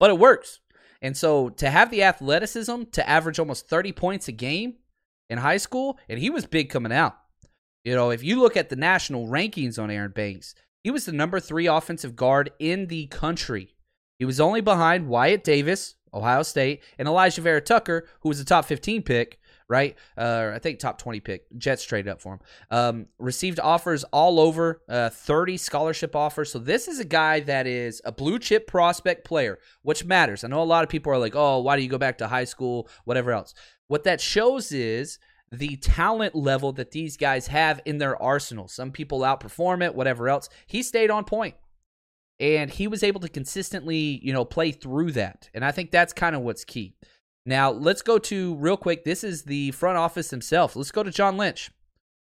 But 0.00 0.10
it 0.10 0.18
works. 0.18 0.58
And 1.00 1.16
so 1.16 1.50
to 1.50 1.70
have 1.70 1.90
the 1.90 2.02
athleticism 2.02 2.82
to 2.92 3.08
average 3.08 3.38
almost 3.38 3.68
30 3.68 3.92
points 3.92 4.26
a 4.28 4.32
game 4.32 4.74
in 5.30 5.38
high 5.38 5.56
school, 5.56 5.98
and 6.08 6.18
he 6.18 6.28
was 6.28 6.46
big 6.46 6.68
coming 6.68 6.92
out. 6.92 7.16
You 7.84 7.94
know, 7.94 8.10
if 8.10 8.24
you 8.24 8.40
look 8.40 8.56
at 8.56 8.68
the 8.68 8.76
national 8.76 9.28
rankings 9.28 9.80
on 9.80 9.90
Aaron 9.90 10.10
Banks, 10.10 10.54
he 10.82 10.90
was 10.90 11.04
the 11.04 11.12
number 11.12 11.38
three 11.38 11.66
offensive 11.66 12.16
guard 12.16 12.50
in 12.58 12.88
the 12.88 13.06
country. 13.06 13.76
He 14.18 14.24
was 14.24 14.40
only 14.40 14.60
behind 14.60 15.08
Wyatt 15.08 15.44
Davis, 15.44 15.94
Ohio 16.16 16.42
State, 16.42 16.82
and 16.98 17.06
Alijah 17.06 17.40
Vera-Tucker, 17.40 18.06
who 18.20 18.28
was 18.28 18.40
a 18.40 18.44
top 18.44 18.64
15 18.64 19.02
pick, 19.02 19.38
right? 19.68 19.96
Uh, 20.16 20.52
I 20.54 20.58
think 20.58 20.78
top 20.78 20.98
20 20.98 21.20
pick. 21.20 21.44
Jets 21.58 21.84
traded 21.84 22.10
up 22.10 22.20
for 22.20 22.34
him. 22.34 22.40
Um, 22.70 23.06
received 23.18 23.60
offers 23.60 24.04
all 24.04 24.40
over, 24.40 24.82
uh, 24.88 25.10
30 25.10 25.56
scholarship 25.56 26.14
offers. 26.14 26.52
So 26.52 26.58
this 26.58 26.88
is 26.88 27.00
a 27.00 27.04
guy 27.04 27.40
that 27.40 27.66
is 27.66 28.00
a 28.04 28.12
blue 28.12 28.38
chip 28.38 28.66
prospect 28.66 29.24
player, 29.24 29.58
which 29.82 30.04
matters. 30.04 30.44
I 30.44 30.48
know 30.48 30.62
a 30.62 30.64
lot 30.64 30.84
of 30.84 30.90
people 30.90 31.12
are 31.12 31.18
like, 31.18 31.34
oh, 31.34 31.60
why 31.60 31.76
do 31.76 31.82
you 31.82 31.88
go 31.88 31.98
back 31.98 32.18
to 32.18 32.28
high 32.28 32.44
school, 32.44 32.88
whatever 33.04 33.32
else. 33.32 33.54
What 33.88 34.04
that 34.04 34.20
shows 34.20 34.72
is 34.72 35.18
the 35.52 35.76
talent 35.76 36.34
level 36.34 36.72
that 36.72 36.90
these 36.90 37.16
guys 37.16 37.46
have 37.48 37.80
in 37.84 37.98
their 37.98 38.20
arsenal. 38.20 38.68
Some 38.68 38.90
people 38.90 39.20
outperform 39.20 39.84
it, 39.84 39.94
whatever 39.94 40.28
else. 40.28 40.48
He 40.66 40.82
stayed 40.82 41.10
on 41.10 41.24
point 41.24 41.54
and 42.38 42.70
he 42.70 42.86
was 42.86 43.02
able 43.02 43.20
to 43.20 43.28
consistently, 43.28 44.20
you 44.22 44.32
know, 44.32 44.44
play 44.44 44.72
through 44.72 45.12
that. 45.12 45.48
And 45.54 45.64
I 45.64 45.72
think 45.72 45.90
that's 45.90 46.12
kind 46.12 46.36
of 46.36 46.42
what's 46.42 46.64
key. 46.64 46.94
Now, 47.44 47.70
let's 47.70 48.02
go 48.02 48.18
to 48.18 48.54
real 48.56 48.76
quick. 48.76 49.04
This 49.04 49.22
is 49.22 49.44
the 49.44 49.70
front 49.70 49.96
office 49.96 50.30
himself. 50.30 50.74
Let's 50.74 50.90
go 50.90 51.02
to 51.02 51.10
John 51.10 51.36
Lynch 51.36 51.70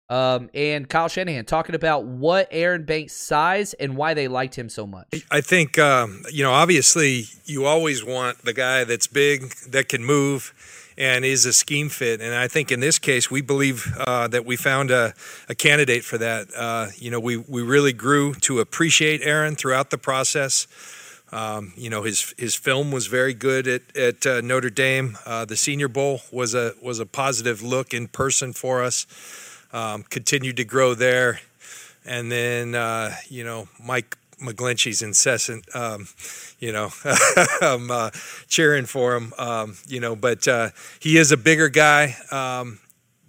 um, 0.09 0.51
and 0.55 0.89
Kyle 0.89 1.09
Shanahan 1.09 1.45
talking 1.45 1.75
about 1.75 2.05
what 2.05 2.49
Aaron 2.51 2.85
Banks' 2.85 3.15
size 3.15 3.75
and 3.75 3.97
why 3.97 4.15
they 4.15 4.29
liked 4.29 4.57
him 4.57 4.69
so 4.69 4.87
much. 4.87 5.09
I 5.31 5.41
think, 5.41 5.79
um, 5.79 6.23
you 6.33 6.43
know, 6.43 6.53
obviously 6.53 7.25
you 7.45 7.65
always 7.65 8.05
want 8.05 8.45
the 8.45 8.53
guy 8.53 8.85
that's 8.85 9.07
big, 9.07 9.55
that 9.71 9.89
can 9.89 10.05
move, 10.05 10.53
and 10.99 11.25
is 11.25 11.45
a 11.45 11.53
scheme 11.53 11.89
fit. 11.89 12.21
And 12.21 12.35
I 12.35 12.49
think 12.49 12.73
in 12.73 12.81
this 12.81 12.99
case, 12.99 13.31
we 13.31 13.43
believe 13.43 13.95
uh, 13.99 14.29
that 14.29 14.47
we 14.47 14.57
found 14.57 14.91
a, 14.91 15.15
a 15.49 15.55
candidate 15.55 16.05
for 16.05 16.19
that. 16.19 16.49
Uh, 16.57 16.89
you 16.97 17.11
know, 17.11 17.21
we, 17.21 17.37
we 17.37 17.63
really 17.63 17.93
grew 17.93 18.35
to 18.35 18.61
appreciate 18.61 19.21
Aaron 19.23 19.57
throughout 19.57 19.91
the 19.91 19.99
process. 19.99 20.67
Um, 21.33 21.73
you 21.77 21.91
know, 21.91 22.05
his 22.05 22.35
his 22.39 22.55
film 22.55 22.93
was 22.93 23.09
very 23.09 23.35
good 23.35 23.67
at 23.67 23.97
at 23.97 24.25
uh, 24.27 24.41
Notre 24.43 24.71
Dame. 24.71 25.19
Uh, 25.27 25.45
the 25.45 25.57
Senior 25.57 25.89
Bowl 25.89 26.21
was 26.31 26.55
a 26.55 26.75
was 26.81 27.01
a 27.01 27.07
positive 27.07 27.63
look 27.63 27.93
in 27.93 28.07
person 28.07 28.53
for 28.53 28.83
us. 28.83 29.07
Um, 29.73 30.05
continued 30.05 30.57
to 30.59 30.65
grow 30.65 30.95
there, 30.95 31.41
and 32.05 32.31
then 32.31 32.77
uh, 32.77 33.13
you 33.29 33.43
know 33.43 33.69
Mike 33.85 34.17
McGlinchey's 34.41 35.03
incessant, 35.03 35.65
um, 35.75 36.09
you 36.59 36.73
know, 36.73 36.91
um, 37.63 37.91
uh, 37.91 38.11
cheering 38.49 38.87
for 38.87 39.15
him, 39.15 39.33
um, 39.39 39.77
you 39.87 40.01
know. 40.01 40.15
But 40.15 40.47
uh, 40.47 40.71
he 41.01 41.17
is 41.17 41.33
a 41.33 41.37
bigger 41.37 41.69
guy, 41.69 42.17
um, 42.31 42.79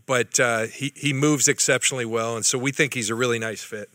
but 0.05 0.39
uh, 0.39 0.67
he 0.67 0.91
he 0.95 1.13
moves 1.13 1.47
exceptionally 1.47 2.05
well, 2.05 2.35
and 2.35 2.45
so 2.45 2.57
we 2.57 2.71
think 2.71 2.93
he's 2.93 3.09
a 3.09 3.15
really 3.15 3.39
nice 3.39 3.63
fit. 3.63 3.89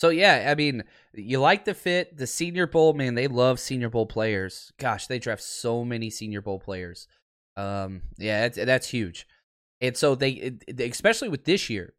So 0.00 0.08
yeah, 0.08 0.48
I 0.50 0.54
mean, 0.54 0.84
you 1.12 1.40
like 1.40 1.64
the 1.64 1.74
fit. 1.74 2.16
The 2.16 2.26
Senior 2.26 2.66
Bowl, 2.66 2.94
man, 2.94 3.14
they 3.14 3.28
love 3.28 3.60
Senior 3.60 3.90
Bowl 3.90 4.06
players. 4.06 4.72
Gosh, 4.78 5.06
they 5.06 5.18
draft 5.18 5.42
so 5.42 5.84
many 5.84 6.08
Senior 6.10 6.40
Bowl 6.40 6.58
players. 6.58 7.06
Um, 7.56 8.02
yeah, 8.16 8.48
that's, 8.48 8.56
that's 8.56 8.88
huge. 8.88 9.26
And 9.82 9.96
so 9.96 10.14
they, 10.14 10.54
especially 10.78 11.28
with 11.28 11.44
this 11.44 11.68
year, 11.68 11.94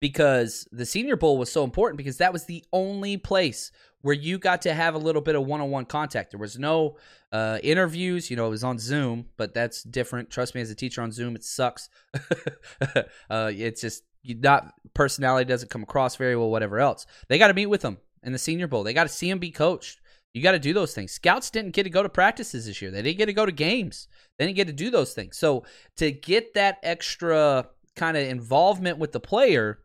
because 0.00 0.68
the 0.72 0.86
Senior 0.86 1.16
Bowl 1.16 1.38
was 1.38 1.50
so 1.50 1.64
important 1.64 1.96
because 1.96 2.18
that 2.18 2.32
was 2.32 2.44
the 2.44 2.64
only 2.72 3.16
place 3.16 3.70
where 4.02 4.14
you 4.14 4.38
got 4.38 4.62
to 4.62 4.74
have 4.74 4.94
a 4.94 4.98
little 4.98 5.22
bit 5.22 5.34
of 5.34 5.46
one-on-one 5.46 5.86
contact. 5.86 6.30
There 6.30 6.40
was 6.40 6.58
no 6.58 6.96
uh, 7.32 7.58
interviews, 7.62 8.30
you 8.30 8.36
know, 8.36 8.46
it 8.46 8.50
was 8.50 8.62
on 8.62 8.78
Zoom, 8.78 9.26
but 9.36 9.54
that's 9.54 9.82
different. 9.82 10.30
Trust 10.30 10.54
me, 10.54 10.60
as 10.60 10.70
a 10.70 10.74
teacher 10.74 11.02
on 11.02 11.10
Zoom, 11.10 11.34
it 11.34 11.44
sucks. 11.44 11.88
uh, 13.30 13.50
it's 13.52 13.80
just 13.80 14.04
not 14.24 14.74
personality 14.94 15.48
doesn't 15.48 15.70
come 15.70 15.82
across 15.82 16.16
very 16.16 16.36
well. 16.36 16.50
Whatever 16.50 16.78
else, 16.78 17.06
they 17.28 17.38
got 17.38 17.48
to 17.48 17.54
meet 17.54 17.66
with 17.66 17.80
them 17.80 17.98
in 18.22 18.32
the 18.32 18.38
Senior 18.38 18.66
Bowl. 18.66 18.82
They 18.82 18.94
got 18.94 19.04
to 19.04 19.08
see 19.08 19.30
them 19.30 19.38
be 19.38 19.50
coached. 19.50 20.00
You 20.34 20.42
got 20.42 20.52
to 20.52 20.58
do 20.58 20.74
those 20.74 20.94
things. 20.94 21.12
Scouts 21.12 21.48
didn't 21.48 21.74
get 21.74 21.84
to 21.84 21.90
go 21.90 22.02
to 22.02 22.08
practices 22.10 22.66
this 22.66 22.82
year. 22.82 22.90
They 22.90 23.00
didn't 23.00 23.18
get 23.18 23.26
to 23.26 23.32
go 23.32 23.46
to 23.46 23.52
games. 23.52 24.06
They 24.38 24.44
didn't 24.44 24.56
get 24.56 24.66
to 24.66 24.72
do 24.72 24.90
those 24.90 25.14
things. 25.14 25.38
So 25.38 25.64
to 25.96 26.10
get 26.10 26.54
that 26.54 26.78
extra 26.82 27.68
kind 27.94 28.16
of 28.16 28.24
involvement 28.24 28.98
with 28.98 29.12
the 29.12 29.20
player 29.20 29.78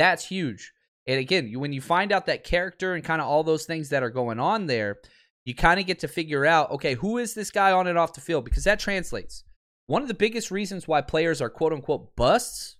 that's 0.00 0.26
huge. 0.26 0.72
And 1.06 1.18
again, 1.20 1.52
when 1.58 1.72
you 1.72 1.80
find 1.80 2.12
out 2.12 2.26
that 2.26 2.44
character 2.44 2.94
and 2.94 3.04
kind 3.04 3.20
of 3.20 3.28
all 3.28 3.42
those 3.42 3.66
things 3.66 3.88
that 3.90 4.02
are 4.02 4.10
going 4.10 4.40
on 4.40 4.66
there, 4.66 4.98
you 5.44 5.54
kind 5.54 5.80
of 5.80 5.86
get 5.86 6.00
to 6.00 6.08
figure 6.08 6.46
out, 6.46 6.70
okay, 6.70 6.94
who 6.94 7.18
is 7.18 7.34
this 7.34 7.50
guy 7.50 7.72
on 7.72 7.86
and 7.86 7.98
off 7.98 8.14
the 8.14 8.20
field? 8.20 8.44
Because 8.44 8.64
that 8.64 8.78
translates. 8.78 9.44
One 9.86 10.02
of 10.02 10.08
the 10.08 10.14
biggest 10.14 10.50
reasons 10.50 10.86
why 10.86 11.00
players 11.00 11.40
are 11.40 11.50
quote 11.50 11.72
unquote 11.72 12.14
busts 12.16 12.76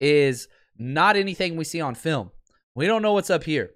is 0.00 0.48
not 0.76 1.16
anything 1.16 1.56
we 1.56 1.64
see 1.64 1.80
on 1.80 1.94
film. 1.94 2.30
We 2.74 2.86
don't 2.86 3.02
know 3.02 3.14
what's 3.14 3.30
up 3.30 3.44
here. 3.44 3.70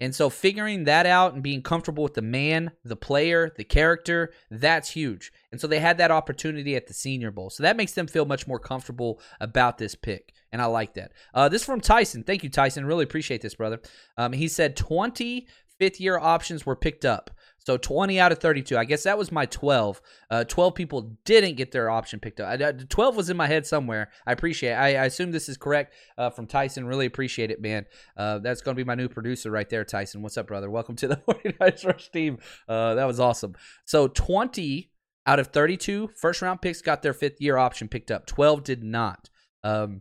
And 0.00 0.14
so 0.14 0.30
figuring 0.30 0.84
that 0.84 1.06
out 1.06 1.34
and 1.34 1.42
being 1.42 1.62
comfortable 1.62 2.04
with 2.04 2.14
the 2.14 2.22
man, 2.22 2.70
the 2.84 2.96
player, 2.96 3.52
the 3.56 3.64
character, 3.64 4.32
that's 4.50 4.90
huge. 4.90 5.32
And 5.50 5.60
so 5.60 5.66
they 5.66 5.80
had 5.80 5.98
that 5.98 6.10
opportunity 6.10 6.76
at 6.76 6.86
the 6.86 6.94
Senior 6.94 7.30
Bowl. 7.30 7.50
So 7.50 7.64
that 7.64 7.76
makes 7.76 7.92
them 7.92 8.06
feel 8.06 8.24
much 8.24 8.46
more 8.46 8.60
comfortable 8.60 9.20
about 9.40 9.78
this 9.78 9.94
pick. 9.94 10.32
And 10.52 10.62
I 10.62 10.66
like 10.66 10.94
that. 10.94 11.12
Uh, 11.34 11.48
this 11.48 11.62
is 11.62 11.66
from 11.66 11.80
Tyson. 11.80 12.22
Thank 12.22 12.44
you, 12.44 12.48
Tyson. 12.48 12.86
Really 12.86 13.04
appreciate 13.04 13.42
this, 13.42 13.56
brother. 13.56 13.80
Um, 14.16 14.32
he 14.32 14.48
said 14.48 14.76
20 14.76 15.46
fifth 15.78 16.00
year 16.00 16.18
options 16.18 16.66
were 16.66 16.76
picked 16.76 17.04
up. 17.04 17.30
So 17.68 17.76
20 17.76 18.18
out 18.18 18.32
of 18.32 18.38
32. 18.38 18.78
I 18.78 18.86
guess 18.86 19.02
that 19.02 19.18
was 19.18 19.30
my 19.30 19.44
12. 19.44 20.00
Uh, 20.30 20.42
12 20.44 20.74
people 20.74 21.18
didn't 21.26 21.56
get 21.56 21.70
their 21.70 21.90
option 21.90 22.18
picked 22.18 22.40
up. 22.40 22.48
I, 22.48 22.72
12 22.72 23.14
was 23.14 23.28
in 23.28 23.36
my 23.36 23.46
head 23.46 23.66
somewhere. 23.66 24.10
I 24.26 24.32
appreciate 24.32 24.70
it. 24.70 24.76
I, 24.76 24.86
I 24.94 25.04
assume 25.04 25.32
this 25.32 25.50
is 25.50 25.58
correct 25.58 25.92
uh, 26.16 26.30
from 26.30 26.46
Tyson. 26.46 26.86
Really 26.86 27.04
appreciate 27.04 27.50
it, 27.50 27.60
man. 27.60 27.84
Uh, 28.16 28.38
that's 28.38 28.62
going 28.62 28.74
to 28.74 28.82
be 28.82 28.86
my 28.86 28.94
new 28.94 29.10
producer 29.10 29.50
right 29.50 29.68
there, 29.68 29.84
Tyson. 29.84 30.22
What's 30.22 30.38
up, 30.38 30.46
brother? 30.46 30.70
Welcome 30.70 30.96
to 30.96 31.08
the 31.08 31.16
49ers 31.28 31.84
Rush 31.84 32.10
team. 32.10 32.38
Uh, 32.66 32.94
that 32.94 33.04
was 33.04 33.20
awesome. 33.20 33.54
So 33.84 34.08
20 34.08 34.90
out 35.26 35.38
of 35.38 35.48
32 35.48 36.08
first 36.16 36.40
round 36.40 36.62
picks 36.62 36.80
got 36.80 37.02
their 37.02 37.12
fifth 37.12 37.38
year 37.38 37.58
option 37.58 37.86
picked 37.86 38.10
up. 38.10 38.24
12 38.24 38.64
did 38.64 38.82
not. 38.82 39.28
Um, 39.62 40.00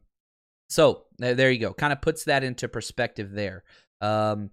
so 0.70 1.04
there 1.20 1.52
you 1.52 1.60
go. 1.60 1.74
Kind 1.74 1.92
of 1.92 2.00
puts 2.00 2.24
that 2.24 2.46
into 2.46 2.70
perspective 2.70 3.32
there. 3.34 3.66
Um, 4.00 4.52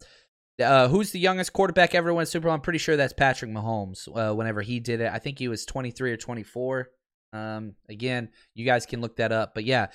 uh, 0.62 0.88
who's 0.88 1.10
the 1.10 1.18
youngest 1.18 1.52
quarterback 1.52 1.94
ever 1.94 2.12
win 2.12 2.26
Super 2.26 2.44
Bowl? 2.44 2.54
I'm 2.54 2.60
pretty 2.60 2.78
sure 2.78 2.96
that's 2.96 3.12
Patrick 3.12 3.50
Mahomes. 3.50 4.08
Uh, 4.08 4.34
whenever 4.34 4.62
he 4.62 4.80
did 4.80 5.00
it, 5.00 5.10
I 5.12 5.18
think 5.18 5.38
he 5.38 5.48
was 5.48 5.64
23 5.64 6.12
or 6.12 6.16
24. 6.16 6.90
Um, 7.32 7.74
again, 7.88 8.28
you 8.54 8.64
guys 8.64 8.86
can 8.86 9.00
look 9.00 9.16
that 9.16 9.32
up. 9.32 9.54
But 9.54 9.64
yeah, 9.64 9.88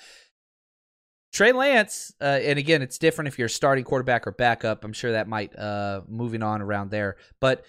Trey 1.32 1.52
Lance, 1.52 2.12
uh, 2.20 2.40
and 2.42 2.58
again, 2.58 2.82
it's 2.82 2.98
different 2.98 3.28
if 3.28 3.38
you're 3.38 3.48
starting 3.48 3.84
quarterback 3.84 4.26
or 4.26 4.32
backup. 4.32 4.84
I'm 4.84 4.92
sure 4.92 5.12
that 5.12 5.28
might 5.28 5.56
uh, 5.58 6.02
moving 6.08 6.42
on 6.42 6.60
around 6.60 6.90
there. 6.90 7.16
But 7.40 7.64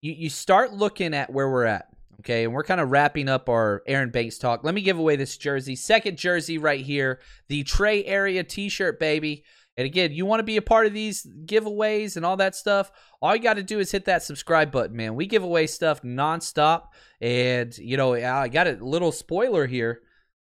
you 0.00 0.12
you 0.12 0.30
start 0.30 0.72
looking 0.72 1.14
at 1.14 1.32
where 1.32 1.48
we're 1.48 1.64
at. 1.64 1.88
Okay, 2.20 2.42
and 2.42 2.52
we're 2.52 2.64
kind 2.64 2.80
of 2.80 2.90
wrapping 2.90 3.28
up 3.28 3.48
our 3.48 3.82
Aaron 3.86 4.10
Banks 4.10 4.38
talk. 4.38 4.64
Let 4.64 4.74
me 4.74 4.80
give 4.80 4.98
away 4.98 5.14
this 5.14 5.36
jersey. 5.36 5.76
Second 5.76 6.18
jersey 6.18 6.58
right 6.58 6.80
here, 6.80 7.20
the 7.48 7.62
Trey 7.62 8.04
Area 8.04 8.42
T-shirt, 8.42 8.98
baby. 8.98 9.44
And 9.78 9.86
again, 9.86 10.12
you 10.12 10.26
want 10.26 10.40
to 10.40 10.44
be 10.44 10.56
a 10.56 10.62
part 10.62 10.86
of 10.86 10.92
these 10.92 11.24
giveaways 11.46 12.16
and 12.16 12.26
all 12.26 12.36
that 12.38 12.56
stuff. 12.56 12.90
All 13.22 13.34
you 13.36 13.40
got 13.40 13.54
to 13.54 13.62
do 13.62 13.78
is 13.78 13.92
hit 13.92 14.06
that 14.06 14.24
subscribe 14.24 14.72
button, 14.72 14.96
man. 14.96 15.14
We 15.14 15.26
give 15.26 15.44
away 15.44 15.68
stuff 15.68 16.02
nonstop. 16.02 16.88
And, 17.20 17.78
you 17.78 17.96
know, 17.96 18.14
I 18.14 18.48
got 18.48 18.66
a 18.66 18.72
little 18.72 19.12
spoiler 19.12 19.68
here. 19.68 20.00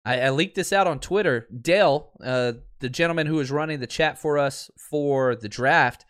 I, 0.03 0.22
I 0.22 0.30
leaked 0.32 0.55
this 0.55 0.74
out 0.74 0.88
on 0.88 0.97
Twitter. 0.97 1.47
Dale, 1.55 2.09
uh, 2.24 2.53
the 2.80 2.89
gentleman 2.89 3.28
who 3.28 3.39
is 3.39 3.51
running 3.51 3.80
the 3.80 3.86
chat 3.86 4.17
for 4.17 4.39
us 4.39 4.72
for 4.89 5.36
the 5.36 5.47
draft, 5.47 6.03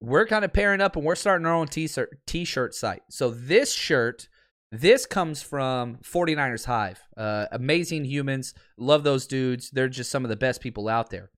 we're 0.00 0.26
kind 0.26 0.44
of 0.44 0.52
pairing 0.52 0.80
up 0.80 0.94
and 0.94 1.04
we're 1.04 1.16
starting 1.16 1.48
our 1.48 1.54
own 1.54 1.66
t-shirt, 1.66 2.16
t-shirt 2.28 2.76
site. 2.76 3.02
So 3.10 3.30
this 3.30 3.72
shirt, 3.74 4.28
this 4.70 5.04
comes 5.04 5.42
from 5.42 5.98
49ers 6.04 6.66
Hive. 6.66 7.00
Uh, 7.16 7.46
amazing 7.50 8.04
humans. 8.04 8.54
Love 8.76 9.02
those 9.02 9.26
dudes. 9.26 9.68
They're 9.70 9.88
just 9.88 10.12
some 10.12 10.24
of 10.24 10.28
the 10.28 10.36
best 10.36 10.60
people 10.60 10.88
out 10.88 11.10
there. 11.10 11.32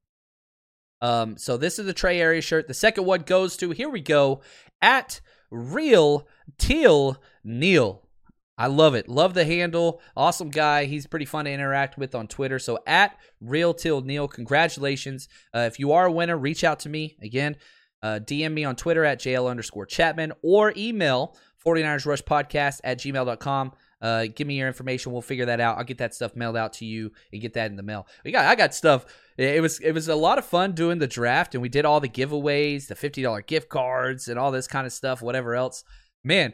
Um, 1.03 1.36
so 1.36 1.59
this 1.59 1.78
is 1.78 1.84
the 1.84 1.92
Trey 1.92 2.20
Area 2.20 2.40
shirt. 2.40 2.68
The 2.68 2.74
second 2.74 3.05
one 3.05 3.22
goes 3.22 3.57
to 3.59 3.72
here 3.72 3.90
we 3.90 4.00
go 4.00 4.40
at 4.80 5.20
Real 5.50 6.26
Teal 6.57 7.20
Neil. 7.44 8.09
I 8.57 8.68
love 8.68 8.94
it. 8.94 9.09
Love 9.09 9.34
the 9.34 9.44
handle. 9.44 10.00
Awesome 10.16 10.48
guy. 10.48 10.84
He's 10.84 11.07
pretty 11.07 11.24
fun 11.24 11.46
to 11.46 11.50
interact 11.50 11.98
with 11.98 12.14
on 12.14 12.28
Twitter. 12.28 12.59
So 12.59 12.78
at 12.86 13.18
Real 13.40 13.74
Till 13.74 14.03
Neil, 14.03 14.28
congratulations. 14.28 15.28
Uh, 15.55 15.61
if 15.61 15.78
you 15.78 15.92
are 15.92 16.07
a 16.07 16.12
winner, 16.12 16.38
reach 16.38 16.62
out 16.62 16.78
to 16.80 16.88
me 16.88 17.16
again. 17.20 17.57
Uh, 18.03 18.20
DM 18.22 18.53
me 18.53 18.64
on 18.64 18.76
Twitter 18.76 19.05
at 19.05 19.20
JL 19.20 19.50
underscore 19.50 19.86
Chapman 19.86 20.32
or 20.42 20.72
email 20.76 21.36
49ers 21.64 22.07
Rush 22.07 22.22
Podcast 22.22 22.80
at 22.84 22.98
gmail.com. 22.98 23.72
Uh, 24.03 24.26
give 24.34 24.48
me 24.48 24.55
your 24.55 24.66
information. 24.66 25.12
We'll 25.12 25.22
figure 25.22 25.46
that 25.46 25.61
out. 25.61 25.78
I'll 25.78 25.84
get 25.84 25.98
that 25.98 26.14
stuff 26.14 26.34
mailed 26.34 26.57
out 26.57 26.72
to 26.74 26.84
you 26.84 27.12
and 27.32 27.40
get 27.40 27.55
that 27.55 27.70
in 27.70 27.76
the 27.76 27.84
mail. 27.84 28.07
We 28.24 28.32
got 28.32 28.44
I 28.44 28.57
got 28.57 28.74
stuff. 28.74 29.07
It 29.38 29.62
was 29.62 29.78
it 29.78 29.92
was 29.92 30.09
a 30.09 30.16
lot 30.16 30.38
of 30.38 30.44
fun 30.44 30.72
doing 30.72 30.98
the 30.98 31.07
draft, 31.07 31.55
and 31.55 31.62
we 31.62 31.68
did 31.68 31.84
all 31.84 32.00
the 32.00 32.09
giveaways, 32.09 32.88
the 32.88 32.96
fifty 32.96 33.22
dollar 33.22 33.42
gift 33.42 33.68
cards, 33.68 34.26
and 34.26 34.38
all 34.38 34.50
this 34.50 34.66
kind 34.66 34.86
of 34.86 34.92
stuff. 34.92 35.22
Whatever 35.22 35.55
else, 35.55 35.84
man. 36.24 36.53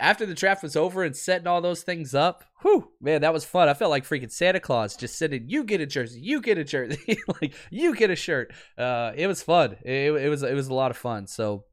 After 0.00 0.24
the 0.24 0.34
draft 0.34 0.62
was 0.62 0.74
over 0.74 1.04
and 1.04 1.14
setting 1.14 1.46
all 1.46 1.60
those 1.60 1.82
things 1.82 2.12
up, 2.14 2.42
whew, 2.62 2.90
man, 3.00 3.20
that 3.20 3.34
was 3.34 3.44
fun. 3.44 3.68
I 3.68 3.74
felt 3.74 3.90
like 3.90 4.02
freaking 4.08 4.32
Santa 4.32 4.58
Claus 4.58 4.96
just 4.96 5.16
sitting. 5.16 5.44
You 5.46 5.62
get 5.62 5.80
a 5.80 5.86
jersey, 5.86 6.20
you 6.20 6.40
get 6.40 6.58
a 6.58 6.64
jersey, 6.64 7.18
like 7.40 7.54
you 7.70 7.94
get 7.94 8.10
a 8.10 8.16
shirt. 8.16 8.52
Uh, 8.76 9.12
it 9.14 9.26
was 9.26 9.42
fun. 9.42 9.76
It, 9.84 10.10
it 10.10 10.28
was 10.30 10.42
it 10.42 10.54
was 10.54 10.68
a 10.68 10.74
lot 10.74 10.90
of 10.90 10.96
fun. 10.96 11.26
So 11.26 11.64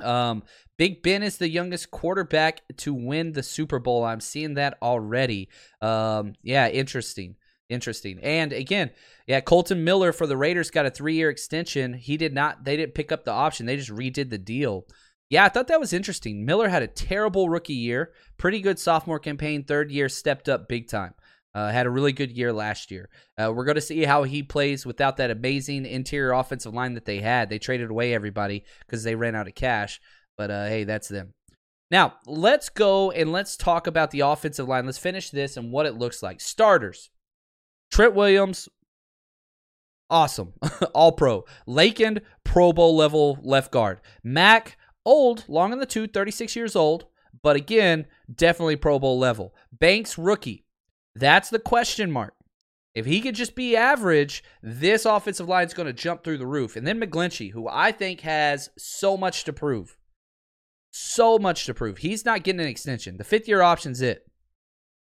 um, 0.00 0.42
Big 0.76 1.02
Ben 1.02 1.22
is 1.22 1.38
the 1.38 1.48
youngest 1.48 1.90
quarterback 1.90 2.62
to 2.78 2.92
win 2.92 3.32
the 3.32 3.42
Super 3.42 3.78
Bowl. 3.78 4.04
I'm 4.04 4.20
seeing 4.20 4.54
that 4.54 4.76
already. 4.82 5.48
Um, 5.80 6.34
yeah, 6.42 6.68
interesting. 6.68 7.36
Interesting. 7.68 8.18
And 8.22 8.52
again, 8.52 8.90
yeah, 9.26 9.40
Colton 9.40 9.84
Miller 9.84 10.12
for 10.12 10.26
the 10.26 10.36
Raiders 10.36 10.70
got 10.70 10.86
a 10.86 10.90
three 10.90 11.14
year 11.14 11.30
extension. 11.30 11.94
He 11.94 12.16
did 12.16 12.34
not, 12.34 12.64
they 12.64 12.76
didn't 12.76 12.94
pick 12.94 13.12
up 13.12 13.24
the 13.24 13.30
option. 13.30 13.66
They 13.66 13.76
just 13.76 13.90
redid 13.90 14.30
the 14.30 14.38
deal. 14.38 14.86
Yeah, 15.30 15.44
I 15.44 15.48
thought 15.48 15.68
that 15.68 15.80
was 15.80 15.92
interesting. 15.92 16.44
Miller 16.44 16.68
had 16.68 16.82
a 16.82 16.86
terrible 16.86 17.48
rookie 17.48 17.72
year, 17.72 18.12
pretty 18.36 18.60
good 18.60 18.78
sophomore 18.78 19.18
campaign, 19.18 19.64
third 19.64 19.90
year 19.90 20.08
stepped 20.08 20.48
up 20.48 20.68
big 20.68 20.88
time. 20.88 21.14
Uh, 21.54 21.70
had 21.70 21.86
a 21.86 21.90
really 21.90 22.12
good 22.12 22.32
year 22.32 22.52
last 22.52 22.90
year. 22.90 23.08
Uh, 23.38 23.52
we're 23.54 23.64
going 23.64 23.76
to 23.76 23.80
see 23.80 24.02
how 24.02 24.24
he 24.24 24.42
plays 24.42 24.84
without 24.84 25.16
that 25.18 25.30
amazing 25.30 25.86
interior 25.86 26.32
offensive 26.32 26.74
line 26.74 26.94
that 26.94 27.04
they 27.04 27.20
had. 27.20 27.48
They 27.48 27.58
traded 27.58 27.90
away 27.90 28.12
everybody 28.12 28.64
because 28.80 29.04
they 29.04 29.14
ran 29.14 29.36
out 29.36 29.46
of 29.46 29.54
cash. 29.54 30.00
But 30.36 30.50
uh, 30.50 30.66
hey, 30.66 30.84
that's 30.84 31.08
them. 31.08 31.34
Now, 31.90 32.14
let's 32.26 32.70
go 32.70 33.12
and 33.12 33.30
let's 33.30 33.56
talk 33.56 33.86
about 33.86 34.10
the 34.10 34.20
offensive 34.20 34.66
line. 34.66 34.86
Let's 34.86 34.98
finish 34.98 35.30
this 35.30 35.56
and 35.56 35.70
what 35.70 35.86
it 35.86 35.94
looks 35.94 36.22
like. 36.22 36.40
Starters 36.40 37.10
Trent 37.92 38.14
Williams, 38.14 38.68
awesome. 40.10 40.54
All 40.94 41.12
pro. 41.12 41.44
Laken, 41.68 42.22
Pro 42.42 42.72
Bowl 42.72 42.96
level 42.96 43.38
left 43.42 43.70
guard. 43.70 44.00
Mack, 44.24 44.76
old, 45.04 45.44
long 45.48 45.72
in 45.72 45.78
the 45.78 45.86
tooth, 45.86 46.12
36 46.12 46.56
years 46.56 46.74
old, 46.74 47.06
but 47.42 47.54
again, 47.54 48.06
definitely 48.34 48.74
Pro 48.74 48.98
Bowl 48.98 49.18
level. 49.18 49.54
Banks, 49.72 50.18
rookie. 50.18 50.63
That's 51.14 51.50
the 51.50 51.58
question 51.58 52.10
mark. 52.10 52.34
If 52.94 53.06
he 53.06 53.20
could 53.20 53.34
just 53.34 53.56
be 53.56 53.76
average, 53.76 54.44
this 54.62 55.04
offensive 55.04 55.48
line 55.48 55.66
is 55.66 55.74
going 55.74 55.86
to 55.86 55.92
jump 55.92 56.22
through 56.22 56.38
the 56.38 56.46
roof. 56.46 56.76
And 56.76 56.86
then 56.86 57.00
McGlinchey, 57.00 57.50
who 57.50 57.68
I 57.68 57.90
think 57.90 58.20
has 58.20 58.70
so 58.76 59.16
much 59.16 59.44
to 59.44 59.52
prove 59.52 59.96
so 60.96 61.38
much 61.40 61.66
to 61.66 61.74
prove. 61.74 61.98
He's 61.98 62.24
not 62.24 62.44
getting 62.44 62.60
an 62.60 62.68
extension. 62.68 63.16
The 63.16 63.24
fifth 63.24 63.48
year 63.48 63.62
option's 63.62 64.00
it. 64.00 64.26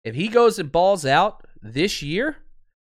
If 0.03 0.13
he 0.13 0.27
goes 0.27 0.59
and 0.59 0.71
balls 0.71 1.03
out 1.03 1.47
this 1.63 2.03
year, 2.03 2.37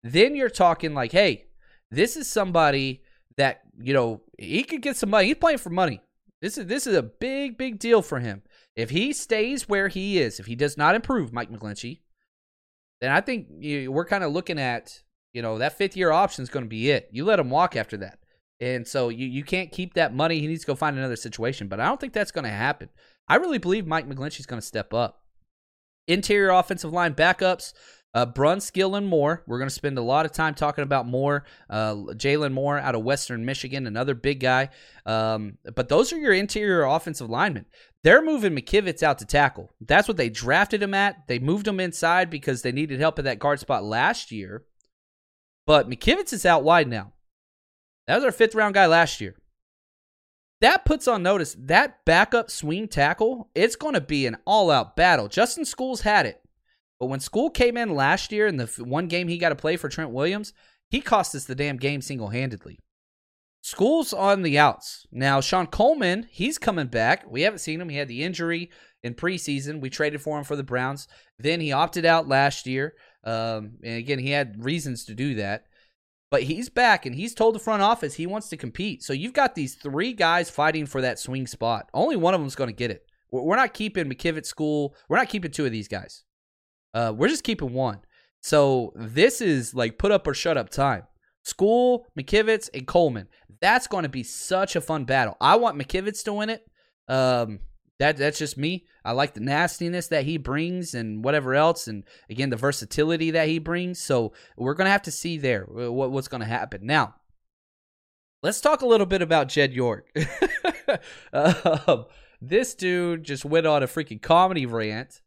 then 0.03 0.36
you're 0.36 0.49
talking 0.49 0.93
like, 0.93 1.14
hey, 1.14 1.45
this 1.89 2.18
is 2.18 2.28
somebody 2.28 3.01
that, 3.38 3.62
you 3.80 3.93
know, 3.93 4.24
he 4.38 4.64
could 4.64 4.82
get 4.82 4.97
some 4.97 5.09
money. 5.09 5.28
He's 5.28 5.38
playing 5.38 5.59
for 5.59 5.70
money. 5.70 6.01
This 6.41 6.57
is 6.57 6.66
this 6.66 6.86
is 6.86 6.95
a 6.95 7.03
big, 7.03 7.57
big 7.57 7.80
deal 7.80 8.01
for 8.01 8.20
him. 8.20 8.41
If 8.76 8.89
he 8.89 9.14
stays 9.14 9.70
where 9.70 9.88
he 9.88 10.20
is, 10.20 10.39
if 10.39 10.45
he 10.45 10.55
does 10.55 10.78
not 10.78 10.95
improve, 10.95 11.32
Mike 11.32 11.49
McGlinchey, 11.49 12.01
then 13.02 13.12
I 13.12 13.20
think 13.20 13.47
you, 13.60 13.91
we're 13.91 14.06
kind 14.06 14.24
of 14.24 14.32
looking 14.32 14.60
at, 14.60 15.02
you 15.34 15.41
know, 15.41 15.58
that 15.58 15.78
fifth 15.78 15.97
year 15.97 16.12
option 16.12 16.43
is 16.43 16.49
going 16.49 16.66
to 16.66 16.70
be 16.70 16.91
it. 16.91 17.10
You 17.12 17.26
let 17.26 17.39
him 17.39 17.49
walk 17.49 17.76
after 17.76 17.97
that. 17.97 18.20
And 18.60 18.88
so 18.88 19.10
you, 19.10 19.26
you 19.26 19.43
can't 19.43 19.72
keep 19.72 19.95
that 19.95 20.14
money. 20.14 20.39
He 20.39 20.47
needs 20.47 20.62
to 20.62 20.68
go 20.68 20.76
find 20.76 20.97
another 20.97 21.16
situation. 21.16 21.68
But 21.68 21.80
I 21.80 21.88
don't 21.88 21.99
think 21.99 22.14
that's 22.14 22.32
going 22.32 22.43
to 22.45 22.52
happen. 22.52 22.89
I 23.28 23.36
really 23.36 23.58
believe 23.58 23.88
Mike 23.88 24.08
McGlinchey's 24.08 24.45
going 24.45 24.62
to 24.62 24.66
step 24.66 24.93
up. 24.93 25.24
Interior 26.08 26.52
offensive 26.52 26.93
line 26.93 27.16
backups. 27.16 27.74
Uh, 28.14 28.26
Brunskill 28.26 28.97
and 28.97 29.07
Moore. 29.07 29.43
We're 29.47 29.57
going 29.57 29.70
to 29.70 29.74
spend 29.74 29.97
a 29.97 30.01
lot 30.01 30.26
of 30.26 30.34
time 30.34 30.53
talking 30.53 30.84
about 30.84 31.07
Moore. 31.07 31.45
Uh, 31.70 31.95
Jaylon 32.14 32.51
Moore 32.51 32.78
out 32.78 32.95
of 32.95 33.03
Western 33.03 33.45
Michigan, 33.45 33.88
another 33.88 34.14
big 34.14 34.41
guy. 34.41 34.70
Um, 35.05 35.57
but 35.76 35.88
those 35.88 36.12
are 36.12 36.20
your 36.20 36.34
interior 36.34 36.84
offensive 36.84 37.30
linemen. 37.30 37.66
They're 38.03 38.24
moving 38.24 38.55
McKivitz 38.55 39.03
out 39.03 39.20
to 39.20 39.26
tackle. 39.26 39.70
That's 39.80 40.07
what 40.07 40.18
they 40.18 40.30
drafted 40.30 40.84
him 40.84 40.93
at. 40.93 41.28
They 41.28 41.39
moved 41.39 41.68
him 41.68 41.80
inside 41.80 42.30
because 42.30 42.62
they 42.62 42.72
needed 42.72 42.99
help 42.99 43.18
at 43.20 43.26
that 43.26 43.39
guard 43.39 43.59
spot 43.59 43.84
last 43.84 44.32
year. 44.32 44.64
But 45.66 45.89
McKivitz 45.89 46.34
is 46.34 46.45
out 46.45 46.64
wide 46.64 46.89
now. 46.89 47.14
That 48.07 48.16
was 48.16 48.26
our 48.26 48.32
fifth 48.32 48.55
round 48.55 48.74
guy 48.74 48.88
last 48.88 49.22
year. 49.22 49.36
That 50.59 50.86
puts 50.86 51.07
on 51.07 51.24
notice 51.24 51.55
that 51.59 52.03
backup 52.05 52.51
swing 52.51 52.88
tackle, 52.88 53.49
it's 53.55 53.76
going 53.76 53.95
to 53.95 54.01
be 54.01 54.28
an 54.28 54.38
all 54.45 54.70
out 54.70 54.95
battle. 54.95 55.28
Justin 55.28 55.66
Skule's 55.66 56.01
had 56.01 56.26
it. 56.26 56.41
But 57.02 57.08
when 57.08 57.20
Skule 57.20 57.52
came 57.52 57.78
in 57.78 57.95
last 57.95 58.32
year 58.32 58.45
in 58.45 58.58
the 58.58 58.68
one 58.78 59.08
game 59.08 59.28
he 59.28 59.39
got 59.39 59.49
to 59.49 59.56
play 59.56 59.76
for 59.76 59.89
Trent 59.89 60.12
Williams, 60.12 60.54
he 60.88 61.02
cost 61.02 61.34
us 61.34 61.45
the 61.45 61.56
damn 61.56 61.78
game 61.78 61.99
single 61.99 62.28
handedly. 62.28 62.78
Skule's 63.64 64.14
on 64.14 64.43
the 64.43 64.60
outs. 64.60 65.08
Now, 65.12 65.41
Shon 65.41 65.66
Coleman, 65.66 66.28
he's 66.30 66.60
coming 66.60 66.86
back. 66.86 67.26
We 67.28 67.41
haven't 67.41 67.58
seen 67.58 67.82
him. 67.82 67.89
He 67.89 67.97
had 67.97 68.08
the 68.08 68.22
injury 68.22 68.70
in 69.02 69.16
preseason. 69.16 69.82
We 69.82 69.89
traded 69.89 70.22
for 70.22 70.38
him 70.38 70.43
for 70.43 70.56
the 70.56 70.62
Browns. 70.62 71.08
Then 71.39 71.60
he 71.60 71.72
opted 71.72 72.06
out 72.06 72.28
last 72.28 72.68
year. 72.68 72.93
Um, 73.24 73.80
and 73.84 73.97
again, 73.97 74.20
he 74.20 74.30
had 74.30 74.64
reasons 74.64 75.06
to 75.06 75.16
do 75.16 75.34
that. 75.36 75.64
But 76.30 76.43
he's 76.43 76.70
back 76.70 77.08
and 77.08 77.16
he's 77.16 77.34
told 77.34 77.56
the 77.56 77.60
front 77.60 77.82
office 77.82 78.14
he 78.14 78.28
wants 78.28 78.47
to 78.49 78.58
compete. 78.58 79.02
So 79.02 79.12
you've 79.12 79.34
got 79.34 79.56
these 79.56 79.74
three 79.74 80.14
guys 80.14 80.52
fighting 80.52 80.86
for 80.86 81.02
that 81.02 81.18
swing 81.18 81.47
spot. 81.47 81.89
Only 81.95 82.16
one 82.16 82.36
of 82.36 82.41
them's 82.41 82.56
going 82.56 82.70
to 82.70 82.76
get 82.76 82.91
it. 82.91 83.08
We're 83.32 83.56
not 83.56 83.74
keeping 83.74 84.06
McKivitz 84.06 84.54
Skule. 84.54 84.91
We're 85.10 85.18
not 85.18 85.30
keeping 85.30 85.49
two 85.49 85.66
of 85.66 85.72
these 85.72 85.88
guys. 85.88 86.26
Uh, 86.94 87.14
we're 87.16 87.28
just 87.28 87.44
keeping 87.44 87.74
one. 87.74 88.00
So 88.42 88.94
this 88.96 89.42
is 89.42 89.74
like 89.74 89.98
put 89.98 90.12
up 90.12 90.28
or 90.28 90.34
shut 90.34 90.58
up 90.58 90.70
time. 90.70 91.04
Skule, 91.46 92.04
McKivitz, 92.20 92.70
and 92.74 92.86
Coleman. 92.86 93.28
That's 93.62 93.88
going 93.88 94.04
to 94.04 94.10
be 94.10 94.24
such 94.24 94.76
a 94.76 94.82
fun 94.82 95.06
battle. 95.06 95.38
I 95.39 95.56
want 95.56 95.78
McKivitz 95.78 96.24
to 96.24 96.34
win 96.34 96.50
it. 96.50 96.66
Um, 97.08 97.60
that 98.02 98.18
that's 98.18 98.39
just 98.39 98.58
me. 98.58 98.88
I 99.06 99.12
like 99.12 99.36
the 99.36 99.42
nastiness 99.42 100.08
that 100.08 100.26
he 100.26 100.38
brings 100.38 100.96
and 100.96 101.24
whatever 101.24 101.54
else, 101.54 101.88
and 101.88 102.04
again 102.32 102.50
the 102.50 102.56
versatility 102.56 103.30
that 103.32 103.48
he 103.48 103.60
brings. 103.60 104.02
So 104.02 104.34
we're 104.58 104.74
gonna 104.74 104.89
have 104.89 105.04
to 105.04 105.12
see 105.12 105.38
there 105.38 105.66
what, 105.66 106.12
what's 106.12 106.28
gonna 106.28 106.46
happen. 106.46 106.84
Now, 106.84 107.14
let's 108.42 108.60
talk 108.60 108.82
a 108.82 108.88
little 108.88 109.06
bit 109.06 109.22
about 109.22 109.50
Jed 109.50 109.74
York. 109.74 110.12
um, 111.34 112.06
this 112.42 112.74
dude 112.74 113.24
just 113.24 113.46
went 113.46 113.68
on 113.68 113.84
a 113.84 113.88
freaking 113.88 114.20
comedy 114.22 114.66
rant 114.66 115.22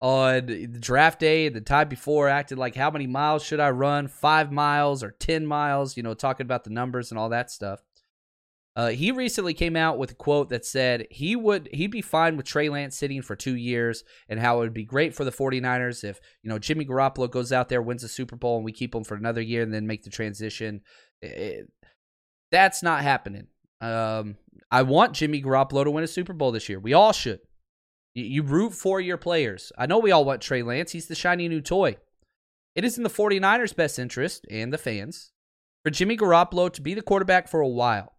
on 0.00 0.46
the 0.46 0.66
draft 0.66 1.20
day 1.20 1.48
the 1.48 1.60
time 1.60 1.88
before 1.88 2.28
acted 2.28 2.58
like 2.58 2.74
how 2.74 2.90
many 2.90 3.06
miles 3.06 3.44
should 3.44 3.60
I 3.60 3.70
run? 3.70 4.08
Five 4.08 4.50
miles 4.50 5.02
or 5.02 5.10
ten 5.12 5.46
miles, 5.46 5.96
you 5.96 6.02
know, 6.02 6.14
talking 6.14 6.46
about 6.46 6.64
the 6.64 6.70
numbers 6.70 7.10
and 7.10 7.18
all 7.18 7.28
that 7.30 7.50
stuff. 7.50 7.82
Uh, 8.76 8.88
he 8.88 9.10
recently 9.10 9.52
came 9.52 9.74
out 9.76 9.98
with 9.98 10.12
a 10.12 10.14
quote 10.14 10.48
that 10.48 10.64
said 10.64 11.06
he 11.10 11.34
would 11.34 11.68
he'd 11.72 11.90
be 11.90 12.00
fine 12.00 12.36
with 12.36 12.46
Trey 12.46 12.68
Lance 12.68 12.96
sitting 12.96 13.20
for 13.20 13.34
two 13.34 13.56
years 13.56 14.04
and 14.28 14.38
how 14.38 14.56
it 14.56 14.60
would 14.60 14.72
be 14.72 14.84
great 14.84 15.14
for 15.14 15.24
the 15.24 15.32
49ers 15.32 16.04
if 16.04 16.20
you 16.42 16.48
know 16.48 16.58
Jimmy 16.58 16.86
Garoppolo 16.86 17.28
goes 17.28 17.52
out 17.52 17.68
there 17.68 17.82
wins 17.82 18.04
a 18.04 18.08
Super 18.08 18.36
Bowl 18.36 18.56
and 18.56 18.64
we 18.64 18.72
keep 18.72 18.94
him 18.94 19.04
for 19.04 19.16
another 19.16 19.40
year 19.40 19.62
and 19.62 19.74
then 19.74 19.86
make 19.86 20.04
the 20.04 20.10
transition. 20.10 20.82
It, 21.20 21.68
that's 22.52 22.82
not 22.82 23.02
happening. 23.02 23.48
Um, 23.80 24.36
I 24.70 24.82
want 24.82 25.14
Jimmy 25.14 25.42
Garoppolo 25.42 25.84
to 25.84 25.90
win 25.90 26.04
a 26.04 26.08
Super 26.08 26.32
Bowl 26.32 26.52
this 26.52 26.68
year. 26.68 26.78
We 26.78 26.94
all 26.94 27.12
should. 27.12 27.40
You, 28.22 28.42
root 28.42 28.74
for 28.74 29.00
your 29.00 29.16
players. 29.16 29.72
I 29.76 29.86
know 29.86 29.98
we 29.98 30.10
all 30.10 30.24
want 30.24 30.40
Trey 30.40 30.62
Lance. 30.62 30.92
He's 30.92 31.06
the 31.06 31.14
shiny 31.14 31.48
new 31.48 31.60
toy. 31.60 31.96
It 32.74 32.84
is 32.84 32.96
in 32.96 33.02
the 33.02 33.10
49ers' 33.10 33.74
best 33.74 33.98
interest 33.98 34.46
and 34.50 34.72
the 34.72 34.78
fans 34.78 35.32
for 35.82 35.90
Jimmy 35.90 36.16
Garoppolo 36.16 36.72
to 36.72 36.80
be 36.80 36.94
the 36.94 37.02
quarterback 37.02 37.48
for 37.48 37.60
a 37.60 37.68
while. 37.68 38.14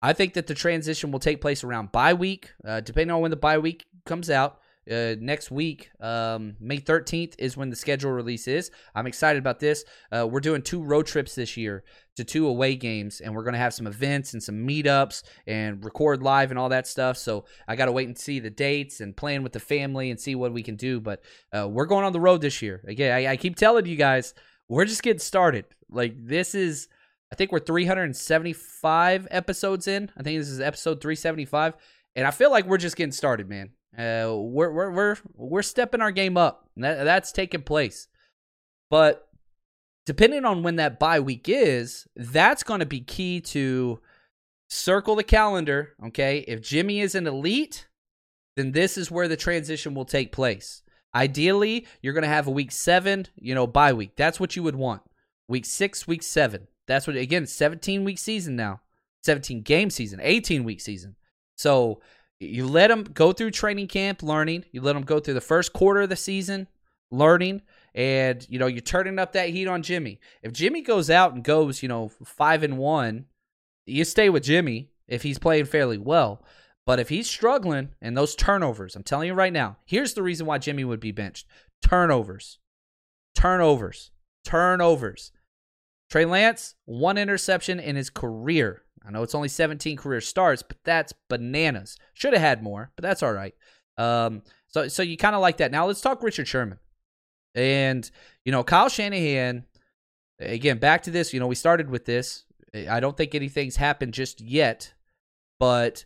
I 0.00 0.12
think 0.12 0.34
that 0.34 0.46
the 0.46 0.54
transition 0.54 1.12
will 1.12 1.20
take 1.20 1.40
place 1.40 1.62
around 1.62 1.92
bye 1.92 2.14
week, 2.14 2.50
uh, 2.66 2.80
depending 2.80 3.14
on 3.14 3.20
when 3.20 3.30
the 3.30 3.36
bye 3.36 3.58
week 3.58 3.84
comes 4.04 4.30
out. 4.30 4.58
Uh, 4.90 5.14
next 5.20 5.50
week, 5.50 5.90
um, 6.00 6.56
May 6.60 6.78
13th 6.78 7.34
is 7.38 7.56
when 7.56 7.70
the 7.70 7.76
schedule 7.76 8.10
release 8.10 8.48
is. 8.48 8.70
I'm 8.94 9.06
excited 9.06 9.38
about 9.38 9.60
this. 9.60 9.84
Uh, 10.10 10.26
we're 10.26 10.40
doing 10.40 10.62
two 10.62 10.82
road 10.82 11.06
trips 11.06 11.34
this 11.34 11.56
year 11.56 11.84
to 12.16 12.24
two 12.24 12.46
away 12.46 12.74
games, 12.74 13.20
and 13.20 13.34
we're 13.34 13.44
going 13.44 13.54
to 13.54 13.58
have 13.58 13.74
some 13.74 13.86
events 13.86 14.32
and 14.32 14.42
some 14.42 14.66
meetups 14.66 15.22
and 15.46 15.84
record 15.84 16.22
live 16.22 16.50
and 16.50 16.58
all 16.58 16.68
that 16.70 16.86
stuff. 16.86 17.16
So 17.16 17.44
I 17.68 17.76
got 17.76 17.86
to 17.86 17.92
wait 17.92 18.08
and 18.08 18.18
see 18.18 18.40
the 18.40 18.50
dates 18.50 19.00
and 19.00 19.16
plan 19.16 19.42
with 19.42 19.52
the 19.52 19.60
family 19.60 20.10
and 20.10 20.18
see 20.20 20.34
what 20.34 20.52
we 20.52 20.62
can 20.62 20.76
do. 20.76 21.00
But 21.00 21.22
uh, 21.56 21.68
we're 21.68 21.86
going 21.86 22.04
on 22.04 22.12
the 22.12 22.20
road 22.20 22.40
this 22.40 22.60
year. 22.60 22.84
Again, 22.86 23.12
I, 23.12 23.32
I 23.32 23.36
keep 23.36 23.56
telling 23.56 23.86
you 23.86 23.96
guys, 23.96 24.34
we're 24.68 24.84
just 24.84 25.02
getting 25.02 25.20
started. 25.20 25.66
Like, 25.88 26.14
this 26.18 26.54
is 26.54 26.88
I 27.32 27.34
think 27.34 27.50
we're 27.50 27.60
375 27.60 29.28
episodes 29.30 29.88
in. 29.88 30.10
I 30.18 30.22
think 30.22 30.38
this 30.38 30.50
is 30.50 30.60
episode 30.60 31.00
375, 31.00 31.74
and 32.14 32.26
I 32.26 32.30
feel 32.30 32.50
like 32.50 32.66
we're 32.66 32.76
just 32.76 32.94
getting 32.94 33.12
started, 33.12 33.48
man. 33.48 33.70
Uh, 33.96 34.34
we're 34.36 34.70
we're 34.70 34.90
we're 34.90 35.16
we're 35.36 35.62
stepping 35.62 36.00
our 36.00 36.12
game 36.12 36.36
up. 36.36 36.68
That, 36.76 37.04
that's 37.04 37.32
taking 37.32 37.62
place, 37.62 38.08
but 38.90 39.28
depending 40.06 40.44
on 40.44 40.62
when 40.62 40.76
that 40.76 40.98
bye 40.98 41.20
week 41.20 41.48
is, 41.48 42.06
that's 42.16 42.62
going 42.62 42.80
to 42.80 42.86
be 42.86 43.00
key 43.00 43.40
to 43.40 44.00
circle 44.68 45.14
the 45.14 45.24
calendar. 45.24 45.94
Okay, 46.06 46.38
if 46.48 46.62
Jimmy 46.62 47.00
is 47.00 47.14
an 47.14 47.26
elite, 47.26 47.86
then 48.56 48.72
this 48.72 48.96
is 48.96 49.10
where 49.10 49.28
the 49.28 49.36
transition 49.36 49.94
will 49.94 50.04
take 50.04 50.32
place. 50.32 50.82
Ideally, 51.14 51.86
you're 52.00 52.14
going 52.14 52.22
to 52.22 52.28
have 52.28 52.46
a 52.46 52.52
week 52.52 52.72
seven, 52.72 53.26
you 53.36 53.54
know, 53.54 53.66
bye 53.66 53.92
week. 53.92 54.16
That's 54.16 54.40
what 54.40 54.56
you 54.56 54.62
would 54.62 54.76
want. 54.76 55.02
Week 55.46 55.66
six, 55.66 56.06
week 56.06 56.22
seven. 56.22 56.68
That's 56.86 57.06
what 57.06 57.16
again, 57.16 57.46
17 57.46 58.04
week 58.04 58.18
season 58.18 58.56
now. 58.56 58.80
17 59.24 59.62
game 59.62 59.90
season, 59.90 60.20
18 60.22 60.64
week 60.64 60.80
season. 60.80 61.16
So 61.56 62.00
you 62.42 62.66
let 62.66 62.88
them 62.88 63.04
go 63.04 63.32
through 63.32 63.52
training 63.52 63.88
camp 63.88 64.22
learning. 64.22 64.64
You 64.72 64.82
let 64.82 64.94
them 64.94 65.02
go 65.02 65.20
through 65.20 65.34
the 65.34 65.40
first 65.40 65.72
quarter 65.72 66.02
of 66.02 66.08
the 66.08 66.16
season 66.16 66.68
learning. 67.10 67.62
And, 67.94 68.46
you 68.48 68.58
know, 68.58 68.66
you're 68.66 68.80
turning 68.80 69.18
up 69.18 69.32
that 69.32 69.50
heat 69.50 69.68
on 69.68 69.82
Jimmy. 69.82 70.18
If 70.42 70.52
Jimmy 70.52 70.82
goes 70.82 71.10
out 71.10 71.34
and 71.34 71.44
goes, 71.44 71.82
you 71.82 71.88
know, 71.88 72.10
five 72.24 72.62
and 72.62 72.78
one, 72.78 73.26
you 73.86 74.04
stay 74.04 74.30
with 74.30 74.44
Jimmy 74.44 74.90
if 75.08 75.22
he's 75.22 75.38
playing 75.38 75.66
fairly 75.66 75.98
well. 75.98 76.42
But 76.86 76.98
if 76.98 77.10
he's 77.10 77.28
struggling 77.28 77.90
and 78.00 78.16
those 78.16 78.34
turnovers, 78.34 78.96
I'm 78.96 79.02
telling 79.02 79.28
you 79.28 79.34
right 79.34 79.52
now, 79.52 79.76
here's 79.84 80.14
the 80.14 80.22
reason 80.22 80.46
why 80.46 80.58
Jimmy 80.58 80.84
would 80.84 81.00
be 81.00 81.12
benched 81.12 81.46
turnovers, 81.84 82.58
turnovers, 83.34 84.10
turnovers. 84.44 85.32
Trey 86.12 86.26
Lance, 86.26 86.74
one 86.84 87.16
interception 87.16 87.80
in 87.80 87.96
his 87.96 88.10
career. 88.10 88.82
I 89.02 89.10
know 89.10 89.22
it's 89.22 89.34
only 89.34 89.48
17 89.48 89.96
career 89.96 90.20
starts, 90.20 90.62
but 90.62 90.76
that's 90.84 91.14
bananas. 91.30 91.96
Should 92.12 92.34
have 92.34 92.42
had 92.42 92.62
more, 92.62 92.90
but 92.96 93.02
that's 93.02 93.22
all 93.22 93.32
right. 93.32 93.54
Um, 93.96 94.42
so, 94.66 94.88
so 94.88 95.02
you 95.02 95.16
kind 95.16 95.34
of 95.34 95.40
like 95.40 95.56
that. 95.56 95.72
Now 95.72 95.86
let's 95.86 96.02
talk 96.02 96.22
Richard 96.22 96.46
Sherman. 96.46 96.78
And, 97.54 98.10
you 98.44 98.52
know, 98.52 98.62
Kyle 98.62 98.90
Shanahan, 98.90 99.64
again, 100.38 100.76
back 100.76 101.04
to 101.04 101.10
this, 101.10 101.32
you 101.32 101.40
know, 101.40 101.46
we 101.46 101.54
started 101.54 101.88
with 101.88 102.04
this. 102.04 102.44
I 102.74 103.00
don't 103.00 103.16
think 103.16 103.34
anything's 103.34 103.76
happened 103.76 104.12
just 104.12 104.42
yet, 104.42 104.92
but 105.58 106.04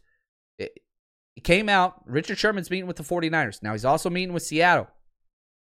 it, 0.56 0.78
it 1.34 1.42
came 1.42 1.68
out. 1.68 2.08
Richard 2.08 2.38
Sherman's 2.38 2.70
meeting 2.70 2.86
with 2.86 2.96
the 2.96 3.02
49ers. 3.02 3.60
Now 3.60 3.72
he's 3.72 3.84
also 3.84 4.08
meeting 4.08 4.34
with 4.34 4.44
Seattle. 4.44 4.86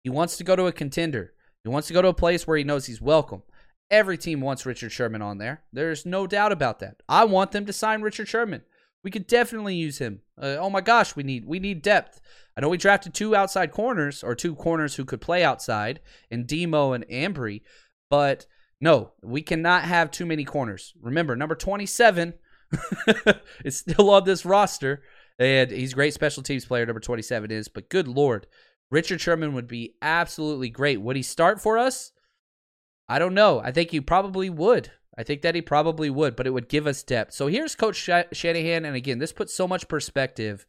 He 0.03 0.11
wants 0.11 0.37
to 0.39 0.43
go 0.43 0.57
to 0.57 0.67
a 0.67 0.73
contender. 0.73 1.33
He 1.63 1.71
wants 1.71 1.87
to 1.87 1.95
go 1.95 2.03
to 2.03 2.09
a 2.09 2.13
place 2.13 2.45
where 2.45 2.57
he 2.57 2.65
knows 2.65 2.87
he's 2.87 3.01
welcome. 3.01 3.45
Every 3.93 4.17
team 4.17 4.41
wants 4.41 4.65
Richard 4.65 4.91
Sherman 4.91 5.21
on 5.21 5.37
there. 5.37 5.65
There's 5.71 6.07
no 6.07 6.27
doubt 6.27 6.51
about 6.51 6.81
that. 6.81 7.03
I 7.11 7.27
want 7.27 7.53
them 7.53 7.67
to 7.67 7.75
sign 7.75 8.01
Richard 8.01 8.27
Sherman. 8.27 8.63
We 9.05 9.11
could 9.11 9.27
definitely 9.27 9.75
use 9.75 9.99
him. 9.99 10.23
Uh, 10.41 10.57
oh 10.59 10.71
my 10.71 10.81
gosh, 10.81 11.15
we 11.15 11.23
need 11.23 11.45
we 11.45 11.59
need 11.59 11.83
depth. 11.83 12.19
I 12.57 12.63
know 12.63 12.71
we 12.71 12.79
drafted 12.79 13.13
two 13.13 13.37
outside 13.37 13.71
corners 13.71 14.25
or 14.25 14.35
two 14.35 14.55
corners 14.55 14.95
who 14.95 15.05
could 15.05 15.21
play 15.21 15.45
outside 15.45 16.01
in 16.31 16.47
Demo 16.47 16.93
and 16.93 17.07
Ambry, 17.09 17.61
but 18.09 18.47
no, 18.81 19.13
we 19.23 19.43
cannot 19.43 19.85
have 19.85 20.11
too 20.11 20.25
many 20.25 20.45
corners. 20.45 20.95
Remember, 21.01 21.37
number 21.37 21.55
27 21.55 22.33
is 23.65 23.77
still 23.77 24.09
on 24.09 24.25
this 24.25 24.47
roster, 24.47 25.03
and 25.39 25.71
he's 25.71 25.93
great 25.93 26.15
special 26.15 26.43
teams 26.43 26.65
player. 26.65 26.87
Number 26.87 27.01
27 27.01 27.51
is, 27.51 27.69
but 27.69 27.91
good 27.91 28.09
lord, 28.09 28.47
Richard 28.91 29.21
Sherman 29.21 29.53
would 29.53 29.69
be 29.69 29.97
absolutely 30.01 30.71
great. 30.71 31.03
Would 31.03 31.17
he 31.17 31.23
start 31.23 31.61
for 31.61 31.77
us? 31.77 32.13
I 33.09 33.19
don't 33.19 33.35
know. 33.35 33.61
I 33.61 33.73
think 33.73 33.91
he 33.91 34.01
probably 34.01 34.49
would. 34.51 34.91
I 35.17 35.23
think 35.23 35.43
that 35.43 35.55
he 35.55 35.61
probably 35.61 36.09
would, 36.09 36.37
but 36.37 36.47
it 36.47 36.51
would 36.51 36.69
give 36.69 36.87
us 36.87 37.03
depth. 37.03 37.35
So 37.35 37.47
here's 37.47 37.75
Coach 37.75 37.97
Shanahan, 38.33 38.85
and 38.85 38.97
again, 38.97 39.19
this 39.19 39.33
puts 39.33 39.55
so 39.55 39.69
much 39.69 39.87
perspective 39.87 40.65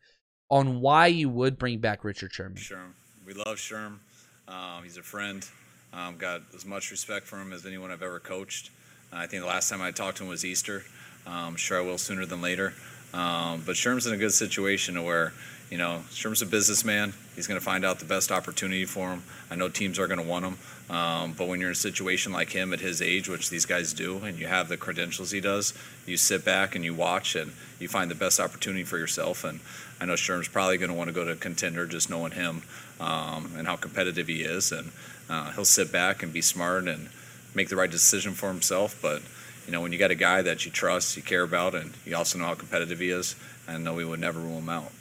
on 0.50 0.82
why 0.82 1.08
you 1.08 1.30
would 1.30 1.58
bring 1.58 1.80
back 1.80 2.04
Richard 2.04 2.34
Sherman. 2.34 2.58
Sherm, 2.58 2.92
we 3.26 3.34
love 3.34 3.58
Sherm. 3.58 4.00
Um, 4.48 4.84
he's 4.84 4.98
a 4.98 5.04
friend. 5.04 5.48
Um, 5.94 6.18
got 6.18 6.42
as 6.56 6.66
much 6.66 6.92
respect 6.92 7.26
for 7.28 7.40
him 7.40 7.54
as 7.54 7.66
anyone 7.66 7.92
I've 7.92 8.04
ever 8.04 8.20
coached. 8.20 8.72
I 9.12 9.28
think 9.28 9.44
the 9.44 9.48
last 9.48 9.70
time 9.70 9.82
I 9.82 9.92
talked 9.92 10.18
to 10.18 10.24
him 10.24 10.30
was 10.30 10.44
Easter. 10.44 10.84
Um, 11.26 11.56
sure, 11.56 11.80
I 11.80 11.86
will 11.86 11.98
sooner 11.98 12.26
than 12.26 12.42
later. 12.42 12.74
Um, 13.14 13.62
but 13.66 13.76
Sherm's 13.76 14.08
in 14.08 14.14
a 14.14 14.18
good 14.18 14.34
situation 14.34 14.96
to 14.96 15.04
where 15.04 15.34
you 15.74 15.80
know, 15.80 16.04
Sherm's 16.12 16.44
a 16.44 16.46
businessman. 16.46 17.16
He's 17.36 17.48
going 17.48 17.60
to 17.60 17.66
find 17.66 17.84
out 17.84 17.98
the 17.98 18.06
best 18.06 18.32
opportunity 18.32 18.86
for 18.86 19.10
him. 19.10 19.24
I 19.50 19.56
know 19.56 19.70
teams 19.70 19.98
are 19.98 20.06
going 20.06 20.20
to 20.20 20.24
want 20.26 20.46
him. 20.46 20.58
Um, 20.96 21.34
but 21.34 21.48
when 21.48 21.60
you're 21.60 21.70
in 21.70 21.74
a 21.74 21.76
situation 21.76 22.32
like 22.32 22.52
him 22.52 22.74
at 22.74 22.80
his 22.80 23.02
age, 23.02 23.28
which 23.28 23.50
these 23.50 23.66
guys 23.66 23.92
do, 23.92 24.20
and 24.20 24.38
you 24.38 24.46
have 24.46 24.70
the 24.70 24.78
credentials 24.78 25.32
he 25.32 25.42
does, 25.42 25.74
you 26.06 26.16
sit 26.16 26.46
back 26.46 26.76
and 26.76 26.86
you 26.86 26.94
watch 26.94 27.36
and 27.36 27.54
you 27.80 27.88
find 27.88 28.12
the 28.12 28.16
best 28.16 28.40
opportunity 28.40 28.84
for 28.84 29.00
yourself. 29.00 29.44
And 29.44 29.62
I 30.00 30.06
know 30.06 30.14
Sherm's 30.14 30.48
probably 30.48 30.78
going 30.78 30.92
to 30.92 30.96
want 30.96 31.08
to 31.08 31.12
go 31.12 31.26
to 31.26 31.32
a 31.32 31.36
contender 31.36 31.88
just 31.88 32.08
knowing 32.08 32.34
him 32.34 32.62
um, 33.00 33.54
and 33.58 33.66
how 33.66 33.76
competitive 33.76 34.28
he 34.28 34.44
is. 34.44 34.72
And 34.72 34.92
uh, 35.28 35.54
he'll 35.54 35.66
sit 35.66 35.92
back 35.92 36.22
and 36.22 36.32
be 36.32 36.42
smart 36.42 36.88
and 36.88 37.10
make 37.56 37.70
the 37.70 37.78
right 37.78 37.90
decision 37.90 38.34
for 38.34 38.50
himself. 38.50 39.00
But, 39.02 39.24
you 39.66 39.72
know, 39.72 39.82
when 39.82 39.92
you 39.92 39.98
got 39.98 40.12
a 40.12 40.16
guy 40.30 40.44
that 40.44 40.68
you 40.68 40.72
trust, 40.72 41.18
you 41.18 41.24
care 41.24 41.42
about, 41.42 41.74
and 41.74 41.94
you 42.06 42.16
also 42.16 42.38
know 42.38 42.46
how 42.46 42.54
competitive 42.54 43.00
he 43.00 43.10
is, 43.10 43.36
I 43.68 43.80
know 43.80 43.96
we 43.96 44.06
would 44.06 44.20
never 44.20 44.40
rule 44.40 44.60
him 44.60 44.70
out. 44.70 44.92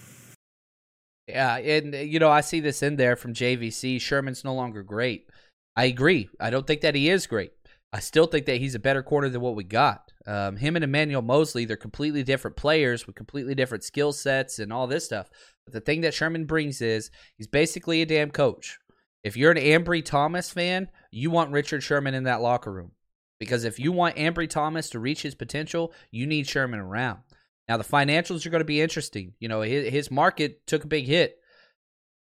Yeah, 1.28 1.56
and 1.56 1.94
you 1.94 2.18
know 2.18 2.30
I 2.30 2.40
see 2.40 2.60
this 2.60 2.82
in 2.82 2.96
there 2.96 3.16
from 3.16 3.34
JVC. 3.34 4.00
Sherman's 4.00 4.44
no 4.44 4.54
longer 4.54 4.82
great. 4.82 5.28
I 5.76 5.84
agree. 5.84 6.28
I 6.40 6.50
don't 6.50 6.66
think 6.66 6.80
that 6.82 6.94
he 6.94 7.08
is 7.08 7.26
great. 7.26 7.52
I 7.92 8.00
still 8.00 8.26
think 8.26 8.46
that 8.46 8.56
he's 8.56 8.74
a 8.74 8.80
better 8.80 9.02
corner 9.02 9.28
than 9.28 9.40
what 9.40 9.54
we 9.54 9.64
got. 9.64 10.10
Um, 10.26 10.56
him 10.56 10.76
and 10.76 10.84
Emmanuel 10.84 11.22
Moseley, 11.22 11.64
they're 11.64 11.76
completely 11.76 12.22
different 12.22 12.56
players 12.56 13.06
with 13.06 13.16
completely 13.16 13.54
different 13.54 13.84
skill 13.84 14.12
sets 14.12 14.58
and 14.58 14.72
all 14.72 14.86
this 14.86 15.04
stuff. 15.04 15.28
But 15.66 15.74
the 15.74 15.80
thing 15.80 16.00
that 16.02 16.14
Sherman 16.14 16.46
brings 16.46 16.80
is 16.80 17.10
he's 17.36 17.46
basically 17.46 18.00
a 18.02 18.06
damn 18.06 18.30
coach. 18.30 18.78
If 19.22 19.36
you're 19.36 19.52
an 19.52 19.58
Ambry 19.58 20.04
Thomas 20.04 20.50
fan, 20.50 20.88
you 21.10 21.30
want 21.30 21.52
Richard 21.52 21.82
Sherman 21.82 22.14
in 22.14 22.24
that 22.24 22.40
locker 22.40 22.72
room 22.72 22.92
Because 23.38 23.64
if 23.64 23.78
you 23.78 23.92
want 23.92 24.16
Ambry 24.16 24.48
Thomas 24.48 24.90
to 24.90 24.98
reach 24.98 25.22
his 25.22 25.34
potential, 25.34 25.92
you 26.10 26.26
need 26.26 26.46
Sherman 26.46 26.80
around. 26.80 27.20
Now 27.68 27.76
the 27.76 27.84
financials 27.84 28.44
are 28.44 28.50
going 28.50 28.60
to 28.60 28.64
be 28.64 28.80
interesting. 28.80 29.34
You 29.38 29.48
know, 29.48 29.62
his, 29.62 29.88
his 29.88 30.10
market 30.10 30.66
took 30.66 30.84
a 30.84 30.88
big 30.88 31.06
hit. 31.06 31.38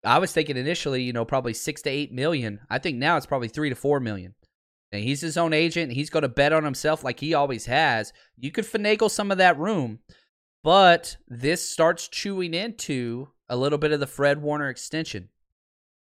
I 0.05 0.19
was 0.19 0.33
thinking 0.33 0.57
initially, 0.57 1.03
you 1.03 1.13
know, 1.13 1.25
probably 1.25 1.55
six 1.55 1.83
to 1.83 1.91
eight 1.91 2.13
million. 2.13 2.61
I 2.71 2.79
think 2.79 2.99
now 2.99 3.17
it's 3.17 3.27
probably 3.27 3.49
three 3.49 3.69
to 3.69 3.75
four 3.75 4.01
million. 4.01 4.35
And 4.91 5.03
he's 5.03 5.21
his 5.21 5.37
own 5.37 5.53
agent. 5.53 5.93
He's 5.93 6.11
going 6.11 6.23
to 6.23 6.29
bet 6.29 6.53
on 6.53 6.65
himself 6.65 7.05
like 7.05 7.21
he 7.21 7.35
always 7.35 7.67
has. 7.67 8.13
You 8.39 8.51
could 8.51 8.65
finagle 8.65 9.11
some 9.11 9.31
of 9.31 9.39
that 9.39 9.59
room, 9.59 9.99
but 10.65 11.17
this 11.29 11.69
starts 11.69 12.09
chewing 12.09 12.55
into 12.55 13.29
a 13.49 13.57
little 13.57 13.79
bit 13.79 13.93
of 13.93 14.01
the 14.01 14.07
Fred 14.07 14.41
Warner 14.41 14.69
extension. 14.69 15.29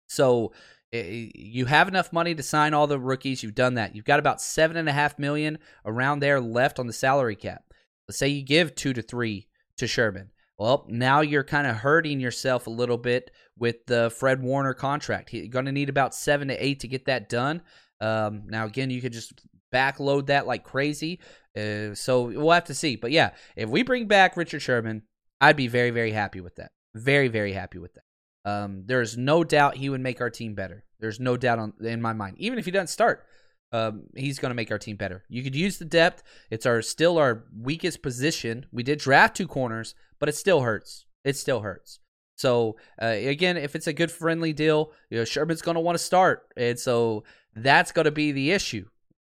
So 0.08 0.52
eh, 0.92 0.98
eh, 0.98 1.30
you 1.34 1.66
have 1.66 1.88
enough 1.88 2.12
money 2.12 2.34
to 2.34 2.42
sign 2.42 2.74
all 2.74 2.86
the 2.86 2.98
rookies. 2.98 3.42
You've 3.42 3.54
done 3.54 3.74
that. 3.74 3.96
You've 3.96 4.04
got 4.04 4.18
about 4.18 4.40
seven 4.40 4.76
and 4.76 4.88
a 4.88 4.92
half 4.92 5.18
million 5.18 5.58
around 5.84 6.20
there 6.20 6.40
left 6.40 6.78
on 6.78 6.86
the 6.86 6.92
salary 6.92 7.36
cap. 7.36 7.65
Let's 8.08 8.18
say 8.18 8.28
you 8.28 8.44
give 8.44 8.74
two 8.74 8.92
to 8.92 9.02
three 9.02 9.48
to 9.78 9.86
Sherman. 9.86 10.30
Well, 10.58 10.86
now 10.88 11.20
you're 11.20 11.44
kind 11.44 11.66
of 11.66 11.76
hurting 11.76 12.18
yourself 12.18 12.66
a 12.66 12.70
little 12.70 12.96
bit 12.96 13.30
with 13.58 13.84
the 13.86 14.10
Fred 14.10 14.42
Warner 14.42 14.74
contract. 14.74 15.32
You're 15.32 15.48
going 15.48 15.66
to 15.66 15.72
need 15.72 15.88
about 15.88 16.14
seven 16.14 16.48
to 16.48 16.64
eight 16.64 16.80
to 16.80 16.88
get 16.88 17.06
that 17.06 17.28
done. 17.28 17.62
Um, 18.00 18.44
now, 18.46 18.64
again, 18.64 18.90
you 18.90 19.02
could 19.02 19.12
just 19.12 19.34
backload 19.72 20.26
that 20.26 20.46
like 20.46 20.64
crazy. 20.64 21.20
Uh, 21.56 21.94
so 21.94 22.22
we'll 22.22 22.50
have 22.52 22.64
to 22.64 22.74
see. 22.74 22.96
But 22.96 23.10
yeah, 23.10 23.30
if 23.54 23.68
we 23.68 23.82
bring 23.82 24.06
back 24.06 24.36
Richard 24.36 24.60
Sherman, 24.60 25.02
I'd 25.40 25.56
be 25.56 25.68
very, 25.68 25.90
very 25.90 26.12
happy 26.12 26.40
with 26.40 26.56
that. 26.56 26.72
Very, 26.94 27.28
very 27.28 27.52
happy 27.52 27.78
with 27.78 27.92
that. 27.94 28.50
Um, 28.50 28.84
there's 28.86 29.18
no 29.18 29.44
doubt 29.44 29.76
he 29.76 29.90
would 29.90 30.00
make 30.00 30.20
our 30.20 30.30
team 30.30 30.54
better. 30.54 30.84
There's 31.00 31.20
no 31.20 31.36
doubt 31.36 31.58
on, 31.58 31.72
in 31.82 32.00
my 32.00 32.12
mind. 32.12 32.36
Even 32.38 32.58
if 32.58 32.64
he 32.64 32.70
doesn't 32.70 32.86
start, 32.86 33.24
um, 33.72 34.04
he's 34.14 34.38
going 34.38 34.50
to 34.50 34.54
make 34.54 34.70
our 34.70 34.78
team 34.78 34.96
better. 34.96 35.24
You 35.28 35.42
could 35.42 35.54
use 35.54 35.78
the 35.78 35.84
depth. 35.84 36.22
It's 36.50 36.66
our 36.66 36.82
still 36.82 37.18
our 37.18 37.44
weakest 37.58 38.02
position. 38.02 38.66
We 38.72 38.82
did 38.82 38.98
draft 38.98 39.36
two 39.36 39.48
corners, 39.48 39.94
but 40.18 40.28
it 40.28 40.36
still 40.36 40.60
hurts. 40.60 41.06
It 41.24 41.36
still 41.36 41.60
hurts. 41.60 41.98
So 42.36 42.76
uh, 43.00 43.06
again, 43.06 43.56
if 43.56 43.74
it's 43.74 43.86
a 43.86 43.92
good 43.92 44.10
friendly 44.10 44.52
deal, 44.52 44.92
you 45.10 45.18
know 45.18 45.24
Sherman's 45.24 45.62
going 45.62 45.74
to 45.74 45.80
want 45.80 45.98
to 45.98 46.04
start, 46.04 46.48
and 46.56 46.78
so 46.78 47.24
that's 47.54 47.92
going 47.92 48.04
to 48.04 48.10
be 48.10 48.32
the 48.32 48.52
issue. 48.52 48.86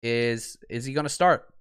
Is 0.02 0.56
is 0.70 0.84
he 0.84 0.92
going 0.92 1.04
to 1.04 1.10
start? 1.10 1.52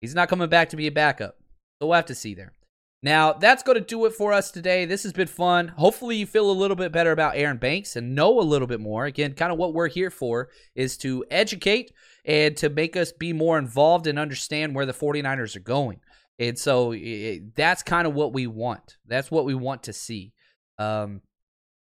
He's 0.00 0.14
not 0.14 0.28
coming 0.28 0.48
back 0.48 0.68
to 0.70 0.76
be 0.76 0.86
a 0.86 0.92
backup. 0.92 1.36
So 1.80 1.86
we'll 1.88 1.96
have 1.96 2.06
to 2.06 2.14
see 2.14 2.34
there. 2.34 2.52
Now, 3.00 3.32
that's 3.32 3.62
going 3.62 3.78
to 3.78 3.84
do 3.84 4.06
it 4.06 4.12
for 4.12 4.32
us 4.32 4.50
today. 4.50 4.84
This 4.84 5.04
has 5.04 5.12
been 5.12 5.28
fun. 5.28 5.68
Hopefully, 5.68 6.16
you 6.16 6.26
feel 6.26 6.50
a 6.50 6.52
little 6.52 6.76
bit 6.76 6.90
better 6.90 7.12
about 7.12 7.36
Aaron 7.36 7.58
Banks 7.58 7.94
and 7.94 8.14
know 8.14 8.40
a 8.40 8.42
little 8.42 8.66
bit 8.66 8.80
more. 8.80 9.04
Again, 9.04 9.34
kind 9.34 9.52
of 9.52 9.58
what 9.58 9.72
we're 9.72 9.88
here 9.88 10.10
for 10.10 10.48
is 10.74 10.96
to 10.98 11.24
educate 11.30 11.92
and 12.24 12.56
to 12.56 12.68
make 12.68 12.96
us 12.96 13.12
be 13.12 13.32
more 13.32 13.56
involved 13.56 14.08
and 14.08 14.18
understand 14.18 14.74
where 14.74 14.86
the 14.86 14.92
49ers 14.92 15.54
are 15.54 15.60
going. 15.60 16.00
And 16.40 16.58
so 16.58 16.92
it, 16.92 17.54
that's 17.54 17.84
kind 17.84 18.06
of 18.06 18.14
what 18.14 18.32
we 18.32 18.48
want. 18.48 18.96
That's 19.06 19.30
what 19.30 19.44
we 19.44 19.54
want 19.54 19.84
to 19.84 19.92
see. 19.92 20.32
Um, 20.78 21.22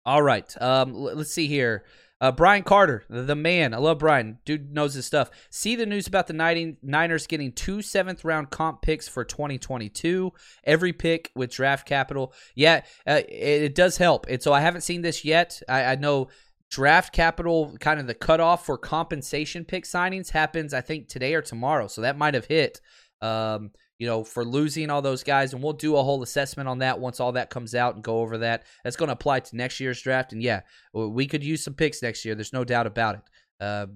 all 0.04 0.22
right. 0.22 0.52
Um, 0.60 0.94
let's 0.94 1.32
see 1.32 1.46
here. 1.46 1.84
Uh, 2.24 2.32
Brian 2.32 2.62
Carter, 2.62 3.04
the 3.10 3.34
man. 3.34 3.74
I 3.74 3.76
love 3.76 3.98
Brian. 3.98 4.38
Dude 4.46 4.72
knows 4.72 4.94
his 4.94 5.04
stuff. 5.04 5.30
See 5.50 5.76
the 5.76 5.84
news 5.84 6.06
about 6.06 6.26
the 6.26 6.76
Niners 6.82 7.26
getting 7.26 7.52
two 7.52 7.82
seventh 7.82 8.24
round 8.24 8.48
comp 8.48 8.80
picks 8.80 9.06
for 9.06 9.26
2022. 9.26 10.32
Every 10.64 10.94
pick 10.94 11.30
with 11.34 11.50
draft 11.50 11.86
capital. 11.86 12.32
Yeah, 12.54 12.80
uh, 13.06 13.20
it, 13.28 13.62
it, 13.62 13.74
does 13.74 13.98
help. 13.98 14.24
And 14.26 14.42
so 14.42 14.54
I 14.54 14.62
haven't 14.62 14.80
seen 14.80 15.02
this 15.02 15.22
yet. 15.22 15.60
I, 15.68 15.84
I 15.84 15.94
know 15.96 16.28
draft 16.70 17.12
capital, 17.12 17.76
kind 17.78 18.00
of 18.00 18.06
the 18.06 18.14
cutoff 18.14 18.64
for 18.64 18.78
compensation 18.78 19.66
pick 19.66 19.84
signings 19.84 20.30
happens, 20.30 20.72
I 20.72 20.80
think, 20.80 21.08
today 21.08 21.34
or 21.34 21.42
tomorrow. 21.42 21.88
So 21.88 22.00
that 22.00 22.16
might 22.16 22.32
have 22.32 22.46
hit. 22.46 22.80
Um, 23.20 23.72
you 24.04 24.10
know, 24.10 24.22
for 24.22 24.44
losing 24.44 24.90
all 24.90 25.00
those 25.00 25.22
guys. 25.22 25.54
And 25.54 25.62
we'll 25.62 25.72
do 25.72 25.96
a 25.96 26.02
whole 26.02 26.22
assessment 26.22 26.68
on 26.68 26.80
that 26.80 27.00
once 27.00 27.20
all 27.20 27.32
that 27.32 27.48
comes 27.48 27.74
out 27.74 27.94
and 27.94 28.04
go 28.04 28.18
over 28.18 28.36
that. 28.36 28.64
That's 28.84 28.96
going 28.96 29.06
to 29.06 29.14
apply 29.14 29.40
to 29.40 29.56
next 29.56 29.80
year's 29.80 30.02
draft. 30.02 30.34
And 30.34 30.42
yeah, 30.42 30.60
we 30.92 31.26
could 31.26 31.42
use 31.42 31.64
some 31.64 31.72
picks 31.72 32.02
next 32.02 32.22
year. 32.22 32.34
There's 32.34 32.52
no 32.52 32.64
doubt 32.64 32.86
about 32.86 33.14
it. 33.14 33.22
Uh, 33.64 33.86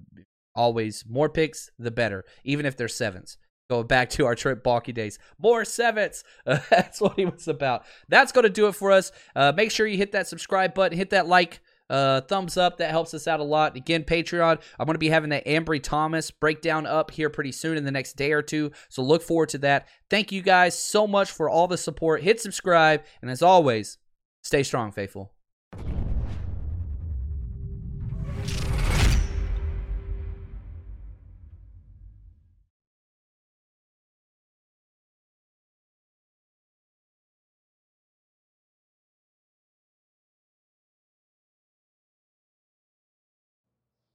always 0.54 1.04
more 1.06 1.28
picks, 1.28 1.70
the 1.78 1.90
better, 1.90 2.24
even 2.42 2.64
if 2.64 2.74
they're 2.74 2.88
sevens. 2.88 3.36
Going 3.68 3.86
back 3.86 4.08
to 4.10 4.24
our 4.24 4.34
Trip 4.34 4.64
Baalke 4.64 4.94
days, 4.94 5.18
more 5.38 5.62
sevens. 5.66 6.24
Uh, 6.46 6.58
that's 6.70 7.02
what 7.02 7.18
he 7.18 7.26
was 7.26 7.46
about. 7.46 7.84
That's 8.08 8.32
going 8.32 8.44
to 8.44 8.48
do 8.48 8.66
it 8.68 8.76
for 8.76 8.90
us. 8.90 9.12
Uh, 9.36 9.52
make 9.54 9.70
sure 9.70 9.86
you 9.86 9.98
hit 9.98 10.12
that 10.12 10.26
subscribe 10.26 10.72
button, 10.72 10.96
hit 10.96 11.10
that 11.10 11.28
like 11.28 11.60
uh, 11.90 12.20
thumbs 12.22 12.56
up. 12.56 12.78
That 12.78 12.90
helps 12.90 13.14
us 13.14 13.26
out 13.26 13.40
a 13.40 13.44
lot. 13.44 13.76
Again, 13.76 14.04
Patreon. 14.04 14.60
I'm 14.78 14.86
going 14.86 14.94
to 14.94 14.98
be 14.98 15.08
having 15.08 15.30
that 15.30 15.46
Ambry 15.46 15.82
Thomas 15.82 16.30
breakdown 16.30 16.86
up 16.86 17.10
here 17.10 17.30
pretty 17.30 17.52
soon 17.52 17.76
in 17.76 17.84
the 17.84 17.90
next 17.90 18.16
day 18.16 18.32
or 18.32 18.42
two. 18.42 18.72
So 18.88 19.02
look 19.02 19.22
forward 19.22 19.50
to 19.50 19.58
that. 19.58 19.88
Thank 20.10 20.32
you 20.32 20.42
guys 20.42 20.78
so 20.78 21.06
much 21.06 21.30
for 21.30 21.48
all 21.48 21.68
the 21.68 21.78
support. 21.78 22.22
Hit 22.22 22.40
subscribe. 22.40 23.02
And 23.22 23.30
as 23.30 23.42
always, 23.42 23.98
stay 24.42 24.62
strong, 24.62 24.92
faithful. 24.92 25.32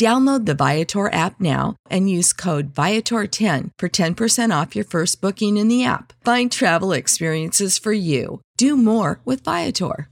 Download 0.00 0.46
the 0.46 0.54
Viator 0.54 1.12
app 1.12 1.38
now 1.38 1.76
and 1.90 2.08
use 2.08 2.32
code 2.32 2.72
Viator10 2.72 3.72
for 3.78 3.90
10% 3.90 4.62
off 4.62 4.74
your 4.74 4.86
first 4.86 5.20
booking 5.20 5.58
in 5.58 5.68
the 5.68 5.84
app. 5.84 6.14
Find 6.24 6.50
travel 6.50 6.92
experiences 6.92 7.76
for 7.76 7.92
you. 7.92 8.40
Do 8.56 8.78
more 8.78 9.20
with 9.26 9.44
Viator. 9.44 10.08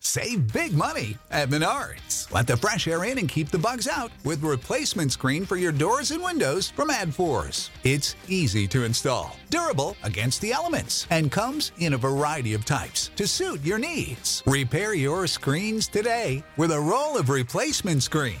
Save 0.00 0.52
big 0.52 0.74
money 0.74 1.16
at 1.30 1.50
Menards. 1.50 2.32
Let 2.32 2.48
the 2.48 2.56
fresh 2.56 2.88
air 2.88 3.04
in 3.04 3.18
and 3.18 3.28
keep 3.28 3.50
the 3.50 3.58
bugs 3.58 3.86
out 3.86 4.10
with 4.24 4.42
replacement 4.42 5.12
screen 5.12 5.46
for 5.46 5.54
your 5.54 5.70
doors 5.70 6.10
and 6.10 6.20
windows 6.20 6.70
from 6.70 6.90
ADFORS. 6.90 7.70
It's 7.84 8.16
easy 8.26 8.66
to 8.66 8.82
install, 8.82 9.36
durable 9.50 9.96
against 10.02 10.40
the 10.40 10.50
elements, 10.50 11.06
and 11.10 11.30
comes 11.30 11.70
in 11.78 11.94
a 11.94 11.96
variety 11.96 12.54
of 12.54 12.64
types 12.64 13.12
to 13.14 13.28
suit 13.28 13.64
your 13.64 13.78
needs. 13.78 14.42
Repair 14.48 14.94
your 14.94 15.28
screens 15.28 15.86
today 15.86 16.42
with 16.56 16.72
a 16.72 16.80
roll 16.80 17.16
of 17.16 17.28
replacement 17.28 18.02
screen 18.02 18.40